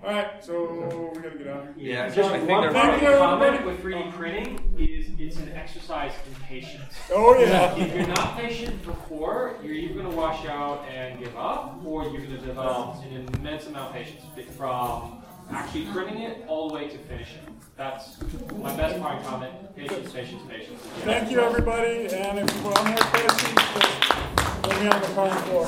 All 0.02 0.14
right, 0.14 0.42
so 0.42 1.10
we 1.14 1.22
gotta 1.22 1.38
get 1.38 1.48
out 1.48 1.68
of 1.68 1.76
here. 1.76 1.92
Yeah, 1.92 2.08
Just 2.08 2.30
I 2.30 2.38
think 2.38 2.48
one 2.48 2.62
they're 2.62 2.72
Thank 2.72 3.02
final 3.02 3.18
comment 3.18 3.66
with 3.66 3.82
3D 3.82 4.12
printing 4.12 4.74
is 4.78 5.08
it's 5.18 5.36
an 5.38 5.52
exercise 5.54 6.12
in 6.26 6.34
patience. 6.44 6.94
Oh 7.12 7.36
yeah. 7.38 7.74
If 7.76 7.94
you're 7.94 8.06
not 8.06 8.36
patient 8.36 8.80
before, 8.86 9.56
you're 9.62 9.74
either 9.74 9.94
going 9.94 10.08
to 10.08 10.16
wash 10.16 10.46
out 10.46 10.86
and 10.88 11.18
give 11.18 11.36
up, 11.36 11.84
or 11.84 12.04
you're 12.04 12.22
going 12.22 12.30
to 12.30 12.46
develop 12.46 12.96
oh. 12.96 13.04
an 13.10 13.28
immense 13.34 13.66
amount 13.66 13.88
of 13.88 13.92
patience 13.92 14.22
from 14.56 15.24
actually 15.50 15.86
printing 15.86 16.22
it 16.22 16.44
all 16.48 16.68
the 16.68 16.74
way 16.74 16.88
to 16.88 16.98
finishing. 16.98 17.40
That's 17.76 18.16
my 18.56 18.74
best 18.76 19.00
part 19.00 19.22
comment. 19.24 19.76
Patience, 19.76 20.12
patience, 20.12 20.42
patience. 20.48 20.80
Thank 21.04 21.30
you, 21.30 21.40
everybody, 21.40 22.08
and 22.12 22.38
if 22.38 22.56
you 22.56 22.62
want 22.62 22.84
more 22.84 22.96
questions, 22.96 23.54
just 23.54 24.66
let 24.66 24.82
me 24.82 24.88
on 24.88 25.00
the 25.00 25.08
phone 25.08 25.36
floor. 25.44 25.66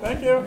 Thank 0.00 0.22
you. 0.22 0.46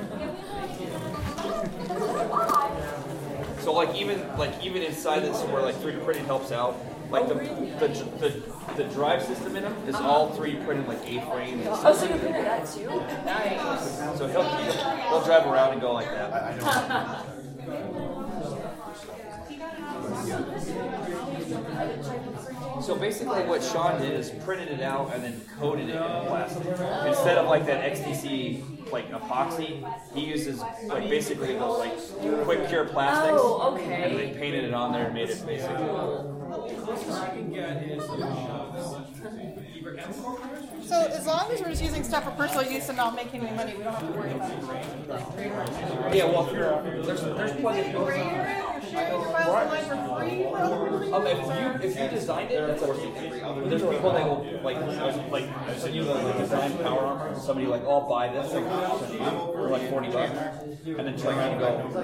So 3.62 3.74
like 3.74 3.94
even 3.96 4.26
like 4.38 4.64
even 4.64 4.82
inside 4.84 5.20
this 5.20 5.42
where 5.44 5.62
like 5.62 5.76
3D 5.76 6.04
printing 6.06 6.26
helps 6.26 6.52
out, 6.52 6.78
like 7.12 7.28
the 7.28 7.36
the, 7.36 7.88
the, 8.20 8.44
the 8.78 8.84
drive 8.94 9.22
system 9.22 9.58
in 9.58 9.64
them 9.64 9.76
is 9.86 9.96
uh-huh. 9.96 10.08
all 10.08 10.32
3D 10.32 10.64
printed 10.66 10.88
like 10.88 11.00
A-frame. 11.00 11.62
Oh, 11.66 11.94
so 11.94 12.06
you 12.06 12.20
printed 12.20 12.46
that 12.46 12.66
too? 12.66 12.88
Nice. 13.26 14.18
So 14.18 14.28
he'll, 14.28 14.44
he'll, 14.44 14.72
he'll 15.10 15.26
drive 15.26 15.46
around 15.46 15.74
and 15.74 15.82
go 15.82 15.92
like 15.92 16.08
that. 16.08 17.26
So 22.82 22.96
basically, 22.96 23.44
what 23.44 23.62
Sean 23.64 24.02
did 24.02 24.14
is 24.14 24.30
printed 24.44 24.70
it 24.70 24.82
out 24.82 25.14
and 25.14 25.24
then 25.24 25.42
coated 25.60 25.90
it 25.90 25.96
in 25.96 26.02
plastic. 26.02 26.66
Instead 26.66 27.38
of 27.38 27.48
like 27.48 27.66
that 27.66 27.94
XTC 27.94 28.92
like 28.92 29.10
epoxy, 29.12 29.84
he 30.14 30.26
uses 30.26 30.60
like 30.60 31.10
basically 31.10 31.54
those 31.54 31.80
like 31.80 32.44
quick 32.46 32.68
cure 32.70 32.86
plastics. 32.86 33.40
Oh, 33.42 33.74
okay. 33.74 34.04
And 34.04 34.18
they 34.18 34.30
painted 34.30 34.64
it 34.64 34.74
on 34.74 34.92
there 34.94 35.06
and 35.06 35.14
made 35.14 35.30
it 35.30 35.46
basically. 35.46 35.86
So 40.90 41.06
as 41.06 41.28
long 41.28 41.52
as 41.52 41.62
we're 41.62 41.70
just 41.70 41.84
using 41.84 42.04
stuff 42.04 42.24
for 42.24 42.32
personal 42.32 42.66
use 42.66 42.90
and 42.90 42.98
not 42.98 43.14
making 43.16 43.46
any 43.46 43.56
money, 43.56 43.76
we 43.78 43.84
don't 43.84 43.94
have 43.94 44.12
to 44.12 44.20
worry 44.20 44.32
about 44.32 44.50
it. 44.50 46.16
Yeah, 46.16 46.26
well, 46.26 46.48
if 46.48 46.54
you're, 46.56 47.04
there's 47.06 47.22
there's 47.22 47.52
plenty 47.62 47.82
of 47.82 47.94
You're 47.94 48.12
sharing 48.90 49.22
your 49.22 49.30
files 49.30 49.54
online 49.54 49.86
for 49.86 50.18
free 50.18 50.44
for 50.50 50.58
other 50.58 50.78
people 50.80 51.00
to 51.00 51.06
use? 51.06 51.14
Um, 51.14 51.28
if 51.28 51.38
you 51.38 51.90
if 51.90 52.00
you 52.00 52.08
designed 52.10 52.50
it, 52.50 52.66
that's 52.66 52.82
up 52.82 52.96
to. 52.96 53.08
But 53.62 53.70
there's 53.70 53.84
people 53.84 54.12
that 54.14 54.26
will 54.26 54.42
like 54.64 54.78
like 55.30 55.78
send 55.78 55.94
you 55.94 56.06
the 56.06 56.14
like, 56.16 56.38
design 56.40 56.76
power 56.80 57.02
armor. 57.02 57.40
Somebody 57.40 57.68
like, 57.68 57.84
oh, 57.86 58.00
I'll 58.00 58.10
buy 58.10 58.30
this 58.34 58.52
thing 58.52 58.66
for 58.66 59.70
like 59.70 59.90
forty 59.92 60.10
bucks, 60.10 60.32
and 60.86 61.06
then 61.06 61.16
turn 61.20 61.38
around 61.38 61.52
and 61.52 61.94
go 61.94 62.02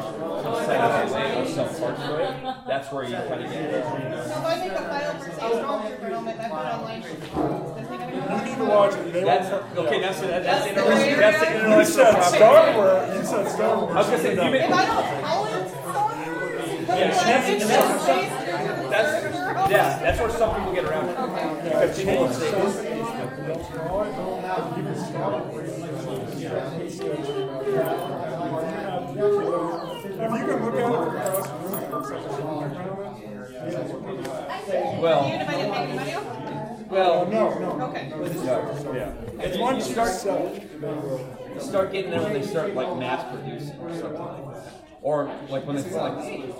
send 0.64 0.78
it 0.78 1.12
away 1.12 1.42
or 1.42 1.48
some 1.48 1.70
parts 1.82 2.04
for 2.04 2.20
it. 2.22 2.34
That's 2.68 2.92
where 2.92 3.04
you 3.04 3.16
kind 3.16 3.46
of 3.46 3.52
get 3.52 3.64
it. 3.64 3.84
So 3.84 4.32
if 4.32 4.46
I 4.46 4.60
make 4.60 4.74
a 4.74 4.84
file 4.86 5.14
for 5.18 5.32
say 5.32 5.42
Stormtrooper 5.42 6.10
helmet 6.10 6.38
I 6.40 6.50
put 6.50 6.54
online, 6.54 7.02
is 7.02 7.90
they 7.90 7.98
gonna 7.98 8.12
go? 8.16 8.75
Need 8.84 8.92
to. 8.92 9.12
They 9.12 9.24
That's 9.24 9.48
will- 9.76 9.86
okay. 9.86 10.00
That's 10.02 10.20
it. 10.22 10.28
That's 10.44 10.66
the 10.68 10.74
That's 10.76 10.96
the 11.06 11.08
intellectual. 11.10 11.18
That's 11.18 11.40
the 11.40 11.48
You 11.70 11.84
said. 11.86 12.24
Star 12.36 12.54
Wars. 12.76 13.16
You 13.18 13.24
said 13.26 13.46
Star 13.56 13.72
Wars. 13.78 13.92
I 13.92 13.98
was 13.98 14.08
gonna 14.08 14.20
say, 14.20 14.32
if 14.34 14.44
you 14.44 14.50
make- 14.52 14.62
If 14.62 14.72
I 14.72 14.86
don't 14.86 15.24
call 15.24 15.46
it 15.46 15.52
Star 15.70 15.94
Wars, 16.02 16.16
Yeah, 16.86 16.94
and 16.96 17.12
that's, 17.12 17.48
that's, 17.68 18.06
that's, 18.90 19.72
yeah, 19.72 20.00
that's 20.04 20.20
where 20.20 20.30
some 20.30 20.52
people 20.56 20.74
get 20.74 20.86
around 20.86 21.10
it. 21.10 21.16
Because 21.64 21.98
people 21.98 22.16
will 22.26 22.34
say, 22.34 22.52
If 29.16 30.32
you 30.32 30.46
can 30.46 30.66
look 30.66 30.76
at 30.76 30.82
it 30.82 30.96
across 30.96 32.10
the 32.10 32.30
room, 32.42 32.64
it 35.88 36.35
well, 36.96 37.28
even 37.28 37.34
if 37.34 37.56
I 37.56 37.60
didn't 37.60 37.92
make 37.92 38.02
any 38.02 38.16
money 38.16 38.50
off 38.52 38.64
of 38.64 38.76
it? 38.76 38.86
well, 38.86 38.86
No, 38.86 38.88
no. 38.88 38.94
Okay. 38.94 38.98
Yeah. 38.98 39.46
It's 39.46 39.58
once 39.58 39.90
you 39.90 39.96
sell 39.96 40.48
it, 40.48 40.82
they 40.82 40.88
will. 40.88 41.60
start 41.60 41.92
getting 41.92 42.12
there 42.12 42.22
when 42.22 42.34
they 42.34 42.42
start 42.42 42.74
like 42.74 42.98
mass 42.98 43.24
producing 43.36 43.78
or 43.80 43.94
something 43.94 44.20
like 44.22 44.64
that. 44.64 44.85
Or 45.06 45.30
like 45.50 45.68
when 45.68 45.76
it's 45.76 45.92
like, 45.92 46.20
hey, 46.24 46.52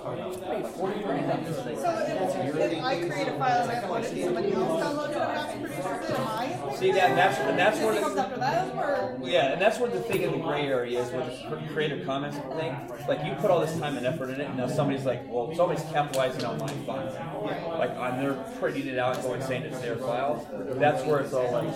forty 0.76 1.00
grand 1.00 1.32
on 1.32 1.42
this 1.42 1.60
thing. 1.64 1.76
So 1.78 1.90
if, 1.90 2.72
if 2.72 2.84
I 2.84 2.96
create 3.00 3.26
a 3.26 3.32
file 3.32 3.62
and 3.62 3.70
I 3.72 3.74
upload 3.82 4.04
it 4.04 4.12
and 4.12 4.22
somebody 4.22 4.52
else 4.52 4.84
downloads 4.84 5.10
it 5.10 5.16
and 5.16 5.34
mass 5.34 5.52
produces 5.52 5.84
it, 5.84 6.20
am 6.20 6.26
I? 6.28 6.76
See 6.76 6.92
that 6.92 7.16
that's 7.16 7.38
and 7.40 7.58
that's 7.58 7.80
where 7.80 7.94
This 7.94 8.14
the, 8.14 8.20
after 8.20 8.38
them, 8.38 8.78
or? 8.78 9.18
yeah, 9.28 9.52
and 9.54 9.60
that's 9.60 9.80
where 9.80 9.90
the 9.90 9.98
thing 9.98 10.22
in 10.22 10.30
the 10.30 10.38
gray 10.38 10.64
area 10.68 11.02
is 11.02 11.10
with 11.10 11.26
the 11.50 11.74
Creative 11.74 12.06
Commons 12.06 12.36
thing. 12.56 12.76
Like 13.08 13.24
you 13.24 13.32
put 13.40 13.50
all 13.50 13.58
this 13.58 13.76
time 13.80 13.96
and 13.96 14.06
effort 14.06 14.30
in 14.30 14.40
it, 14.40 14.46
and 14.46 14.56
now 14.56 14.68
somebody's 14.68 15.04
like, 15.04 15.26
well, 15.26 15.52
somebody's 15.56 15.84
capitalizing 15.90 16.44
on 16.44 16.58
my 16.60 16.68
file, 16.68 17.76
like 17.80 17.96
on 17.96 18.18
their 18.18 18.34
printing 18.60 18.86
it 18.86 18.96
out 18.96 19.16
and 19.16 19.24
going 19.24 19.42
saying 19.42 19.62
it's 19.62 19.80
their 19.80 19.96
file. 19.96 20.46
That's 20.78 21.04
where 21.04 21.18
it's 21.18 21.32
all 21.32 21.50
like, 21.50 21.66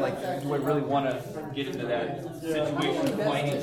like, 0.00 0.42
do 0.42 0.52
I 0.52 0.56
really 0.56 0.82
want 0.82 1.06
to 1.10 1.50
get 1.54 1.68
into 1.68 1.86
that 1.86 2.24
situation 2.42 3.06
of 3.06 3.24
finding? 3.24 3.62